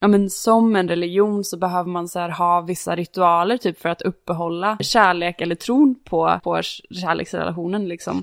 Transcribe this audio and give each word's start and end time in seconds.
ja 0.00 0.08
men 0.08 0.30
som 0.30 0.76
en 0.76 0.88
religion 0.88 1.44
så 1.44 1.56
behöver 1.56 1.90
man 1.90 2.08
så 2.08 2.18
här 2.18 2.28
ha 2.30 2.60
vissa 2.60 2.96
ritualer 2.96 3.56
typ 3.56 3.80
för 3.80 3.88
att 3.88 4.02
uppehålla 4.02 4.78
kärlek 4.80 5.40
eller 5.40 5.54
tron 5.54 5.94
på, 6.04 6.40
på 6.44 6.62
kärleksrelationen 6.90 7.88
liksom. 7.88 8.22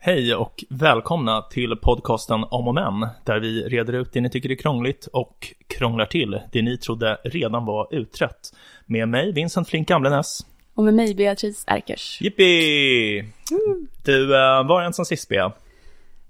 Hej 0.00 0.34
och 0.34 0.64
välkomna 0.70 1.42
till 1.42 1.76
podcasten 1.76 2.44
Om 2.50 2.68
och 2.68 2.74
Men, 2.74 3.08
där 3.24 3.40
vi 3.40 3.62
reder 3.62 3.92
ut 3.92 4.12
det 4.12 4.20
ni 4.20 4.30
tycker 4.30 4.50
är 4.50 4.54
krångligt 4.54 5.06
och 5.06 5.54
krånglar 5.66 6.06
till 6.06 6.40
det 6.52 6.62
ni 6.62 6.78
trodde 6.78 7.18
redan 7.24 7.64
var 7.64 7.94
utrett. 7.94 8.54
Med 8.86 9.08
mig, 9.08 9.32
Vincent 9.32 9.68
Flink 9.68 9.88
Gamlenäs. 9.88 10.46
Och 10.74 10.84
med 10.84 10.94
mig 10.94 11.14
Beatrice 11.14 11.64
Erkers. 11.66 12.20
Jippi! 12.20 13.24
Du, 14.04 14.22
uh, 14.24 14.66
var 14.68 14.82
en 14.82 14.92
som 14.92 15.04
sist 15.04 15.28
Bea? 15.28 15.52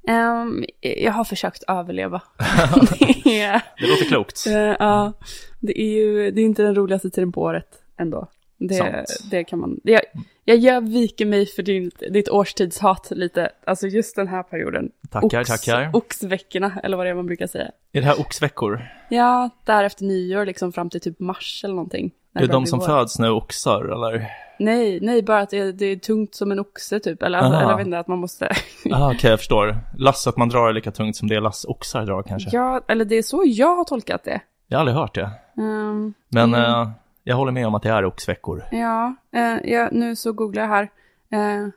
Ehm, 0.08 0.64
jag 0.80 1.12
har 1.12 1.24
försökt 1.24 1.62
överleva. 1.68 2.22
det, 3.24 3.40
är, 3.40 3.62
Det 3.80 3.86
låter 3.86 4.04
klokt. 4.08 4.46
eh, 4.46 4.54
ja, 4.54 5.12
det 5.60 5.80
är 5.80 5.90
ju 5.94 6.30
det 6.30 6.40
är 6.40 6.44
inte 6.44 6.62
den 6.62 6.74
roligaste 6.74 7.10
tiden 7.10 7.32
på 7.32 7.42
året 7.42 7.68
ändå. 7.98 8.28
Det, 8.58 8.74
Sant. 8.74 9.30
det 9.30 9.44
kan 9.44 9.58
man, 9.58 9.80
jag, 9.84 10.00
jag, 10.44 10.56
jag 10.56 10.88
viker 10.88 11.26
mig 11.26 11.46
för 11.46 11.62
din, 11.62 11.90
ditt 12.10 12.28
årstidshat 12.28 13.08
lite, 13.10 13.50
alltså 13.66 13.86
just 13.86 14.16
den 14.16 14.28
här 14.28 14.42
perioden. 14.42 14.90
Tackar, 15.10 15.40
Ox- 15.40 15.48
tackar. 15.48 15.90
Oxveckorna, 15.96 16.72
eller 16.82 16.96
vad 16.96 17.06
det 17.06 17.10
är 17.10 17.14
man 17.14 17.26
brukar 17.26 17.46
säga. 17.46 17.70
Är 17.92 18.00
det 18.00 18.06
här 18.06 18.20
oxveckor? 18.20 18.82
Ja, 19.08 19.50
där 19.64 19.84
efter 19.84 20.04
nyår, 20.04 20.46
liksom 20.46 20.72
fram 20.72 20.90
till 20.90 21.00
typ 21.00 21.20
mars 21.20 21.60
eller 21.64 21.74
någonting. 21.74 22.10
Det 22.32 22.38
är 22.38 22.40
börjar 22.46 22.52
de 22.52 22.66
som 22.66 22.78
vår. 22.78 22.86
föds 22.86 23.18
nu 23.18 23.30
oxar, 23.30 23.84
eller? 23.84 24.30
Nej, 24.58 24.98
nej, 25.02 25.22
bara 25.22 25.40
att 25.40 25.50
det, 25.50 25.72
det 25.72 25.86
är 25.86 25.96
tungt 25.96 26.34
som 26.34 26.52
en 26.52 26.58
oxe 26.60 27.00
typ. 27.00 27.22
Eller, 27.22 27.38
Aha. 27.38 27.46
eller 27.60 27.70
jag 27.70 27.76
vet 27.76 27.86
inte, 27.86 27.98
att 27.98 28.08
man 28.08 28.18
måste... 28.18 28.48
Ah, 28.92 29.12
Okej, 29.14 29.30
jag 29.30 29.38
förstår. 29.38 29.78
Lass 29.98 30.26
att 30.26 30.36
man 30.36 30.48
drar 30.48 30.68
är 30.68 30.72
lika 30.72 30.90
tungt 30.90 31.16
som 31.16 31.28
det 31.28 31.40
lass 31.40 31.64
oxar 31.64 32.06
drar 32.06 32.22
kanske. 32.22 32.50
ja, 32.52 32.80
eller 32.88 33.04
det 33.04 33.14
är 33.18 33.22
så 33.22 33.42
jag 33.46 33.76
har 33.76 33.84
tolkat 33.84 34.24
det. 34.24 34.40
Jag 34.68 34.78
har 34.78 34.80
aldrig 34.80 34.96
hört 34.96 35.14
det. 35.14 35.30
Ehm, 35.58 36.14
Men 36.28 36.54
eh, 36.54 36.90
jag 37.28 37.36
håller 37.36 37.52
med 37.52 37.66
om 37.66 37.74
att 37.74 37.82
det 37.82 37.88
är 37.88 38.04
oxveckor. 38.04 38.64
ja, 38.72 39.14
eh, 39.32 39.72
ja, 39.72 39.88
nu 39.92 40.16
så 40.16 40.32
googlar 40.32 40.62
jag 40.62 40.68
här. 40.68 40.90
Uh, 41.34 41.68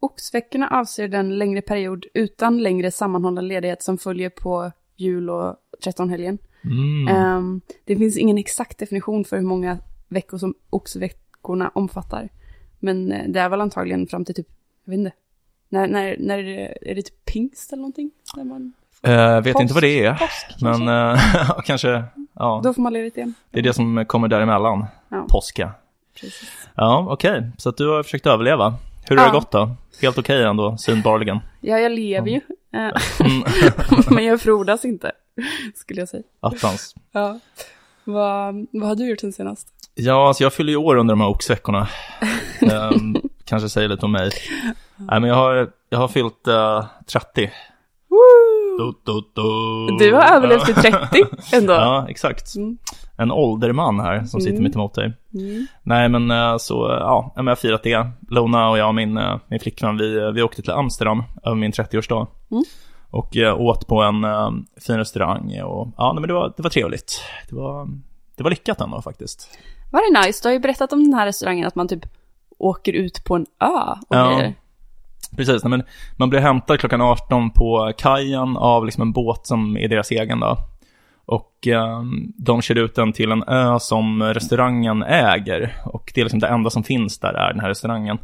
oxveckorna 0.00 0.68
avser 0.68 1.08
den 1.08 1.38
längre 1.38 1.62
period 1.62 2.06
utan 2.14 2.62
längre 2.62 2.90
sammanhållen 2.90 3.48
ledighet 3.48 3.82
som 3.82 3.98
följer 3.98 4.30
på 4.30 4.72
jul 4.96 5.30
och 5.30 5.56
trettonhelgen. 5.84 6.38
Mm. 6.64 7.08
Ehm, 7.16 7.60
det 7.84 7.96
finns 7.96 8.16
ingen 8.16 8.38
exakt 8.38 8.78
definition 8.78 9.24
för 9.24 9.36
hur 9.36 9.44
många 9.44 9.78
veckor 10.08 10.38
som 10.38 10.54
oxveckorna 10.70 11.70
omfattar. 11.74 12.28
Men 12.78 13.12
eh, 13.12 13.28
det 13.28 13.40
är 13.40 13.48
väl 13.48 13.60
antagligen 13.60 14.06
fram 14.06 14.24
till 14.24 14.34
typ, 14.34 14.48
jag 14.84 14.90
vet 14.90 14.98
inte. 14.98 15.12
När, 15.68 15.86
när, 15.88 16.16
när 16.18 16.38
är, 16.38 16.42
det, 16.42 16.90
är 16.90 16.94
det 16.94 17.02
typ 17.02 17.24
pingst 17.24 17.72
eller 17.72 17.80
någonting? 17.80 18.10
När 18.36 18.44
man, 18.44 18.72
Eh, 19.02 19.40
vet 19.40 19.54
Påsk- 19.54 19.62
inte 19.62 19.74
vad 19.74 19.82
det 19.82 20.04
är, 20.04 20.14
påsk 20.14 20.62
men 20.62 20.88
eh, 20.88 21.20
kanske, 21.64 22.04
ja. 22.36 22.60
Då 22.64 22.74
får 22.74 22.82
man 22.82 22.92
ledigt 22.92 23.16
igen. 23.16 23.34
Det 23.50 23.58
är 23.58 23.62
det 23.62 23.72
som 23.72 24.04
kommer 24.06 24.28
däremellan. 24.28 24.86
Ja. 25.08 25.26
Påska. 25.30 25.70
Precis. 26.20 26.50
Ja, 26.74 27.06
okej. 27.10 27.50
Så 27.58 27.68
att 27.68 27.76
du 27.76 27.88
har 27.88 28.02
försökt 28.02 28.26
överleva. 28.26 28.74
Hur 29.08 29.16
har 29.16 29.24
Ja. 29.24 29.30
det 29.32 29.38
gått 29.38 29.50
då? 29.50 29.70
Helt 30.02 30.18
okej 30.18 30.42
ändå, 30.44 30.76
synbarligen. 30.76 31.38
Ja, 31.60 31.78
jag 31.78 31.92
lever 31.92 32.28
ju. 32.28 32.40
Eh, 32.74 32.80
Mm. 33.20 33.44
Men 34.10 34.24
jag 34.24 34.40
frodas 34.40 34.84
inte, 34.84 35.12
skulle 35.74 36.00
jag 36.00 36.08
säga. 36.08 36.22
Attans. 36.40 36.94
Ja. 37.12 37.38
Vad, 38.04 38.66
vad 38.72 38.88
har 38.88 38.94
du 38.96 39.08
gjort 39.10 39.20
sen 39.20 39.32
senast? 39.32 39.68
Ja, 39.94 40.28
alltså 40.28 40.42
jag 40.42 40.52
fyller 40.52 40.70
ju 40.70 40.76
år 40.76 40.96
under 40.96 41.12
de 41.12 41.20
här 41.20 41.28
oxveckorna. 41.28 41.88
Ehm, 42.72 43.16
kanske 43.44 43.68
säger 43.68 43.88
lite 43.88 44.04
om 44.06 44.12
mig. 44.12 44.30
Nej, 44.96 45.20
men 45.20 45.24
jag 45.30 45.34
har, 45.36 45.70
jag 45.88 45.98
har 45.98 46.08
fyllt 46.08 46.46
eh, 46.48 46.84
30. 47.06 47.50
Du, 49.98 50.14
har 50.14 50.36
överlevt 50.36 50.64
till 50.64 50.74
30 50.74 50.98
ändå. 51.52 51.72
Ja, 51.72 52.06
exakt. 52.08 52.56
Mm. 52.56 52.78
En 53.16 53.30
ålderman 53.32 54.00
här 54.00 54.24
som 54.24 54.40
sitter 54.40 54.52
Mm. 54.52 54.64
mitt 54.64 54.74
emot 54.74 54.94
dig. 54.94 55.12
Mm. 55.34 55.66
Nej, 55.82 56.08
men 56.08 56.30
eh, 56.30 56.56
så, 56.58 56.74
ja, 57.00 57.32
jag 57.36 57.42
har 57.44 57.54
firat 57.54 57.82
det. 57.82 58.06
Lona 58.30 58.70
och 58.70 58.78
jag 58.78 58.88
och 58.88 58.94
min, 58.94 59.16
eh, 59.18 59.36
min 59.48 59.60
flickvän, 59.60 59.96
vi, 59.96 60.16
eh, 60.18 60.28
vi 60.30 60.42
åkte 60.42 60.62
till 60.62 60.70
Amsterdam 60.72 61.22
över 61.44 61.56
min 61.56 61.72
30-årsdag. 61.72 62.26
Mm. 62.50 62.64
Och 63.10 63.36
åt 63.58 63.86
på 63.86 64.02
en 64.02 64.24
fin 64.86 64.96
restaurang 64.98 65.60
och 65.62 65.88
ja, 65.96 66.12
nej, 66.12 66.20
men 66.20 66.28
det 66.28 66.34
var, 66.34 66.52
det 66.56 66.62
var 66.62 66.70
trevligt. 66.70 67.20
Det 67.48 67.56
var, 67.56 67.88
det 68.36 68.42
var 68.42 68.50
lyckat 68.50 68.80
ändå 68.80 69.02
faktiskt. 69.02 69.58
Var 69.92 70.20
det 70.20 70.26
nice? 70.26 70.40
Du 70.42 70.48
har 70.48 70.52
ju 70.52 70.58
berättat 70.60 70.92
om 70.92 71.04
den 71.04 71.14
här 71.14 71.26
restaurangen, 71.26 71.66
att 71.66 71.74
man 71.74 71.88
typ 71.88 72.06
åker 72.58 72.92
ut 72.92 73.24
på 73.24 73.34
en 73.36 73.46
ö 73.60 73.94
och 74.08 74.16
Ja. 74.16 74.30
grejer. 74.36 74.54
Precis, 75.36 75.64
men 75.64 75.82
man 76.16 76.30
blir 76.30 76.40
hämtad 76.40 76.80
klockan 76.80 77.00
18 77.00 77.50
på 77.50 77.92
kajen 77.98 78.56
av 78.56 78.84
liksom 78.84 79.02
en 79.02 79.12
båt 79.12 79.46
som 79.46 79.76
är 79.76 79.88
deras 79.88 80.10
egen 80.10 80.40
då. 80.40 80.58
Och 81.26 81.66
eh, 81.66 82.02
de 82.36 82.62
kör 82.62 82.78
ut 82.78 82.94
den 82.94 83.12
till 83.12 83.32
en 83.32 83.42
ö 83.48 83.78
som 83.80 84.22
restaurangen 84.22 85.02
äger. 85.02 85.76
Och 85.84 86.12
det 86.14 86.20
är 86.20 86.24
liksom 86.24 86.40
det 86.40 86.46
enda 86.48 86.70
som 86.70 86.84
finns 86.84 87.18
där 87.18 87.32
är 87.34 87.52
den 87.52 87.60
här 87.60 87.68
restaurangen. 87.68 88.18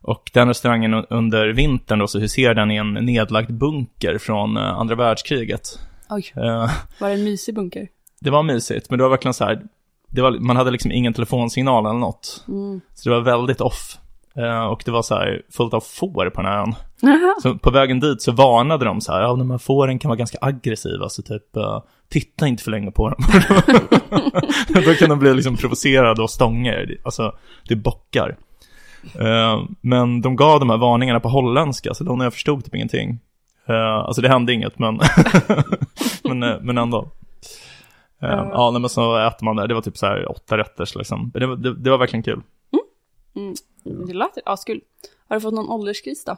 Och 0.00 0.30
den 0.34 0.48
restaurangen 0.48 0.94
un- 0.94 1.06
under 1.10 1.48
vintern 1.48 1.98
då 1.98 2.06
så 2.06 2.18
huserar 2.18 2.54
den 2.54 2.70
i 2.70 2.76
en 2.76 2.92
nedlagd 2.94 3.52
bunker 3.52 4.18
från 4.18 4.56
eh, 4.56 4.62
andra 4.62 4.94
världskriget. 4.94 5.78
Oj, 6.10 6.32
Eh, 6.36 6.70
var 7.00 7.08
det 7.08 7.14
en 7.14 7.24
mysig 7.24 7.54
bunker? 7.54 7.88
det 8.20 8.30
var 8.30 8.42
mysigt, 8.42 8.90
men 8.90 8.98
det 8.98 9.02
var 9.02 9.10
verkligen 9.10 9.34
så 9.34 9.44
här. 9.44 9.62
Det 10.08 10.22
var, 10.22 10.30
man 10.30 10.56
hade 10.56 10.70
liksom 10.70 10.92
ingen 10.92 11.12
telefonsignal 11.12 11.86
eller 11.86 11.98
något. 11.98 12.44
Mm. 12.48 12.80
Så 12.94 13.08
det 13.08 13.14
var 13.14 13.22
väldigt 13.22 13.60
off. 13.60 13.98
Eh, 14.34 14.64
och 14.64 14.82
det 14.84 14.90
var 14.90 15.02
så 15.02 15.14
här 15.14 15.42
fullt 15.50 15.74
av 15.74 15.80
får 15.80 16.30
på 16.30 16.42
den 16.42 16.50
här 16.50 16.58
ön. 16.58 16.74
Aha. 17.02 17.34
Så 17.42 17.58
på 17.58 17.70
vägen 17.70 18.00
dit 18.00 18.22
så 18.22 18.32
varnade 18.32 18.84
de 18.84 19.00
så 19.00 19.12
här, 19.12 19.20
ja 19.20 19.36
de 19.36 19.50
här 19.50 19.58
fåren 19.58 19.98
kan 19.98 20.08
vara 20.08 20.18
ganska 20.18 20.38
aggressiva, 20.40 21.08
så 21.08 21.22
typ 21.22 21.56
eh, 21.56 21.82
titta 22.08 22.46
inte 22.46 22.62
för 22.62 22.70
länge 22.70 22.90
på 22.90 23.08
dem. 23.08 23.24
Då 24.86 24.94
kan 24.94 25.08
de 25.08 25.18
bli 25.18 25.34
liksom 25.34 25.56
provocerade 25.56 26.22
och 26.22 26.30
stånger, 26.30 26.96
alltså 27.04 27.32
det 27.68 27.76
bockar. 27.76 28.36
Eh, 29.18 29.62
men 29.80 30.20
de 30.20 30.36
gav 30.36 30.60
de 30.60 30.70
här 30.70 30.76
varningarna 30.76 31.20
på 31.20 31.28
holländska, 31.28 31.94
så 31.94 32.04
då 32.04 32.16
när 32.16 32.24
jag 32.24 32.32
förstod 32.32 32.64
typ 32.64 32.74
ingenting. 32.74 33.18
Alltså 34.06 34.22
det 34.22 34.28
hände 34.28 34.52
inget, 34.52 34.78
men, 34.78 35.00
men, 36.24 36.38
men 36.38 36.78
ändå. 36.78 37.08
Ja. 38.20 38.70
men 38.70 38.88
så 38.88 39.26
äter 39.26 39.44
man 39.44 39.56
där, 39.56 39.68
det 39.68 39.74
var 39.74 39.80
typ 39.80 39.96
så 39.96 40.06
här 40.06 40.30
åtta 40.30 40.58
rätters 40.58 40.94
liksom. 40.94 41.30
Det, 41.34 41.56
det, 41.56 41.74
det 41.74 41.90
var 41.90 41.98
verkligen 41.98 42.22
kul. 42.22 42.40
Mm. 43.36 43.54
Det 44.06 44.12
låter 44.12 44.42
askul. 44.46 44.80
Har 45.28 45.36
du 45.36 45.40
fått 45.40 45.54
någon 45.54 45.68
ålderskris 45.70 46.24
då? 46.24 46.36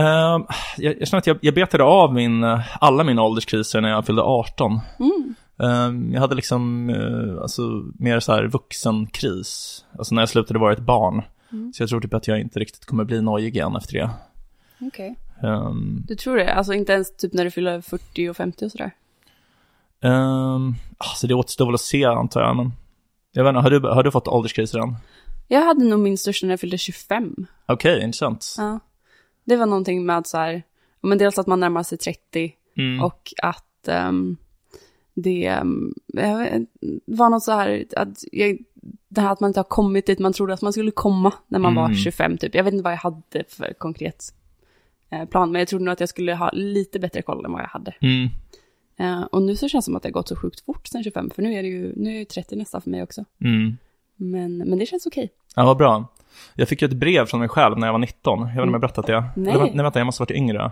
Ehm, 0.00 0.46
jag, 0.76 1.00
jag 1.00 1.08
känner 1.08 1.18
att 1.18 1.26
jag, 1.26 1.38
jag 1.40 1.54
betade 1.54 1.84
av 1.84 2.14
min, 2.14 2.44
eh, 2.44 2.60
alla 2.80 3.04
mina 3.04 3.22
ålderskriser 3.22 3.80
när 3.80 3.88
jag 3.88 4.06
fyllde 4.06 4.22
18. 4.22 4.80
Mm. 4.98 5.34
Ehm, 5.62 6.12
jag 6.12 6.20
hade 6.20 6.34
liksom, 6.34 6.90
uh, 6.90 7.42
alltså, 7.42 7.62
mer 7.98 8.20
så 8.20 8.32
här 8.32 8.44
vuxenkris. 8.46 9.84
Alltså 9.98 10.14
när 10.14 10.22
jag 10.22 10.28
slutade 10.28 10.58
vara 10.58 10.72
ett 10.72 10.78
barn. 10.80 11.22
Mm. 11.52 11.72
Så 11.72 11.82
jag 11.82 11.90
tror 11.90 12.00
typ 12.00 12.14
att 12.14 12.28
jag 12.28 12.40
inte 12.40 12.58
riktigt 12.60 12.84
kommer 12.86 13.04
bli 13.04 13.22
nojig 13.22 13.56
igen 13.56 13.76
efter 13.76 13.92
det. 13.94 14.10
Okej. 14.80 15.16
Ehm, 15.42 16.04
Du 16.08 16.14
tror 16.14 16.36
det? 16.36 16.54
Alltså 16.54 16.72
inte 16.72 16.92
ens 16.92 17.16
typ 17.16 17.32
när 17.32 17.44
du 17.44 17.50
fyller 17.50 17.80
40 17.80 18.28
och 18.30 18.36
50 18.36 18.64
och 18.64 18.70
sådär? 18.70 18.90
um, 20.02 20.74
alltså 20.98 21.26
det 21.26 21.34
återstår 21.34 21.66
väl 21.66 21.74
att 21.74 21.80
se 21.80 22.04
antar 22.04 22.40
jag, 22.40 22.56
men 22.56 22.72
jag 23.32 23.44
vet 23.44 23.50
inte, 23.50 23.60
har 23.60 23.70
du, 23.70 23.88
har 23.88 24.02
du 24.02 24.10
fått 24.10 24.28
ålderskriser 24.28 24.78
än? 24.78 24.96
Jag 25.52 25.60
hade 25.64 25.84
nog 25.84 26.00
min 26.00 26.18
största 26.18 26.46
när 26.46 26.52
jag 26.52 26.60
fyllde 26.60 26.78
25. 26.78 27.46
Okej, 27.66 28.02
intressant. 28.02 28.54
Ja. 28.58 28.78
Det 29.44 29.56
var 29.56 29.66
någonting 29.66 30.06
med 30.06 30.26
så 30.26 30.36
här, 30.38 30.62
men 31.00 31.18
dels 31.18 31.38
att 31.38 31.46
man 31.46 31.60
närmar 31.60 31.82
sig 31.82 31.98
30 31.98 32.52
Mm. 32.76 33.04
och 33.04 33.32
att 33.42 33.88
ehm, 33.88 34.36
det 35.14 35.62
vet, 36.14 36.62
var 37.06 37.30
något 37.30 37.42
så 37.42 37.52
här, 37.52 37.84
att 37.96 38.24
jag, 38.32 38.58
det 39.08 39.20
här 39.20 39.32
att 39.32 39.40
man 39.40 39.48
inte 39.50 39.60
har 39.60 39.64
kommit 39.64 40.06
dit 40.06 40.18
man 40.18 40.32
trodde 40.32 40.54
att 40.54 40.62
man 40.62 40.72
skulle 40.72 40.90
komma 40.90 41.32
när 41.48 41.58
man 41.58 41.74
var 41.74 41.84
Mm. 41.84 41.96
25 41.96 42.38
typ. 42.38 42.54
Jag 42.54 42.64
vet 42.64 42.72
inte 42.72 42.84
vad 42.84 42.92
jag 42.92 42.98
hade 42.98 43.44
för 43.48 43.72
konkret 43.78 44.24
eh, 45.10 45.24
plan, 45.24 45.52
men 45.52 45.58
jag 45.58 45.68
trodde 45.68 45.84
nog 45.84 45.92
att 45.92 46.00
jag 46.00 46.08
skulle 46.08 46.34
ha 46.34 46.50
lite 46.52 46.98
bättre 46.98 47.22
koll 47.22 47.44
än 47.44 47.52
vad 47.52 47.62
jag 47.62 47.68
hade. 47.68 47.94
Mm. 48.00 48.28
Eh, 48.96 49.22
och 49.22 49.42
nu 49.42 49.56
så 49.56 49.68
känns 49.68 49.84
det 49.84 49.86
som 49.86 49.96
att 49.96 50.02
det 50.02 50.08
har 50.08 50.12
gått 50.12 50.28
så 50.28 50.36
sjukt 50.36 50.60
fort 50.60 50.86
sen 50.86 51.04
25, 51.04 51.30
för 51.30 51.42
nu 51.42 51.54
är 51.54 51.62
det 51.62 51.68
ju, 51.68 51.92
nu 51.96 52.14
är 52.14 52.18
det 52.18 52.24
30 52.24 52.56
nästa 52.56 52.80
för 52.80 52.90
mig 52.90 53.02
också. 53.02 53.24
Mm. 53.44 53.76
Men, 54.20 54.58
men 54.58 54.78
det 54.78 54.86
känns 54.86 55.06
okej. 55.06 55.30
Ja, 55.56 55.64
vad 55.64 55.76
bra. 55.76 56.04
Jag 56.54 56.68
fick 56.68 56.82
ju 56.82 56.88
ett 56.88 56.96
brev 56.96 57.26
från 57.26 57.40
mig 57.40 57.48
själv 57.48 57.78
när 57.78 57.86
jag 57.86 57.92
var 57.92 57.98
19. 57.98 58.38
Jag 58.38 58.46
vet 58.46 58.52
inte 58.52 58.62
om 58.62 58.72
jag 58.72 58.80
berättat 58.80 59.06
det. 59.06 59.24
Nej. 59.36 59.54
Eller, 59.54 59.64
nej, 59.64 59.82
vänta, 59.82 60.00
jag 60.00 60.06
måste 60.06 60.20
ha 60.20 60.24
varit 60.24 60.36
yngre. 60.36 60.70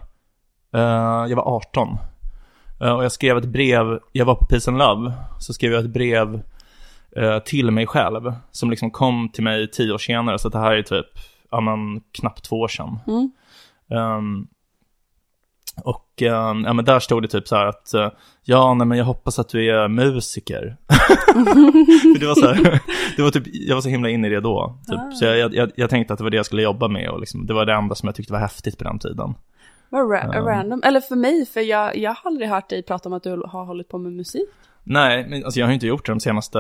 Eh, 0.75 1.27
jag 1.29 1.37
var 1.37 1.57
18. 1.57 1.99
Eh, 2.81 2.93
och 2.93 3.05
jag 3.05 3.13
skrev 3.13 3.39
ett 3.39 3.45
brev, 3.45 3.99
jag 4.13 4.25
var 4.25 4.35
på 4.35 4.45
Peace 4.45 4.71
and 4.71 4.79
Love, 4.79 5.13
så 5.39 5.53
skrev 5.53 5.73
jag 5.73 5.85
ett 5.85 5.91
brev 5.91 6.43
eh, 7.17 7.39
till 7.39 7.71
mig 7.71 7.87
själv. 7.87 8.33
Som 8.51 8.71
liksom 8.71 8.91
kom 8.91 9.29
till 9.33 9.45
mig 9.45 9.71
tio 9.71 9.93
år 9.93 9.99
senare, 9.99 10.39
så 10.39 10.49
det 10.49 10.59
här 10.59 10.73
är 10.73 10.83
typ, 10.83 11.07
ja 11.51 11.61
men 11.61 12.01
knappt 12.13 12.45
två 12.45 12.57
år 12.57 12.69
sedan. 12.69 12.99
Mm. 13.07 13.31
Ehm, 13.91 14.47
Och 15.85 16.23
eh, 16.23 16.27
ja, 16.65 16.73
men 16.73 16.85
där 16.85 17.01
stod 17.01 17.23
det 17.23 17.29
typ 17.29 17.49
så 17.49 17.57
här 17.57 17.67
att 17.67 17.95
eh, 17.95 18.11
ja, 18.45 18.75
nej, 18.75 18.87
men 18.87 18.99
jag 18.99 19.05
hoppas 19.05 19.39
att 19.39 19.49
du 19.49 19.71
är 19.71 19.89
musiker. 19.89 20.77
Det 22.21 22.27
var 22.27 22.35
så 22.35 22.47
här, 22.49 22.81
det 23.17 23.23
var 23.23 23.31
typ, 23.31 23.43
jag 23.47 23.75
var 23.75 23.83
så 23.83 23.89
himla 23.89 24.09
inne 24.09 24.27
i 24.27 24.31
det 24.31 24.41
då. 24.41 24.79
Typ. 24.89 24.99
Ah. 24.99 25.11
Så 25.13 25.25
jag, 25.25 25.55
jag, 25.55 25.71
jag 25.77 25.91
tänkte 25.91 26.13
att 26.13 26.19
det 26.19 26.25
var 26.25 26.31
det 26.31 26.37
jag 26.37 26.47
skulle 26.47 26.63
jobba 26.63 26.89
med 26.89 27.11
och 27.11 27.21
liksom, 27.21 27.47
det 27.47 27.55
var 27.55 27.67
det 27.67 27.73
enda 27.73 27.95
som 27.95 28.07
jag 28.07 28.15
tyckte 28.17 28.33
var 28.33 28.41
häftigt 28.41 28.79
på 28.79 28.85
den 28.85 28.99
tiden. 28.99 29.35
Vad 29.91 30.01
ra- 30.11 30.31
Ja. 30.35 30.41
random. 30.41 30.83
Eller 30.85 31.01
för 31.01 31.17
mig, 31.17 31.47
för 31.47 31.61
jag, 31.61 31.97
jag 31.97 32.11
har 32.15 32.31
aldrig 32.31 32.49
hört 32.49 32.69
dig 32.71 32.83
prata 32.83 33.09
om 33.09 33.13
att 33.13 33.23
du 33.23 33.43
har 33.47 33.65
hållit 33.65 33.89
på 33.89 33.99
med 33.99 34.13
musik. 34.13 34.49
Nej, 34.85 35.27
men 35.29 35.45
alltså 35.45 35.61
jag 35.61 35.67
har 35.67 35.73
inte 35.73 35.87
gjort 35.87 36.07
det 36.07 36.13
de 36.13 36.21
senaste 36.21 36.59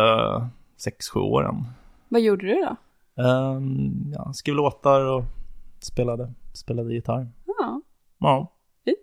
sex, 0.76 1.08
sju 1.08 1.20
åren. 1.20 1.64
Vad 2.08 2.20
gjorde 2.20 2.46
du 2.46 2.54
då? 2.54 2.76
Um, 3.22 4.12
ja, 4.14 4.32
skrev 4.32 4.54
låtar 4.54 5.00
och 5.00 5.24
spelade, 5.80 6.32
spelade 6.52 6.94
gitarr. 6.94 7.26
Ja, 7.46 7.80
Ja, 8.20 8.52
fint. 8.88 8.98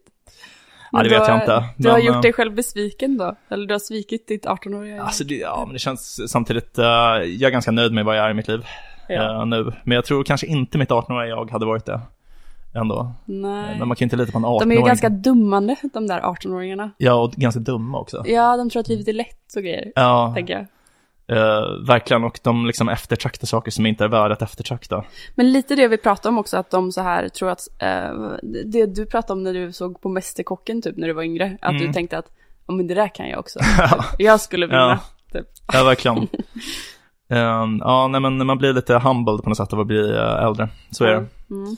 ja 0.92 1.04
det 1.04 1.10
vet 1.10 1.28
jag 1.28 1.38
inte. 1.42 1.64
Du 1.78 1.90
har 1.90 2.00
gjort 2.00 2.16
eh, 2.16 2.22
dig 2.22 2.34
själv 2.34 2.56
besviken 2.56 3.18
då? 3.18 3.36
Eller 3.50 3.68
du 3.68 3.74
har 3.74 3.80
svikit 3.80 4.28
ditt 4.28 4.46
18-åriga 4.46 4.96
jag? 4.96 5.06
Alltså 5.06 5.24
det, 5.24 5.36
ja, 5.36 5.64
men 5.66 5.74
det 5.74 5.80
känns 5.80 6.32
samtidigt, 6.32 6.78
eh, 6.78 6.86
jag 6.86 7.42
är 7.42 7.50
ganska 7.50 7.72
nöjd 7.72 7.94
med 7.94 8.06
vad 8.06 8.18
jag 8.18 8.26
är 8.26 8.30
i 8.32 8.34
mitt 8.34 8.48
liv 8.48 8.66
Ja. 9.10 9.40
eh, 9.42 9.46
nu. 9.46 9.72
Men 9.84 9.96
jag 9.96 10.06
tror 10.06 10.24
kanske 10.24 10.48
inte 10.48 10.78
mitt 10.78 10.90
18-åriga 10.90 11.30
jag 11.30 11.52
hade 11.52 11.66
varit 11.66 11.86
det 11.86 12.02
ändå. 12.76 13.12
Nej. 13.26 13.76
Men 13.80 13.88
man 13.88 13.98
kan 13.98 14.06
inte 14.06 14.16
lita 14.16 14.32
på 14.32 14.38
en 14.38 14.46
18-åring. 14.46 14.70
De 14.70 14.76
är 14.76 14.80
ju 14.80 14.86
ganska 14.86 15.10
dummande, 15.10 15.76
de 15.94 16.08
där 16.08 16.22
18-åringarna. 16.22 16.90
Ja, 16.98 17.14
och 17.14 17.32
ganska 17.32 17.60
dumma 17.60 18.00
också. 18.00 18.24
Ja, 18.28 18.58
de 18.58 18.70
tror 18.70 18.80
att 18.80 18.88
livet 18.88 19.08
är 19.08 19.14
lätt 19.14 19.56
och 19.56 19.62
grejer, 19.62 19.92
Ja, 19.96 20.32
tänker 20.36 20.54
jag. 20.54 20.66
Eh, 21.28 21.86
verkligen. 21.88 22.24
Och 22.24 22.40
de 22.44 22.66
liksom 22.66 22.90
eftertraktar 22.90 23.48
saker 23.48 23.72
som 23.72 23.86
inte 23.86 24.04
är 24.04 24.08
värda 24.08 24.34
att 24.34 24.42
eftertrakta. 24.42 25.04
Men 25.36 25.52
lite 25.52 25.76
det 25.76 25.88
vi 25.88 25.98
pratade 25.98 26.30
om 26.30 26.38
också, 26.38 26.58
att 26.58 26.72
de 26.72 26.92
så 26.92 27.02
här 27.02 27.30
tror 27.30 27.50
att, 27.50 27.62
eh, 27.80 28.10
det 28.66 28.86
du 28.86 29.06
pratade 29.06 29.34
om 29.34 29.44
när 29.44 29.54
du 29.54 29.72
såg 29.72 30.02
på 30.02 30.10
Mästerkocken 30.10 30.82
typ 30.82 30.98
när 30.98 31.08
du 31.08 31.14
var 31.14 31.24
yngre, 31.24 31.58
att 31.62 31.72
du 31.78 31.82
Mm. 31.82 31.94
tänkte 31.94 32.18
att, 32.18 32.26
ja 32.68 32.74
men 32.74 32.88
det 32.88 32.94
där 32.94 33.16
kan 33.16 33.30
jag 33.30 33.40
också. 33.40 33.60
Jag 34.18 34.40
skulle 34.42 34.66
vinna. 34.66 35.00
Ja. 35.32 35.40
Typ. 35.40 35.48
Ja, 35.74 35.84
verkligen. 35.84 36.28
Ehm, 37.30 37.78
ja, 37.80 38.08
nej 38.08 38.22
men 38.22 38.46
man 38.46 38.58
blir 38.58 38.74
lite 38.74 38.94
humbled 39.00 39.44
på 39.44 39.50
något 39.50 39.58
sätt 39.58 39.74
av 39.74 39.80
att 39.80 39.88
bli 39.88 40.12
eh, 40.16 40.44
äldre. 40.46 40.70
Så 40.92 41.04
är 41.06 41.08
det. 41.14 41.26
Mm. 41.52 41.76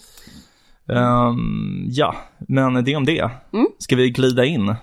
Ehm, 0.90 1.86
ja, 1.90 2.16
men 2.38 2.84
det 2.84 2.96
om 2.96 3.06
det. 3.06 3.30
Mm. 3.54 3.68
Ska 3.80 3.96
vi 3.96 4.10
glida 4.10 4.46
in 4.46 4.76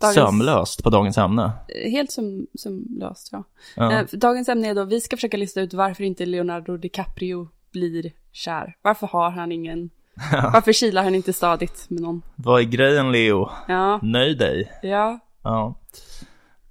Dagens- 0.00 0.14
sömlöst 0.14 0.82
på 0.84 0.90
dagens 0.90 1.18
ämne? 1.18 1.52
Helt 1.92 2.12
som, 2.12 2.46
som 2.54 2.86
löst, 3.00 3.28
ja. 3.32 3.44
Ja. 3.76 3.92
Eh, 3.92 4.06
dagens 4.12 4.48
ämne 4.48 4.68
är 4.68 4.74
då, 4.74 4.84
vi 4.84 5.00
ska 5.00 5.16
försöka 5.16 5.36
lista 5.36 5.60
ut 5.60 5.74
varför 5.74 6.04
inte 6.04 6.26
Leonardo 6.26 6.76
DiCaprio 6.76 7.48
blir 7.72 8.12
kär. 8.32 8.76
Varför 8.82 9.06
har 9.06 9.30
han 9.30 9.52
ingen, 9.52 9.90
varför 10.52 10.72
kilar 10.72 11.02
han 11.04 11.14
inte 11.14 11.32
stadigt 11.32 11.86
med 11.90 12.02
någon? 12.02 12.22
Vad 12.36 12.60
är 12.60 12.64
grejen 12.64 13.12
Leo? 13.12 13.48
Ja, 13.68 13.98
Nöj 14.02 14.34
dig. 14.34 14.72
ja, 14.82 15.18
Ja. 15.42 15.74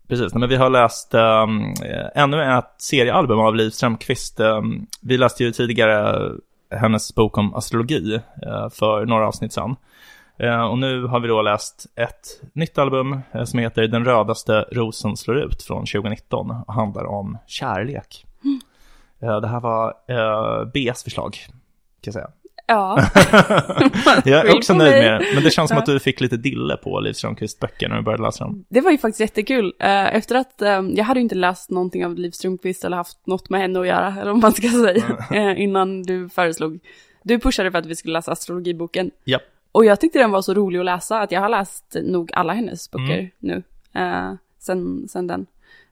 Precis, 0.08 0.34
men 0.34 0.50
vi 0.50 0.56
har 0.56 0.70
läst 0.70 1.14
um, 1.14 1.74
ännu 2.16 2.58
ett 2.58 2.76
seriealbum 2.78 3.40
av 3.40 3.56
Liv 3.56 3.70
Strömquist. 3.70 4.40
Um, 4.40 4.88
vi 5.02 5.18
läste 5.18 5.44
ju 5.44 5.52
tidigare 5.52 6.32
hennes 6.72 7.16
bok 7.16 7.38
om 7.38 7.56
astrologi 7.56 8.16
eh, 8.16 8.70
för 8.70 9.06
några 9.06 9.28
avsnitt 9.28 9.54
sedan. 9.54 9.76
Eh, 10.40 10.62
och 10.62 10.78
nu 10.78 11.06
har 11.06 11.20
vi 11.20 11.28
då 11.28 11.42
läst 11.42 11.86
ett 11.96 12.42
nytt 12.54 12.78
album 12.78 13.20
eh, 13.32 13.44
som 13.44 13.60
heter 13.60 13.88
Den 13.88 14.06
rödaste 14.06 14.66
rosen 14.72 15.18
slår 15.18 15.38
ut 15.38 15.64
från 15.64 15.86
2019 15.86 16.52
och 16.68 16.74
handlar 16.74 17.06
om 17.06 17.38
kärlek. 17.48 18.26
Eh, 19.22 19.42
det 19.42 19.48
här 19.48 19.60
var 19.60 19.94
Bs 20.66 21.04
förslag, 21.04 21.34
kan 21.34 21.54
jag 22.02 22.14
säga. 22.14 22.28
ja. 22.68 23.06
Jag 24.26 24.48
är 24.48 24.56
också 24.56 24.74
nöjd 24.74 25.04
med 25.04 25.22
det, 25.22 25.26
men 25.34 25.44
det 25.44 25.52
känns 25.52 25.70
som 25.70 25.78
att 25.78 25.86
du 25.86 26.00
fick 26.00 26.22
lite 26.22 26.38
dille 26.38 26.78
på 26.78 27.00
Liv 27.00 27.14
Strömquists 27.14 27.60
böcker 27.60 27.90
när 27.90 27.96
du 27.96 28.02
började 28.02 28.24
läsa 28.24 28.44
dem. 28.44 28.66
Det 28.70 28.82
var 28.82 28.92
ju 28.92 28.98
faktiskt 28.98 29.20
jättekul. 29.20 29.74
Efter 29.80 30.36
att, 30.36 30.54
jag 30.96 31.04
hade 31.04 31.20
ju 31.20 31.24
inte 31.24 31.36
läst 31.36 31.70
någonting 31.70 32.06
av 32.06 32.16
Liv 32.16 32.32
Strömquist 32.32 32.84
eller 32.84 32.98
haft 32.98 33.28
något 33.28 33.50
med 33.50 33.62
henne 33.62 33.80
att 33.80 33.88
göra, 33.88 34.16
eller 34.22 34.32
vad 34.32 34.42
man 34.42 34.54
ska 34.54 34.68
säga, 34.70 35.56
innan 35.58 36.04
du 36.04 36.30
föreslog. 36.30 36.80
Du 37.24 37.40
pushade 37.40 37.72
för 37.72 37.80
att 37.80 37.86
vi 37.86 37.96
skulle 37.96 38.14
läsa 38.14 38.32
astrologiboken. 38.32 39.12
Japp. 39.26 39.42
Och 39.78 39.86
jag 39.86 40.00
tyckte 40.00 40.20
den 40.20 40.32
var 40.32 40.42
så 40.42 40.54
rolig 40.54 40.80
att 40.80 40.86
läsa 40.86 41.20
att 41.22 41.32
jag 41.32 41.42
har 41.42 41.50
läst 41.50 41.96
nog 42.04 42.32
alla 42.34 42.54
hennes 42.54 42.92
böcker 42.92 43.18
Mm. 43.20 43.30
nu, 43.40 43.64
eh, 43.94 44.34
sen, 44.60 45.08
sen 45.08 45.28
den. 45.28 45.46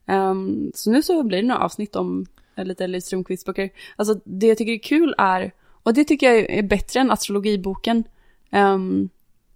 Ehm, 0.06 0.70
så 0.74 0.90
nu 0.90 1.02
så 1.02 1.22
blir 1.22 1.38
det 1.42 1.48
några 1.48 1.60
avsnitt 1.64 1.96
om 1.96 2.26
eh, 2.56 2.64
lite 2.64 2.86
Liv 2.86 3.00
Strömquists 3.00 3.44
böcker. 3.46 3.70
Alltså 3.96 4.20
det 4.24 4.46
jag 4.46 4.58
tycker 4.58 4.72
är 4.72 4.78
kul 4.78 5.14
är, 5.18 5.52
och 5.82 5.94
det 5.94 6.04
tycker 6.04 6.26
jag 6.32 6.50
är 6.50 6.62
bättre 6.62 7.00
än 7.00 7.10
astrologiboken. 7.10 8.04
Um, 8.52 9.08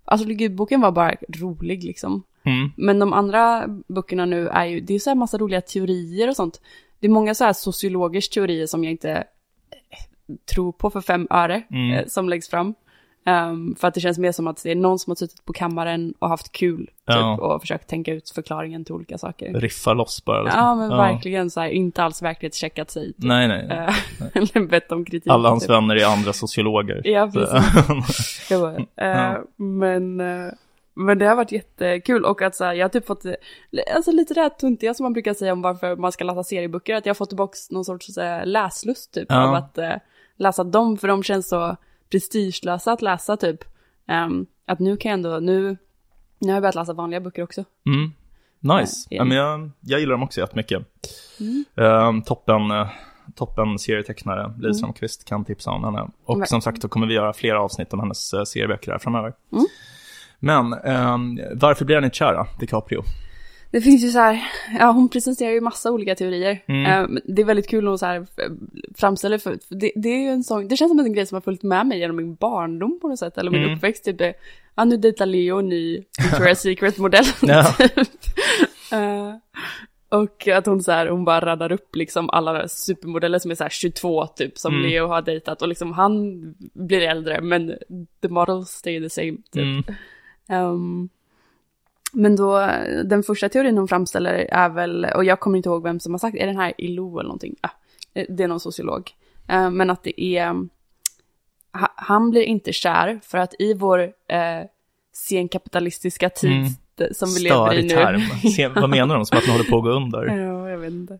astrologiboken 0.05 0.81
var 0.81 0.93
bara 0.93 1.15
rolig 1.41 1.85
liksom. 1.85 2.23
Mm. 2.43 2.71
Men 2.77 2.99
de 2.99 3.13
andra 3.13 3.69
böckerna 3.89 4.25
nu 4.27 4.49
är 4.49 4.65
ju, 4.65 4.81
det 4.81 4.95
är 4.95 4.99
så 4.99 5.11
här 5.11 5.15
massa 5.15 5.39
roliga 5.39 5.61
teorier 5.61 6.29
och 6.29 6.37
sånt. 6.37 6.61
Det 7.01 7.07
är 7.07 7.11
många 7.11 7.35
så 7.35 7.45
här 7.45 7.53
sociologers 7.53 8.29
teorier 8.29 8.67
som 8.67 8.85
jag 8.85 8.91
inte 8.91 9.11
eh, 9.11 10.37
tror 10.55 10.73
på 10.73 10.91
för 10.91 11.01
fem 11.01 11.27
öre 11.31 11.63
Mm. 11.71 11.93
eh, 11.99 12.07
som 12.07 12.29
läggs 12.29 12.49
fram. 12.49 12.75
Ehm, 13.25 13.75
för 13.79 13.89
att 13.89 13.95
det 13.95 14.01
känns 14.01 14.19
mer 14.19 14.33
som 14.33 14.47
att 14.47 14.63
det 14.63 14.71
är 14.71 14.75
någon 14.75 14.99
som 14.99 15.11
har 15.11 15.17
suttit 15.17 15.45
på 15.45 15.53
kammaren 15.53 16.15
och 16.19 16.29
haft 16.29 16.53
kul 16.53 16.79
typ, 16.87 16.93
Ja. 17.07 17.37
och 17.41 17.61
försökt 17.61 17.89
tänka 17.89 18.13
ut 18.13 18.31
förklaringen 18.31 18.85
till 18.85 18.95
olika 18.95 19.19
saker. 19.19 19.55
Riffa 19.61 19.93
loss 19.93 20.25
bara. 20.25 20.43
liksom. 20.43 20.61
Ja, 20.61 20.75
men 20.75 20.89
verkligen 20.89 21.51
så 21.51 21.61
här, 21.61 21.69
inte 21.69 22.03
alls 22.03 22.23
verklighetscheckat 22.23 22.91
sig. 22.91 23.07
Typ. 23.07 23.17
Nej, 23.25 23.49
nej. 23.49 23.67
Eh, 23.71 23.95
Eller 24.35 24.67
bett 24.67 24.93
om 24.93 25.05
kritik. 25.05 25.33
Alla 25.33 25.49
hans 25.49 25.63
typ. 25.63 25.71
vänner 25.71 25.97
är 25.97 26.07
andra 26.07 26.33
sociologer. 26.33 27.01
Ja, 27.05 27.31
precis. 27.35 28.49
Bara, 28.61 28.77
eh, 28.77 28.85
Ja. 28.97 29.45
Men, 29.57 30.21
eh, 30.21 30.53
men 30.95 31.19
det 31.19 31.27
har 31.27 31.37
varit 31.37 31.53
jättekul 31.53 32.25
och 32.25 32.43
att 32.43 32.55
så 32.55 32.65
här, 32.65 32.75
jag 32.75 32.85
har 32.85 32.89
typ 32.91 33.07
fått, 33.07 33.25
eh, 33.25 33.33
alltså 33.97 34.13
lite 34.13 34.35
det 34.35 34.41
här 34.41 34.49
tuntiga 34.49 34.95
som 34.95 35.05
man 35.05 35.13
brukar 35.13 35.35
säga 35.35 35.53
om 35.53 35.63
varför 35.63 35.97
man 35.97 36.13
ska 36.13 36.25
läsa 36.25 36.45
serieböcker, 36.45 36.95
att 36.95 37.07
jag 37.07 37.11
har 37.11 37.17
fått 37.17 37.29
tillbaka 37.31 37.57
någon 37.71 37.85
sorts 37.85 38.15
så 38.15 38.21
här, 38.21 38.47
läslust 38.47 39.15
typ 39.15 39.27
Ja. 39.29 39.49
av 39.49 39.55
att 39.55 39.79
eh, 39.79 39.93
läsa 40.37 40.65
dem, 40.65 40.97
för 40.97 41.09
de 41.09 41.23
känns 41.23 41.49
så 41.49 41.77
prestigelösa 42.11 42.93
att 42.93 43.03
läsa 43.03 43.37
typ. 43.37 43.65
Ehm, 44.09 44.47
att 44.67 44.79
nu 44.79 44.97
kan 44.97 45.11
jag 45.11 45.15
ändå, 45.15 45.39
nu, 45.41 45.77
nu 46.39 46.49
har 46.49 46.55
jag 46.55 46.63
börjat 46.63 46.75
läsa 46.75 46.93
vanliga 46.93 47.21
böcker 47.21 47.43
också. 47.43 47.65
Mm. 47.87 48.13
Nice. 48.79 49.07
Ja, 49.11 49.25
men 49.25 49.37
jag, 49.37 49.71
jag 49.81 50.01
gillar 50.01 50.13
dem 50.13 50.23
också 50.23 50.41
jättemycket. 50.41 50.83
Mm. 51.41 51.65
Ehm, 51.77 52.23
toppen, 52.23 52.71
eh, 52.71 52.89
toppen 53.35 53.79
serietecknare, 53.79 54.55
Liv 54.59 54.73
Strömquist, 54.73 55.25
kan 55.25 55.45
tipsa 55.45 55.71
om 55.71 55.85
henne. 55.85 56.09
Och 56.25 56.35
Mm. 56.37 56.47
som 56.47 56.61
sagt, 56.61 56.83
då 56.83 56.89
kommer 56.89 57.07
vi 57.07 57.15
göra 57.15 57.33
flera 57.33 57.61
avsnitt 57.63 57.93
om 57.93 58.01
hennes 58.01 58.35
uh, 58.35 58.45
serieböcker 58.45 58.93
här 58.93 58.99
framöver. 58.99 59.33
Mm. 59.53 59.65
Men 60.39 60.73
ehm, 60.73 61.41
varför 61.55 61.85
blir 61.85 61.97
han 61.97 62.05
inte 62.05 62.17
kär 62.17 62.35
då, 62.35 62.47
DiCaprio? 62.61 63.03
Det 63.71 63.81
finns 63.81 64.05
ju 64.05 64.09
så 64.09 64.19
här, 64.19 64.43
ja 64.79 64.91
hon 64.91 65.09
presenterar 65.09 65.51
ju 65.53 65.61
massa 65.61 65.91
olika 65.93 66.15
teorier. 66.15 66.63
Mm. 66.67 66.87
Eh, 67.15 67.21
det 67.25 67.43
är 67.43 67.47
väldigt 67.47 67.69
kul 67.69 67.89
att 67.89 68.01
så 68.01 68.07
här 68.07 68.21
f- 68.39 68.53
framställa 68.97 69.39
för, 69.39 69.59
för 69.69 69.75
det, 69.75 69.93
det 69.97 70.09
är 70.09 70.19
ju 70.19 70.29
en 70.29 70.45
sån, 70.45 70.69
det 70.69 70.77
känns 70.77 70.91
som 70.91 70.99
en 71.01 71.13
grej 71.13 71.27
som 71.27 71.37
har 71.37 71.41
följt 71.41 71.63
med 71.63 71.87
mig 71.87 71.99
genom 71.99 72.17
min 72.17 72.35
barndom 72.35 72.99
på 73.03 73.09
något 73.09 73.19
sätt, 73.19 73.39
eller 73.39 73.51
min 73.51 73.63
Mm. 73.63 73.75
uppväxt. 73.77 74.05
Typ, 74.05 74.21
eh, 74.21 74.31
ja 74.75 74.85
nu 74.85 74.97
dejtar 74.97 75.27
Leo 75.27 75.59
en 75.59 75.69
ny 75.69 75.99
Victoria's 76.21 76.55
Secret-modell. 76.63 77.25
Typ. 77.79 78.09
Eh, 78.93 79.35
och 80.09 80.49
att 80.49 80.67
hon 80.67 80.83
så 80.83 80.93
här, 80.93 81.07
hon 81.07 81.25
bara 81.25 81.41
radar 81.47 81.73
upp 81.73 81.97
liksom 81.97 82.31
alla 82.31 82.69
supermodeller 82.69 83.39
som 83.39 83.51
är 83.51 83.55
så 83.55 83.65
här 83.65 83.71
22 83.71 84.27
typ, 84.27 84.59
som 84.59 84.75
Mm. 84.75 84.91
Leo 84.91 85.07
har 85.07 85.23
dejtat. 85.23 85.63
Och 85.63 85.69
liksom 85.69 85.93
han 85.93 86.41
blir 86.75 87.01
äldre, 87.01 87.41
men 87.41 87.75
the 88.23 88.29
models 88.29 88.69
stay 88.71 89.01
the 89.03 89.11
same. 89.11 89.33
Typ. 89.53 89.89
Mm. 90.49 91.09
Men 92.13 92.37
då, 92.37 92.71
den 93.05 93.23
första 93.23 93.49
teorin 93.49 93.79
hon 93.79 93.89
framställer 93.89 94.35
är 94.35 94.69
väl, 94.69 95.07
och 95.15 95.25
jag 95.25 95.41
kommer 95.41 95.57
inte 95.57 95.69
ihåg 95.69 95.83
vem 95.83 96.01
som 96.01 96.13
har 96.15 96.19
sagt, 96.19 96.37
är 96.37 96.47
den 96.47 96.57
här 96.57 96.73
Ilo 96.79 97.19
eller 97.19 97.29
någonting? 97.29 97.57
Eh, 98.15 98.27
det 98.29 98.43
är 98.43 98.49
någon 98.49 98.61
sociolog. 98.61 99.11
Ehm, 99.49 99.77
men 99.77 99.91
att 99.91 100.03
det 100.03 100.23
är, 100.25 100.47
ha, 101.73 101.93
han 101.97 102.31
blir 102.31 102.43
inte 102.43 102.73
kär 102.73 103.21
för 103.23 103.39
att 103.39 103.55
i 103.59 103.75
vår 103.75 104.01
eh, 104.29 104.67
senkapitalistiska 105.13 106.31
tid 106.31 106.51
Mm. 107.01 107.15
som 107.15 107.29
vi 107.35 107.41
lever 107.41 107.75
i 107.75 107.83
nu. 107.83 107.89
term. 107.89 108.75
Vad 108.75 108.91
menar 108.97 109.15
de? 109.15 109.27
Som 109.27 109.39
att 109.39 109.45
den 109.45 109.53
håller 109.53 109.71
på 109.71 109.77
att 109.79 109.83
gå 109.85 109.91
under? 109.91 110.25
Ja, 110.25 110.71
jag 110.71 110.79
vet 110.79 110.91
inte. 110.93 111.19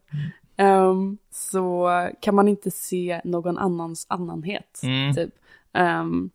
Ehm, 0.57 1.19
så 1.31 1.91
kan 2.21 2.35
man 2.35 2.49
inte 2.49 2.71
se 2.71 3.21
någon 3.25 3.59
annans 3.59 4.07
annanhet. 4.11 4.81
Mm. 4.83 5.15
Typ. 5.15 5.31
Ehm, 5.73 6.31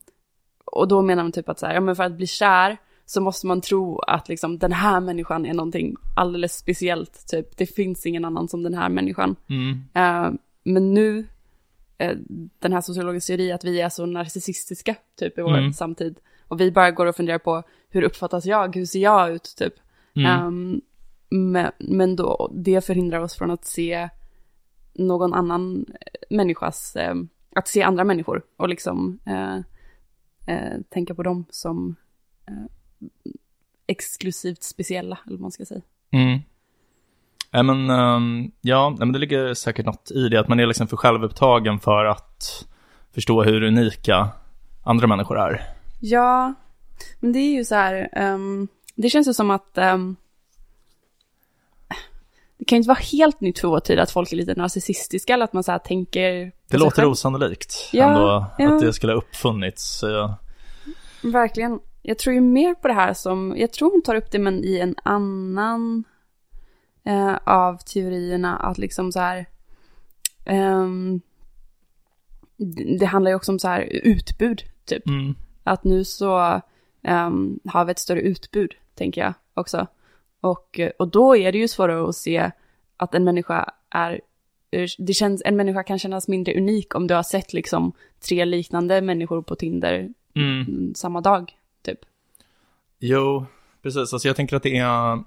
och 0.66 0.88
då 0.88 1.02
menar 1.02 1.24
man 1.24 1.32
typ 1.32 1.50
att 1.50 1.60
så 1.60 1.66
här, 1.66 1.74
ja, 1.74 1.80
men 1.82 1.96
för 1.96 2.04
att 2.04 2.12
bli 2.12 2.28
kär 2.28 2.78
så 3.06 3.22
måste 3.22 3.48
man 3.48 3.62
tro 3.62 4.00
att 4.00 4.30
liksom, 4.30 4.58
den 4.58 4.72
här 4.72 5.00
människan 5.00 5.46
är 5.46 5.54
någonting 5.54 5.96
alldeles 6.16 6.58
speciellt. 6.58 7.28
Typ. 7.28 7.58
Det 7.58 7.66
finns 7.66 8.06
ingen 8.06 8.26
annan 8.26 8.48
som 8.48 8.64
den 8.64 8.74
här 8.74 8.90
människan. 8.90 9.36
Mm. 9.50 9.82
Ehm, 9.94 10.38
men 10.64 10.94
nu, 10.94 11.28
eh, 11.98 12.18
den 12.60 12.74
här 12.74 12.82
sociologiska 12.82 13.32
teori 13.32 13.52
att 13.52 13.64
vi 13.64 13.82
är 13.82 13.90
så 13.90 14.06
narcissistiska 14.06 14.96
typ 15.20 15.38
i 15.38 15.42
vår 15.42 15.58
Mm. 15.58 15.74
samtid. 15.74 16.20
Och 16.48 16.60
vi 16.62 16.72
bara 16.72 16.92
går 16.92 17.06
och 17.06 17.16
funderar 17.16 17.40
på 17.40 17.64
hur 17.90 18.02
uppfattas 18.04 18.46
jag, 18.46 18.76
hur 18.76 18.86
ser 18.86 19.00
jag 19.00 19.32
ut 19.32 19.56
typ. 19.58 19.74
Mm. 20.16 20.32
Ehm, 20.32 20.82
men, 21.30 21.72
men 21.80 22.16
då, 22.16 22.52
det 22.54 22.86
förhindrar 22.86 23.20
oss 23.20 23.36
från 23.36 23.52
att 23.52 23.66
se 23.66 24.10
någon 24.94 25.34
annan 25.34 25.86
människas, 26.30 26.96
eh, 26.96 27.16
att 27.56 27.68
se 27.68 27.82
andra 27.84 28.04
människor 28.04 28.42
och 28.58 28.70
liksom 28.70 29.20
eh, 29.26 29.56
eh, 30.56 30.80
tänka 30.90 31.16
på 31.16 31.24
dem 31.24 31.46
som, 31.50 31.96
eh, 32.48 32.66
exklusivt 33.88 34.64
speciella, 34.64 35.18
eller 35.25 35.36
vad 35.38 35.42
man 35.42 35.52
ska 35.52 35.66
säga. 35.66 35.82
Mm. 36.12 36.40
Nej 37.52 37.64
men, 37.64 37.90
ehm, 37.90 38.52
ja, 38.62 38.96
men 39.00 39.12
det 39.12 39.20
ligger 39.20 39.54
säkert 39.54 39.86
något 39.86 40.12
i 40.12 40.30
det, 40.30 40.40
att 40.40 40.48
man 40.48 40.60
är 40.60 40.66
liksom 40.66 40.88
för 40.88 40.98
självupptagen 40.98 41.80
för 41.80 42.06
att 42.06 42.66
förstå 43.14 43.44
hur 43.44 43.64
unika 43.64 44.30
andra 44.84 45.08
människor 45.08 45.40
är. 45.40 45.62
Ja, 46.00 46.54
men 47.20 47.32
det 47.32 47.40
är 47.40 47.54
ju 47.54 47.66
så 47.66 47.75
här, 47.75 48.10
ehm, 48.14 48.68
det 48.96 49.10
känns 49.10 49.28
ju 49.28 49.34
som 49.34 49.52
att 49.52 49.78
ehm, 49.78 50.16
det 52.58 52.66
kan 52.66 52.75
ju 52.75 52.78
inte 52.78 52.88
vara 52.88 53.00
helt 53.12 53.42
nytt 53.42 53.60
för 53.60 53.68
vår 53.68 53.80
tid 53.80 54.00
att 54.00 54.12
folk 54.12 54.32
är 54.32 54.36
lite 54.38 54.56
narcissistiska 54.56 55.34
eller 55.34 55.44
att 55.44 55.54
man 55.54 55.64
så 55.64 55.72
här 55.72 55.80
tänker 55.80 56.52
Det 56.70 56.78
låter 56.78 56.96
själv. 57.02 57.12
osannolikt 57.12 57.90
Ja, 57.94 58.06
ändå, 58.06 58.46
ja. 58.58 58.75
att 58.75 58.82
det 58.82 58.94
skulle 58.94 59.14
ha 59.14 59.18
uppfunnits. 59.18 60.04
eh, 60.04 60.34
Verkligen. 61.24 61.80
Jag 62.08 62.18
tror 62.18 62.34
ju 62.34 62.42
mer 62.42 62.74
på 62.74 62.88
det 62.88 62.94
här 62.94 63.14
som, 63.14 63.54
jag 63.58 63.74
tror 63.74 63.92
hon 63.92 64.02
tar 64.02 64.16
upp 64.16 64.32
det 64.32 64.40
men 64.40 64.64
i 64.64 64.78
en 64.80 64.96
annan 65.04 66.04
eh, 67.04 67.36
av 67.44 67.78
teorierna 67.78 68.58
att 68.58 68.78
liksom 68.78 69.12
så 69.12 69.20
här, 69.20 69.46
ehm, 70.46 71.22
det, 73.00 73.06
handlar 73.06 73.32
ju 73.32 73.36
också 73.36 73.52
om 73.52 73.60
så 73.60 73.68
här 73.68 73.82
utbud 74.04 74.64
typ. 74.86 75.08
Mm. 75.08 75.36
Att 75.64 75.84
nu 75.84 76.04
så 76.04 76.62
ehm, 77.04 77.60
har 77.66 77.86
vi 77.86 77.92
ett 77.92 78.00
större 78.00 78.22
utbud, 78.22 78.74
tänker 78.96 79.22
jag 79.22 79.34
också. 79.54 79.88
Och, 80.42 80.80
och 81.00 81.08
då 81.08 81.36
är 81.36 81.52
det 81.52 81.58
ju 81.58 81.68
svårare 81.68 82.10
att 82.10 82.16
se 82.16 82.52
att 82.98 83.16
en 83.16 83.24
människa 83.24 83.74
är, 83.90 84.22
det 84.98 85.14
känns, 85.14 85.42
en 85.46 85.56
människa 85.56 85.84
kan 85.84 86.00
kännas 86.00 86.28
mindre 86.28 86.58
unik 86.58 86.96
om 86.96 87.08
du 87.08 87.14
har 87.14 87.24
sett 87.24 87.54
liksom 87.54 87.92
tre 88.28 88.46
liknande 88.46 89.02
människor 89.02 89.42
på 89.42 89.56
Tinder 89.56 90.14
mm, 90.36 90.96
samma 90.96 91.22
dag, 91.22 91.54
typ. 91.86 92.00
Jo, 93.00 93.46
precis. 93.84 94.13
Alltså 94.13 94.27
jag 94.27 94.36
tänker 94.36 94.56
att 94.56 94.63
det 94.63 94.77
är... 94.77 95.24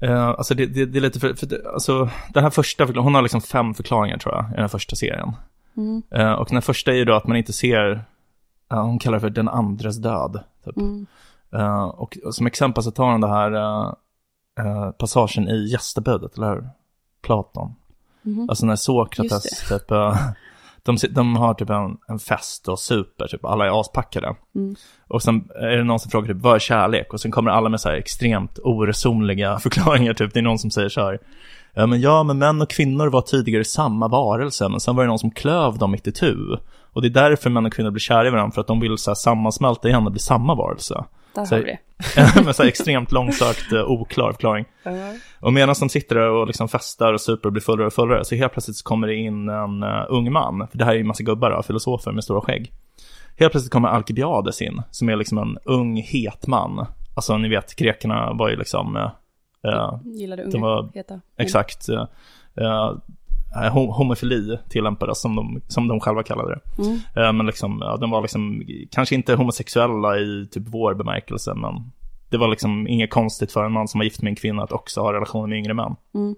Eh, 0.00 0.28
alltså 0.28 0.54
det, 0.54 0.66
det, 0.66 0.86
det 0.86 0.98
är 0.98 1.00
lite 1.00 1.20
för, 1.20 1.34
för 1.34 1.46
det, 1.46 1.72
alltså 1.72 2.10
den 2.34 2.42
här 2.42 2.50
första 2.50 2.84
hon 2.84 3.14
har 3.14 3.22
liksom 3.22 3.40
fem 3.40 3.74
förklaringar 3.74 4.18
tror 4.18 4.34
jag 4.34 4.44
i 4.52 4.60
den 4.60 4.68
första 4.68 4.96
serien. 4.96 5.32
Mm. 5.76 6.02
Eh, 6.10 6.32
och 6.32 6.48
den 6.50 6.62
första 6.62 6.90
är 6.90 6.94
ju 6.94 7.04
då 7.04 7.14
att 7.14 7.26
man 7.26 7.36
inte 7.36 7.52
ser, 7.52 8.04
eh, 8.72 8.82
hon 8.82 8.98
kallar 8.98 9.16
det 9.16 9.20
för 9.20 9.30
den 9.30 9.48
andres 9.48 9.96
död. 9.96 10.40
Typ. 10.64 10.76
Mm. 10.76 11.06
Eh, 11.52 11.84
och 11.84 12.16
som 12.30 12.46
exempel 12.46 12.84
så 12.84 12.90
tar 12.90 13.10
hon 13.10 13.20
det 13.20 13.28
här 13.28 13.94
passagen 14.92 15.48
i 15.48 15.68
gästebudet, 15.70 16.36
eller 16.36 16.54
hur? 16.54 16.68
Platon. 17.22 17.74
Mhm. 18.22 18.50
Alltså 18.50 18.66
när 18.66 18.76
Sokrates 18.76 19.68
typ, 19.68 19.90
de, 20.82 20.96
de 21.10 21.36
har 21.36 21.54
typ 21.54 21.70
en, 21.70 21.96
en 22.08 22.18
fest 22.18 22.68
och 22.68 22.78
super, 22.78 23.26
typ 23.26 23.44
alla 23.44 23.66
är 23.66 23.80
aspackade. 23.80 24.34
Mm. 24.54 24.74
Och 25.08 25.22
sen 25.22 25.48
är 25.60 25.76
det 25.76 25.84
någon 25.84 26.00
som 26.00 26.10
frågar 26.10 26.34
typ, 26.34 26.42
vad 26.42 26.54
är 26.54 26.58
kärlek? 26.58 27.12
Och 27.12 27.20
sen 27.20 27.30
kommer 27.30 27.50
alla 27.50 27.68
med 27.68 27.80
så 27.80 27.88
här 27.88 27.96
extremt 27.96 28.58
oresonliga 28.58 29.58
förklaringar, 29.62 30.14
typ 30.14 30.34
det 30.34 30.40
är 30.40 30.42
någon 30.42 30.58
som 30.58 30.70
säger 30.70 30.88
så 30.88 31.00
här, 31.00 31.18
ja 31.74 31.86
men 31.86 32.00
ja, 32.00 32.22
men 32.22 32.38
män 32.38 32.62
och 32.62 32.70
kvinnor 32.70 33.06
var 33.06 33.22
tidigare 33.22 33.64
samma 33.64 34.08
varelse, 34.08 34.68
men 34.68 34.80
sen 34.80 34.96
var 34.96 35.02
det 35.02 35.08
någon 35.08 35.18
som 35.18 35.30
klöv 35.30 35.78
dem 35.78 35.90
mitt 35.90 36.06
itu. 36.06 36.36
Och 36.92 37.02
det 37.02 37.08
är 37.08 37.10
därför 37.10 37.50
män 37.50 37.66
och 37.66 37.72
kvinnor 37.72 37.90
blir 37.90 38.00
kära 38.00 38.26
i 38.26 38.30
varandra, 38.30 38.54
för 38.54 38.60
att 38.60 38.66
de 38.66 38.80
vill 38.80 38.98
så 38.98 39.10
här 39.10 39.14
sammansmälta 39.14 39.88
igen 39.88 40.06
och 40.06 40.12
bli 40.12 40.20
samma 40.20 40.54
varelse. 40.54 41.04
Där 41.34 41.44
Så- 41.44 41.54
har 41.54 41.62
vi 41.62 41.78
det. 42.34 42.44
med 42.44 42.56
så 42.56 42.62
extremt 42.62 43.12
långsökt, 43.12 43.72
eh, 43.72 43.84
oklar 43.90 44.32
förklaring. 44.32 44.64
Och 45.40 45.52
medan 45.52 45.74
de 45.80 45.88
sitter 45.88 46.14
där 46.14 46.28
och 46.30 46.46
liksom 46.46 46.68
festar 46.68 47.12
och 47.12 47.20
super 47.20 47.48
och 47.48 47.52
blir 47.52 47.62
fullare 47.62 47.86
och 47.86 47.92
fullare 47.92 48.24
så 48.24 48.34
helt 48.34 48.52
plötsligt 48.52 48.76
så 48.76 48.84
kommer 48.84 49.06
det 49.06 49.14
in 49.14 49.48
en 49.48 49.82
uh, 49.82 50.04
ung 50.08 50.32
man. 50.32 50.68
För 50.70 50.78
det 50.78 50.84
här 50.84 50.92
är 50.92 50.96
ju 50.96 51.00
en 51.00 51.06
massa 51.06 51.22
gubbar, 51.22 51.50
då, 51.50 51.62
filosofer 51.62 52.12
med 52.12 52.24
stora 52.24 52.40
skägg. 52.40 52.72
Helt 53.38 53.52
plötsligt 53.52 53.72
kommer 53.72 53.88
Alkibiades 53.88 54.62
in, 54.62 54.82
som 54.90 55.08
är 55.08 55.16
liksom 55.16 55.38
en 55.38 55.58
ung, 55.64 55.96
het 55.96 56.46
man. 56.46 56.86
Alltså 57.14 57.38
ni 57.38 57.48
vet, 57.48 57.76
grekerna 57.76 58.32
var 58.32 58.48
ju 58.50 58.56
liksom, 58.56 58.96
eh, 58.96 59.98
Gillade 60.04 60.44
de 60.44 60.56
unga, 60.56 60.66
var- 60.66 60.90
heta. 60.94 61.20
exakt, 61.38 61.88
uh, 61.88 62.96
homofili 63.72 64.58
tillämpades 64.68 65.20
som 65.20 65.36
de, 65.36 65.60
som 65.68 65.88
de 65.88 66.00
själva 66.00 66.22
kallade 66.22 66.54
det. 66.54 66.82
Mm. 66.82 67.00
Eh, 67.16 67.32
men 67.32 67.46
liksom, 67.46 67.78
ja, 67.80 67.96
de 67.96 68.10
var 68.10 68.22
liksom, 68.22 68.62
kanske 68.90 69.14
inte 69.14 69.34
homosexuella 69.34 70.18
i 70.18 70.48
typ 70.50 70.62
vår 70.66 70.94
bemärkelse, 70.94 71.54
men 71.54 71.92
det 72.30 72.38
var 72.38 72.48
liksom 72.48 72.88
inget 72.88 73.10
konstigt 73.10 73.52
för 73.52 73.64
en 73.64 73.72
man 73.72 73.88
som 73.88 73.98
var 73.98 74.04
gift 74.04 74.22
med 74.22 74.30
en 74.30 74.36
kvinna 74.36 74.62
att 74.62 74.72
också 74.72 75.00
ha 75.00 75.12
relationer 75.12 75.46
med 75.46 75.58
yngre 75.58 75.74
män. 75.74 75.96
Mm. 76.14 76.34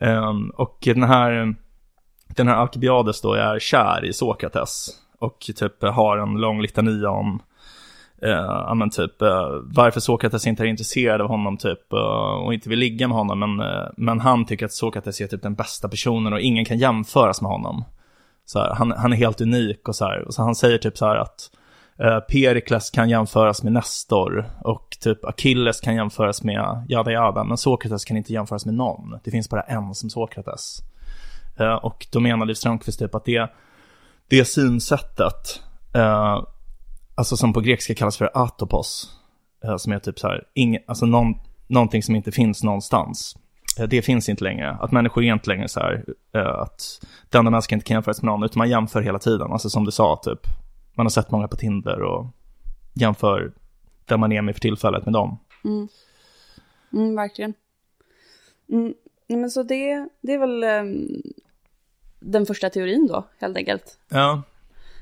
Ehm, 0.00 0.50
och 0.50 0.78
den 0.84 1.02
här, 1.02 1.54
den 2.26 2.48
här 2.48 2.54
Alkibiades 2.54 3.20
då 3.20 3.32
är 3.32 3.58
kär 3.58 4.04
i 4.04 4.12
Sokrates 4.12 4.88
och 5.18 5.38
typ 5.56 5.82
har 5.82 6.18
en 6.18 6.34
lång 6.34 6.62
litania 6.62 7.10
om 7.10 7.34
eh, 7.34 7.40
Eh, 8.22 8.30
ja, 8.30 8.74
men 8.74 8.90
typ 8.90 9.22
eh, 9.22 9.48
varför 9.64 10.00
Sokrates 10.00 10.46
inte 10.46 10.62
är 10.62 10.66
intresserad 10.66 11.20
av 11.20 11.28
honom 11.28 11.56
typ 11.56 11.92
eh, 11.92 12.44
och 12.44 12.54
inte 12.54 12.68
vill 12.68 12.78
ligga 12.78 13.08
med 13.08 13.16
honom 13.16 13.38
men, 13.38 13.66
men 13.96 14.20
han 14.20 14.46
tycker 14.46 14.66
att 14.66 14.72
Sokrates 14.72 15.20
är 15.20 15.26
typ 15.26 15.42
den 15.42 15.54
bästa 15.54 15.88
personen 15.88 16.32
och 16.32 16.40
ingen 16.40 16.64
kan 16.64 16.78
jämföras 16.78 17.42
med 17.42 17.50
honom. 17.50 17.84
Så 18.44 18.58
här, 18.58 18.74
han, 18.74 18.92
han 18.92 19.12
är 19.12 19.16
helt 19.16 19.40
unik 19.40 19.88
och 19.88 19.96
så 19.96 20.04
här, 20.04 20.26
och 20.26 20.34
så 20.34 20.42
han 20.42 20.54
säger 20.54 20.78
typ 20.78 20.98
så 20.98 21.06
här 21.06 21.16
att 21.16 21.50
Perikles 22.28 22.90
kan 22.90 23.08
jämföras 23.08 23.62
med 23.62 23.72
Nestor 23.72 24.44
och 24.64 24.96
typ 25.00 25.24
Achilles 25.24 25.80
kan 25.80 25.94
jämföras 25.94 26.42
med 26.42 26.86
jada 26.88 27.12
jada, 27.12 27.44
men 27.44 27.56
Sokrates 27.56 28.04
kan 28.04 28.16
inte 28.16 28.32
jämföras 28.32 28.66
med 28.66 28.74
någon. 28.74 29.18
Det 29.24 29.30
finns 29.30 29.50
bara 29.50 29.60
en 29.60 29.94
som 29.94 30.10
Sokrates. 30.10 30.78
Och 31.82 32.06
då 32.12 32.20
menar 32.20 32.46
Liv 32.46 32.54
Strömquist 32.54 32.98
typ 32.98 33.14
att 33.14 33.24
det, 33.24 33.50
det 34.28 34.44
synsättet, 34.44 35.62
alltså 37.20 37.36
som 37.36 37.52
på 37.52 37.60
grekiska 37.60 37.94
kallas 37.94 38.16
för 38.16 38.30
atopos, 38.34 39.10
eh, 39.64 39.76
som 39.76 39.92
är 39.92 39.98
typ 39.98 40.18
så 40.18 40.28
här, 40.28 40.44
ing, 40.54 40.78
alltså 40.86 41.06
någon, 41.06 41.34
någonting 41.66 42.02
som 42.02 42.16
inte 42.16 42.32
finns 42.32 42.62
någonstans. 42.62 43.36
Eh, 43.78 43.88
Det 43.88 44.02
finns 44.02 44.28
inte 44.28 44.44
längre, 44.44 44.70
att 44.70 44.92
människor 44.92 45.24
är 45.24 45.32
inte 45.32 45.50
längre 45.50 45.68
så 45.68 45.80
här, 45.80 46.04
eh, 46.34 46.60
att 46.60 47.00
den 47.30 47.46
och 47.46 47.52
människan 47.52 47.76
inte 47.76 47.86
kan 47.86 47.94
jämföras 47.94 48.22
med 48.22 48.26
någon, 48.26 48.42
utan 48.42 48.58
man 48.58 48.70
jämför 48.70 49.02
hela 49.02 49.18
tiden. 49.18 49.52
Alltså 49.52 49.70
som 49.70 49.84
du 49.84 49.90
sa, 49.90 50.20
typ, 50.22 50.40
man 50.94 51.06
har 51.06 51.10
sett 51.10 51.30
många 51.30 51.48
på 51.48 51.56
Tinder 51.56 52.02
och 52.02 52.26
jämför 52.94 53.52
där 54.04 54.16
man 54.16 54.32
är 54.32 54.42
med 54.42 54.54
för 54.54 54.60
tillfället 54.60 55.04
med 55.04 55.12
dem. 55.12 55.38
Mm. 55.64 55.88
Mm, 56.92 57.16
verkligen. 57.16 57.54
Mm. 58.72 58.94
Men 59.28 59.50
så 59.50 59.62
det, 59.62 60.08
det 60.20 60.34
är 60.34 60.38
väl 60.38 60.62
ehm, 60.62 61.22
den 62.20 62.46
första 62.46 62.70
teorin 62.70 63.06
då, 63.06 63.26
helt 63.38 63.56
enkelt. 63.56 63.98
Ja, 64.08 64.42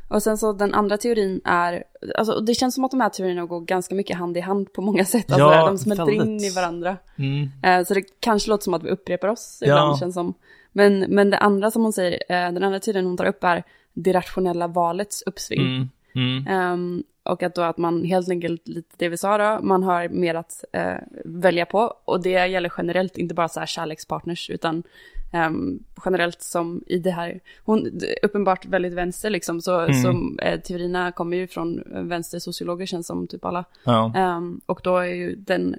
Och 0.09 0.23
sen 0.23 0.39
så 0.39 0.53
den 0.53 0.75
andra 0.75 0.97
teorin 0.99 1.41
är, 1.45 1.85
alltså 2.19 2.41
det 2.41 2.55
känns 2.55 2.75
som 2.75 2.85
att 2.85 2.91
de 2.91 3.01
här 3.01 3.09
teorierna 3.09 3.45
går 3.47 3.61
ganska 3.61 3.95
mycket 3.95 4.17
hand 4.17 4.37
i 4.37 4.41
hand 4.41 4.73
på 4.73 4.83
många 4.83 5.05
sätt. 5.15 5.33
Alltså 5.33 5.47
Ja, 5.53 5.67
de 5.67 5.79
smälter 5.79 6.11
in 6.11 6.19
väldigt. 6.19 6.53
i 6.53 6.55
varandra. 6.55 6.97
mm. 7.17 7.49
Eh, 7.63 7.85
Så 7.87 7.95
det 7.95 8.03
kanske 8.21 8.51
låter 8.51 8.65
som 8.65 8.75
att 8.75 8.83
vi 8.83 8.91
upprepar 8.91 9.29
oss 9.29 9.59
Ja. 9.61 9.67
ibland, 9.67 9.99
känns 9.99 10.15
som. 10.15 10.35
Men, 10.73 10.99
men 11.09 11.31
det 11.31 11.39
andra 11.39 11.71
som 11.71 11.83
hon 11.83 11.93
säger, 11.93 12.13
eh, 12.29 12.53
den 12.53 12.63
andra 12.65 12.81
teorin 12.81 13.07
hon 13.07 13.17
tar 13.17 13.25
upp 13.27 13.45
är 13.45 13.63
det 13.93 14.13
rationella 14.13 14.67
valets 14.69 15.23
uppsving. 15.23 15.61
Mm. 15.61 15.89
Mm. 16.15 16.47
Ehm, 16.47 17.03
och 17.23 17.43
att 17.43 17.55
då 17.55 17.63
att 17.63 17.79
man 17.79 18.05
helt 18.05 18.29
enkelt, 18.31 18.69
lite 18.69 18.95
det 18.99 19.09
vi 19.09 19.17
sa 19.17 19.39
då, 19.39 19.59
man 19.67 19.83
har 19.83 20.09
mer 20.09 20.35
att 20.35 20.65
eh, 20.73 20.95
välja 21.25 21.67
på. 21.67 21.95
Och 22.05 22.23
det 22.23 22.31
gäller 22.47 22.73
generellt, 22.79 23.19
inte 23.19 23.35
bara 23.35 23.49
så 23.49 23.61
här 23.61 23.67
kärlekspartners, 23.67 24.51
utan 24.51 24.83
ehm, 25.33 25.79
generellt 26.05 26.43
som 26.43 26.83
i 26.87 26.99
det 26.99 27.11
här, 27.11 27.41
hon, 27.65 27.85
d- 27.99 28.15
uppenbart 28.23 28.67
väldigt 28.67 28.93
vänster 28.93 29.31
liksom, 29.31 29.61
så, 29.61 29.81
Mm. 29.81 29.95
så 30.03 30.37
eh, 30.43 30.61
teorierna 30.61 31.13
kommer 31.13 31.37
ju 31.37 31.47
från 31.47 31.83
vänstersociologer 32.09 32.87
känns 32.87 33.07
som 33.07 33.27
typ 33.27 33.45
alla. 33.45 33.65
Ja. 33.85 34.13
Ehm, 34.17 34.61
och 34.67 34.81
då 34.85 34.97
är 34.97 35.05
ju 35.15 35.35
den, 35.37 35.77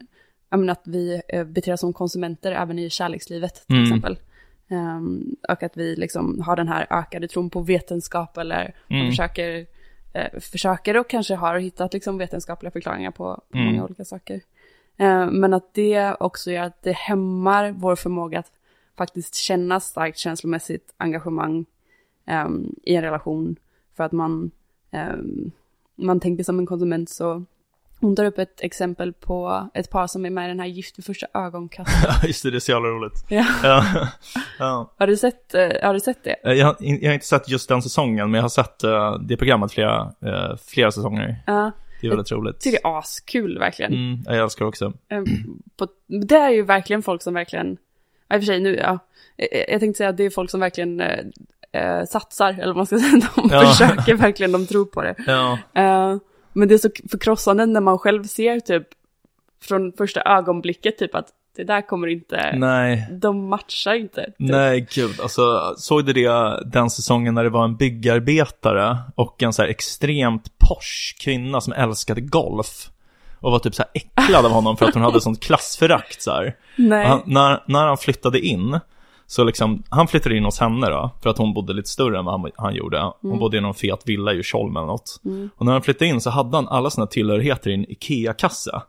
jag 0.50 0.60
menar 0.60 0.72
att 0.72 0.88
vi 0.88 1.22
eh, 1.28 1.44
beter 1.44 1.74
oss 1.74 1.80
som 1.80 1.94
konsumenter 1.94 2.52
även 2.52 2.80
i 2.80 2.90
kärlekslivet 2.90 3.54
till 3.68 3.76
Mm. 3.76 3.84
exempel. 3.88 4.20
Ehm, 4.70 5.36
och 5.50 5.64
att 5.64 5.78
vi 5.78 5.96
liksom 5.96 6.42
har 6.42 6.56
den 6.56 6.68
här 6.68 6.88
ökade 6.90 7.28
tron 7.28 7.50
på 7.50 7.62
vetenskap 7.62 8.38
eller 8.38 8.76
Mm. 8.90 9.10
försöker, 9.10 9.66
eh, 10.14 10.40
försöker 10.40 10.98
och 10.98 11.10
kanske 11.10 11.36
har 11.36 11.60
hittat 11.60 11.94
liksom 11.94 12.18
vetenskapliga 12.18 12.72
förklaringar 12.72 13.12
på, 13.12 13.42
på 13.52 13.58
Mm. 13.58 13.66
många 13.66 13.84
olika 13.86 14.06
saker. 14.06 14.42
Men 15.32 15.54
att 15.54 15.74
det 15.74 16.16
också 16.20 16.52
gör 16.52 16.64
att 16.64 16.84
det 16.84 16.92
hämmar 16.96 17.72
vår 17.72 17.96
förmåga 17.96 18.40
att 18.40 18.52
faktiskt 19.00 19.36
känna 19.36 19.80
starkt 19.80 20.18
känslomässigt 20.18 20.94
engagemang 20.98 21.66
ehm, 22.26 22.76
i 22.84 22.96
en 22.96 23.02
relation. 23.02 23.56
För 23.98 24.04
att 24.04 24.12
man, 24.12 24.52
ehm, 24.92 25.52
man 25.96 26.20
tänker 26.20 26.44
som 26.44 26.60
en 26.60 26.66
konsument 26.66 27.10
så 27.10 27.46
hon 28.02 28.16
tar 28.16 28.26
upp 28.26 28.38
ett 28.38 28.62
exempel 28.62 29.14
på 29.14 29.70
ett 29.74 29.90
par 29.90 30.08
som 30.08 30.26
är 30.26 30.30
med 30.30 30.46
i 30.46 30.48
den 30.48 30.60
här 30.60 30.68
Gift 30.68 30.98
vid 31.00 31.06
första 31.06 31.28
ögonkastet. 31.34 32.24
Just 32.28 32.44
det, 32.44 32.52
det 32.52 32.58
är 32.58 32.60
så 32.60 32.72
jävla 32.72 32.90
roligt. 32.90 33.26
Ja. 33.30 33.46
Ja. 33.64 34.08
ja. 34.60 34.94
Har, 34.98 35.08
du 35.08 35.18
sett, 35.18 35.56
eh, 35.56 35.70
har 35.84 35.94
du 35.94 36.00
sett 36.00 36.24
det? 36.24 36.36
Eh, 36.44 36.54
Jag, 36.54 36.66
har, 36.66 36.76
jag 36.80 37.10
har 37.10 37.14
inte 37.14 37.26
sett 37.26 37.50
just 37.50 37.70
den 37.70 37.82
säsongen, 37.82 38.32
men 38.32 38.38
jag 38.38 38.44
har 38.44 38.50
sett 38.50 38.84
eh, 38.84 39.14
det 39.20 39.38
programmet 39.38 39.72
flera, 39.72 40.14
flera 40.68 40.92
säsonger. 40.92 41.44
Ja, 41.48 41.72
Det 42.02 42.08
är 42.08 42.10
väldigt 42.10 42.32
roligt. 42.32 42.56
jag 42.56 42.62
tycker 42.62 42.80
det 42.84 42.90
är 42.90 43.00
askul 43.00 43.60
verkligen. 43.60 43.94
Mm, 43.94 44.20
jag 44.26 44.38
älskar 44.38 44.66
det 44.66 44.70
också. 44.70 44.94
Ehm, 45.10 45.26
på, 45.78 45.88
det 46.08 46.36
är 46.38 46.50
ju 46.50 46.62
verkligen 46.64 47.02
folk 47.04 47.22
som 47.22 47.34
verkligen, 47.34 47.68
ja, 47.72 47.78
i 48.34 48.38
och 48.38 48.42
för 48.42 48.46
sig 48.46 48.60
nu, 48.60 48.76
ja, 48.76 49.00
jag, 49.36 49.70
jag 49.70 49.80
tänkte 49.80 49.98
säga 49.98 50.10
att 50.10 50.18
det 50.18 50.24
är 50.24 50.30
folk 50.30 50.50
som 50.52 50.60
verkligen 50.60 51.02
eh, 51.02 51.20
eh, 51.72 52.06
satsar, 52.06 52.50
eller 52.54 52.68
vad 52.68 52.76
man 52.76 52.86
ska 52.86 52.98
säga, 53.00 53.22
de 53.36 53.50
Ja. 53.52 53.62
försöker 53.74 54.14
verkligen, 54.14 54.52
de 54.52 54.68
tror 54.68 54.86
på 54.86 55.02
det. 55.02 55.16
Ja, 55.28 55.58
Eh, 55.76 56.18
men 56.54 56.68
det 56.68 56.74
är 56.74 56.78
så 56.78 56.90
förkrossande 57.12 57.66
när 57.66 57.82
man 57.82 57.98
själv 58.00 58.24
ser 58.24 58.60
typ 58.60 58.88
från 59.64 59.92
första 59.94 60.22
ögonblicket 60.22 60.98
typ 60.98 61.16
att 61.16 61.28
det 61.56 61.64
där 61.64 61.82
kommer 61.88 62.08
inte, 62.08 62.56
Nej. 62.56 63.08
de 63.12 63.48
matchar 63.50 63.94
inte. 63.94 64.26
Typ. 64.26 64.36
Nej, 64.38 64.88
gud. 64.96 65.20
Alltså, 65.22 65.74
såg 65.78 66.06
du 66.06 66.14
det 66.14 66.60
den 66.66 66.90
säsongen 66.90 67.34
när 67.34 67.44
det 67.44 67.50
var 67.50 67.64
en 67.64 67.76
byggarbetare 67.78 68.98
och 69.16 69.44
en 69.44 69.54
så 69.54 69.62
här 69.62 69.70
extremt 69.70 70.58
posh 70.60 71.16
kvinna 71.24 71.62
som 71.62 71.74
älskade 71.74 72.22
golf? 72.22 72.90
Och 73.40 73.52
var 73.52 73.60
typ 73.60 73.76
så 73.76 73.84
här 73.84 73.92
äcklad 73.94 74.46
av 74.46 74.52
honom 74.52 74.78
för 74.78 74.86
att 74.86 74.94
hon 74.94 75.04
hade 75.04 75.22
sånt 75.22 75.40
klassförakt 75.44 76.22
så. 76.22 76.32
Han, 77.08 77.22
när, 77.26 77.64
när 77.68 77.88
han 77.88 77.98
flyttade 77.98 78.40
in, 78.40 78.80
så 79.28 79.44
liksom, 79.44 79.84
han 79.90 80.08
flyttade 80.08 80.38
in 80.38 80.46
hos 80.46 80.60
henne 80.60 80.90
då, 80.90 81.12
för 81.24 81.30
att 81.30 81.38
hon 81.38 81.54
bodde 81.54 81.74
lite 81.74 81.90
större 81.90 82.20
än 82.20 82.26
vad 82.26 82.42
han, 82.42 82.52
han 82.56 82.76
gjorde. 82.76 83.00
Hon 83.00 83.14
Mm. 83.30 83.40
bodde 83.40 83.58
i 83.58 83.62
någon 83.62 83.74
fet 83.74 84.02
villa 84.06 84.32
i 84.34 84.36
Djursholm 84.36 84.78
eller 84.78 84.88
något. 84.88 85.22
Och 85.58 85.66
när 85.66 85.74
han 85.74 85.82
flyttade 85.82 86.06
in 86.10 86.22
så 86.22 86.30
hade 86.30 86.58
han 86.58 86.68
alla 86.68 86.90
sina 86.90 87.08
tillhörigheter 87.08 87.70
i 87.70 87.74
en 87.74 87.92
IKEA-kassa. 87.92 88.82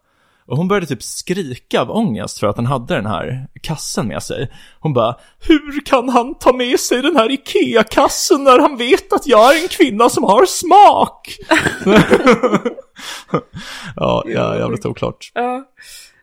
Och 0.46 0.56
hon 0.56 0.68
började 0.68 0.86
typ 0.86 1.02
skrika 1.02 1.80
av 1.80 1.90
ångest 1.90 2.38
för 2.38 2.46
att 2.46 2.56
han 2.56 2.66
hade 2.66 2.94
den 2.94 3.06
här 3.06 3.46
kassen 3.62 4.06
med 4.08 4.22
sig. 4.22 4.50
Hon 4.80 4.92
bara, 4.92 5.16
hur 5.40 5.84
kan 5.86 6.08
han 6.08 6.34
ta 6.34 6.52
med 6.52 6.80
sig 6.80 7.02
den 7.02 7.16
här 7.16 7.30
IKEA-kassen 7.30 8.44
när 8.44 8.58
han 8.58 8.76
vet 8.76 9.12
att 9.12 9.26
jag 9.26 9.56
är 9.58 9.62
en 9.62 9.68
kvinna 9.68 10.08
som 10.08 10.24
har 10.24 10.46
smak? 10.46 11.28
jävligt 14.70 14.86
oklart. 14.86 15.30
Ja. 15.34 15.64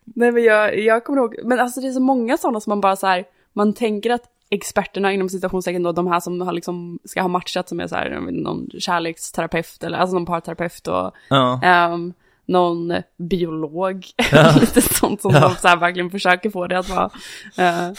Nej 0.04 0.32
men 0.32 0.44
jag, 0.44 0.80
jag 0.80 1.04
kommer 1.04 1.20
ihåg, 1.20 1.36
men 1.44 1.60
alltså 1.60 1.82
det 1.82 1.88
är 1.88 1.92
så 1.92 2.00
många 2.00 2.38
sådana 2.38 2.60
som 2.60 2.72
man 2.72 2.82
bara 2.82 2.96
så 2.96 3.08
här, 3.08 3.26
man 3.54 3.74
tänker 3.74 4.10
att 4.10 4.24
experterna 4.50 5.14
inom 5.14 5.30
citationstecken 5.30 5.84
då, 5.84 5.92
de 5.92 6.08
här 6.08 6.20
som 6.20 6.42
har 6.42 6.54
liksom, 6.54 7.00
ska 7.04 7.22
ha 7.22 7.28
matchat 7.28 7.70
som 7.70 7.80
är 7.80 7.88
så 7.88 7.96
här, 7.96 8.20
någon 8.32 8.70
kärleksterapeut 8.80 9.84
eller 9.84 9.98
alltså 9.98 10.14
någon 10.14 10.26
parterapeut 10.26 10.88
och 10.88 11.12
Ja, 11.30 11.60
ehm, 11.64 12.14
någon 12.48 12.94
biolog, 13.30 14.06
lite 14.60 14.82
sånt 14.82 15.22
som 15.22 15.34
de 15.34 15.56
så 15.62 15.68
här 15.68 15.78
verkligen 15.78 16.10
försöker 16.12 16.50
få 16.50 16.68
det 16.68 16.80
att 16.80 16.90
vara. 16.90 17.10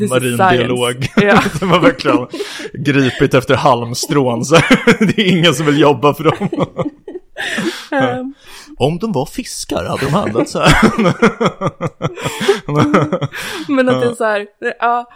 is 0.00 0.10
marinbiolog. 0.10 1.06
Ja. 1.16 1.42
De 1.60 1.70
har 1.70 1.80
verkligen 1.80 2.26
gripit 2.72 3.34
efter 3.34 3.54
halmstrån, 3.54 4.44
så 4.44 4.54
det 5.00 5.18
är 5.18 5.28
ingen 5.38 5.54
som 5.54 5.66
vill 5.66 5.80
jobba 5.80 6.14
för 6.14 6.24
dem. 6.24 6.66
ehm, 7.90 8.34
Om 8.76 8.98
de 8.98 9.12
var 9.12 9.26
fiskar 9.26 9.84
hade 9.84 10.04
de 10.06 10.12
handlat 10.12 10.48
så 10.48 10.60
här. 10.60 10.90
Men 13.72 13.88
att 13.88 14.00
det 14.00 14.06
är 14.06 14.14
så 14.14 14.24
här, 14.24 14.46
ja, 14.80 15.06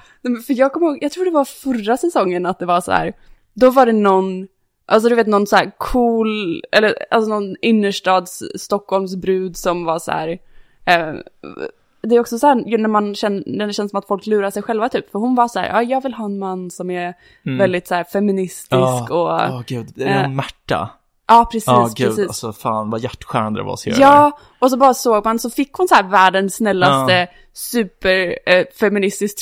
för 0.47 0.59
jag 0.59 0.73
kommer 0.73 0.87
ihåg, 0.87 0.99
jag 1.01 1.13
tror 1.13 1.25
det 1.25 1.31
var 1.31 1.45
förra 1.45 1.97
säsongen 1.97 2.47
att 2.47 2.59
det 2.59 2.67
var 2.67 2.81
så 2.81 2.93
här, 2.93 3.13
då 3.55 3.71
var 3.71 3.87
det 3.87 3.93
någon, 3.93 4.47
alltså 4.87 5.09
du 5.09 5.15
vet 5.15 5.27
någon 5.27 5.47
så 5.47 5.57
här 5.57 5.73
cool, 5.79 6.63
eller 6.73 6.95
alltså 7.11 7.31
någon 7.31 7.57
innerstads 7.61 8.43
Stockholmsbrud 8.55 9.57
som 9.57 9.85
var 9.85 9.99
så 9.99 10.11
här, 10.11 10.29
eh, 10.85 11.15
det 12.03 12.17
är 12.17 12.21
också 12.21 12.39
så 12.39 12.47
här 12.47 12.79
när 12.79 12.89
man 12.89 13.15
känner, 13.15 13.43
när 13.47 13.67
det 13.67 13.73
känns 13.73 13.91
som 13.91 13.99
att 13.99 14.07
folk 14.07 14.27
lurar 14.27 14.51
sig 14.51 14.63
själva 14.63 14.89
typ, 14.89 15.11
för 15.11 15.19
hon 15.19 15.35
var 15.35 15.49
så 15.49 15.59
här, 15.59 15.69
ja 15.69 15.83
jag 15.83 16.03
vill 16.03 16.15
ha 16.15 16.25
en 16.25 16.39
man 16.39 16.71
som 16.71 16.91
är 16.91 17.15
väldigt 17.59 17.87
så 17.87 17.95
här 17.95 18.05
feministisk 18.05 19.11
och, 19.11 19.17
Ja, 19.17 19.47
ja, 19.49 19.63
gud, 19.67 19.93
det 19.95 20.05
är 20.05 20.25
en 20.25 20.37
Märta. 21.29 21.45
precis, 21.45 21.67
Ja, 21.67 21.91
gud, 21.97 22.09
precis. 22.09 22.27
alltså 22.29 22.53
fan 22.53 22.91
vad 22.91 23.01
hjärtskärande 23.01 23.61
det 23.61 23.65
var 23.65 23.73
att 23.73 23.79
se 23.81 23.91
det 23.91 24.01
Ja, 24.01 24.39
och 24.59 24.71
så 24.71 24.77
bara 24.77 24.95
såg 24.95 25.25
man, 25.25 25.39
så 25.39 25.51
fick 25.51 25.73
hon 25.73 25.89
så 25.89 25.95
här 25.95 26.03
världens 26.03 26.55
snällaste, 26.55 27.13
Ja. 27.13 27.27
super 27.53 28.39
eh, 28.47 28.65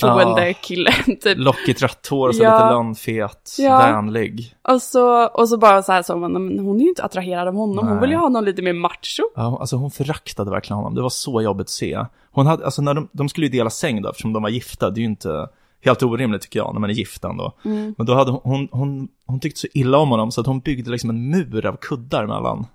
troende 0.01 0.49
Ja. 0.49 0.55
kille, 0.63 0.93
typ. 1.23 1.39
Lockigt 1.39 1.83
rött 1.83 2.07
hår 2.11 2.29
och 2.29 2.35
så 2.35 2.43
Ja. 2.43 2.55
lite 2.55 2.71
lönnfet, 2.75 3.51
Ja. 3.59 3.79
vänlig. 3.79 4.55
Och 4.69 4.83
så, 4.83 5.27
och 5.27 5.49
så 5.49 5.59
bara 5.59 5.83
så 5.83 5.93
här 5.93 6.03
så 6.03 6.17
man, 6.17 6.33
men 6.33 6.59
hon 6.59 6.77
är 6.77 6.83
ju 6.83 6.89
inte 6.89 7.05
attraherad 7.05 7.49
av 7.49 7.55
honom, 7.55 7.79
hon 7.87 7.97
Nej. 7.97 8.01
vill 8.01 8.11
ju 8.11 8.17
ha 8.17 8.29
någon 8.29 8.45
lite 8.45 8.63
mer 8.63 8.73
macho. 8.73 9.23
Ja, 9.37 9.57
alltså 9.61 9.77
hon 9.77 9.91
föraktade 9.91 10.51
verkligen 10.51 10.77
honom. 10.77 10.95
Det 10.95 11.03
var 11.03 11.11
så 11.11 11.43
jobbigt 11.43 11.65
att 11.65 11.71
se. 11.71 12.05
Hon 12.33 12.47
hade, 12.47 12.65
alltså 12.65 12.83
när 12.83 12.95
de, 12.95 13.09
de 13.13 13.29
skulle 13.29 13.47
ju 13.47 13.53
dela 13.53 13.71
säng 13.71 14.03
då, 14.03 14.09
eftersom 14.11 14.33
de 14.33 14.43
var 14.43 14.51
gifta. 14.51 14.91
Det 14.91 14.99
är 14.99 15.03
ju 15.03 15.09
inte 15.09 15.49
helt 15.85 16.03
orimligt 16.03 16.43
tycker 16.43 16.59
jag, 16.59 16.73
när 16.75 16.81
man 16.81 16.91
är 16.91 16.95
gift 16.95 17.25
ändå. 17.25 17.59
Mm. 17.65 17.95
Men 17.99 18.07
då 18.07 18.15
hade 18.15 18.31
hon, 18.31 18.41
hon, 18.45 18.69
hon, 18.73 19.09
hon 19.27 19.41
tyckte 19.41 19.61
så 19.61 19.67
illa 19.75 19.99
om 19.99 20.09
honom 20.11 20.31
så 20.31 20.41
att 20.41 20.47
hon 20.47 20.61
byggde 20.61 20.91
liksom 20.91 21.11
en 21.11 21.31
mur 21.31 21.67
av 21.67 21.77
kuddar 21.77 22.27
mellan. 22.27 22.67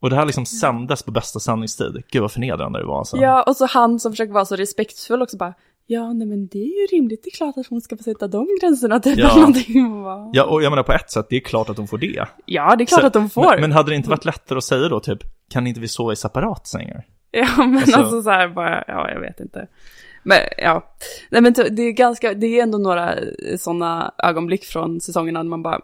Och 0.00 0.10
det 0.10 0.16
här 0.16 0.24
liksom 0.26 0.46
sändes 0.46 1.02
på 1.02 1.10
bästa 1.10 1.40
sändningstid. 1.40 2.02
Gud 2.10 2.22
vad 2.22 2.32
förnedrande 2.32 2.78
det 2.78 2.84
var 2.86 2.98
alltså. 2.98 3.16
Ja, 3.16 3.42
och 3.42 3.56
så 3.56 3.66
han 3.66 3.98
som 4.00 4.12
försöker 4.12 4.32
vara 4.32 4.44
så 4.44 4.56
respektfull 4.56 5.22
också 5.22 5.36
bara, 5.36 5.54
ja 5.86 6.12
nej 6.12 6.26
men 6.26 6.46
det 6.46 6.58
är 6.58 6.80
ju 6.80 6.96
rimligt, 6.96 7.20
det 7.24 7.28
är 7.28 7.36
klart 7.36 7.56
att 7.58 7.66
hon 7.66 7.80
ska 7.80 7.96
få 7.96 8.02
sätta 8.02 8.28
de 8.28 8.46
gränserna 8.60 9.00
typ 9.00 9.18
Ja. 9.18 9.34
någonting. 9.36 10.04
Ja, 10.32 10.44
och 10.44 10.62
jag 10.62 10.70
menar 10.70 10.82
på 10.82 10.92
ett 10.92 11.10
sätt, 11.10 11.26
det 11.30 11.36
är 11.36 11.40
klart 11.40 11.70
att 11.70 11.76
hon 11.76 11.88
får 11.88 11.98
det. 11.98 12.26
Ja, 12.46 12.76
det 12.76 12.84
är 12.84 12.86
klart 12.86 13.00
Så- 13.00 13.06
att 13.06 13.12
de 13.12 13.30
får. 13.30 13.50
Men, 13.50 13.60
men 13.60 13.72
hade 13.72 13.90
det 13.90 13.96
inte 13.96 14.10
varit 14.10 14.24
lättare 14.24 14.56
att 14.58 14.64
säga 14.64 14.88
då 14.88 15.00
typ, 15.00 15.18
kan 15.50 15.66
inte 15.66 15.80
vi 15.80 15.88
sova 15.88 16.12
i 16.12 16.16
separat 16.16 16.66
sängar? 16.66 17.04
Ja, 17.30 17.46
men 17.56 17.76
alltså, 17.76 17.98
Alltså- 17.98 18.22
så 18.22 18.30
här 18.30 18.48
bara, 18.48 18.84
ja 18.86 19.10
jag 19.10 19.20
vet 19.20 19.40
inte. 19.40 19.66
Men 20.28 20.38
ja, 20.58 20.94
nej 21.30 21.42
men 21.42 21.52
det 21.52 21.82
är 21.82 21.92
ganska, 21.92 22.34
det 22.34 22.46
är 22.46 22.62
ändå 22.62 22.78
några 22.78 23.14
sådana 23.58 24.14
ögonblick 24.18 24.64
från 24.64 25.00
säsongerna 25.00 25.42
när 25.42 25.50
man 25.50 25.62
bara, 25.62 25.80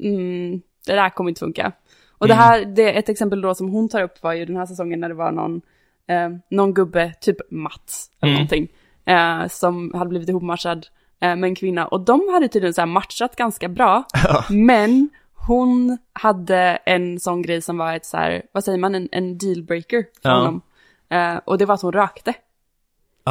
mm, 0.00 0.60
det 0.86 0.92
där 0.94 1.10
kommer 1.10 1.30
inte 1.30 1.38
funka. 1.38 1.72
Och 2.18 2.28
det 2.28 2.34
här, 2.34 2.64
det 2.64 2.94
är 2.94 2.98
ett 2.98 3.08
exempel 3.08 3.40
då 3.40 3.54
som 3.54 3.68
hon 3.68 3.88
tar 3.88 4.02
upp 4.02 4.22
var 4.22 4.32
ju 4.32 4.44
den 4.44 4.56
här 4.56 4.66
säsongen 4.66 5.00
när 5.00 5.08
det 5.08 5.14
var 5.14 5.32
någon, 5.32 5.60
eh, 6.08 6.28
någon 6.50 6.74
gubbe, 6.74 7.12
typ 7.20 7.36
Mats 7.50 8.10
eller 8.20 8.32
Mm. 8.32 8.34
någonting, 8.42 8.68
eh, 9.04 9.48
som 9.48 9.94
hade 9.94 10.08
blivit 10.08 10.28
ihopmatchad 10.28 10.86
eh, 11.20 11.36
med 11.36 11.44
en 11.48 11.54
kvinna. 11.54 11.86
Och 11.86 12.00
de 12.00 12.28
hade 12.32 12.48
tydligen 12.48 12.74
så 12.74 12.86
matchat 12.86 13.36
ganska 13.36 13.68
bra, 13.68 14.04
men 14.50 15.08
hon 15.34 15.98
hade 16.12 16.56
en 16.86 17.20
sån 17.20 17.42
grej 17.42 17.62
som 17.62 17.78
var 17.78 17.94
ett 17.94 18.06
så 18.06 18.16
här, 18.16 18.42
vad 18.52 18.64
säger 18.64 18.78
man, 18.78 18.94
en, 18.94 19.08
en 19.12 19.38
dealbreaker 19.38 20.04
för 20.22 20.28
Ja. 20.28 20.36
honom. 20.36 20.60
Eh, 21.10 21.36
och 21.44 21.58
det 21.58 21.66
var 21.66 21.74
att 21.74 21.82
hon 21.82 21.92
rökte. 21.92 22.34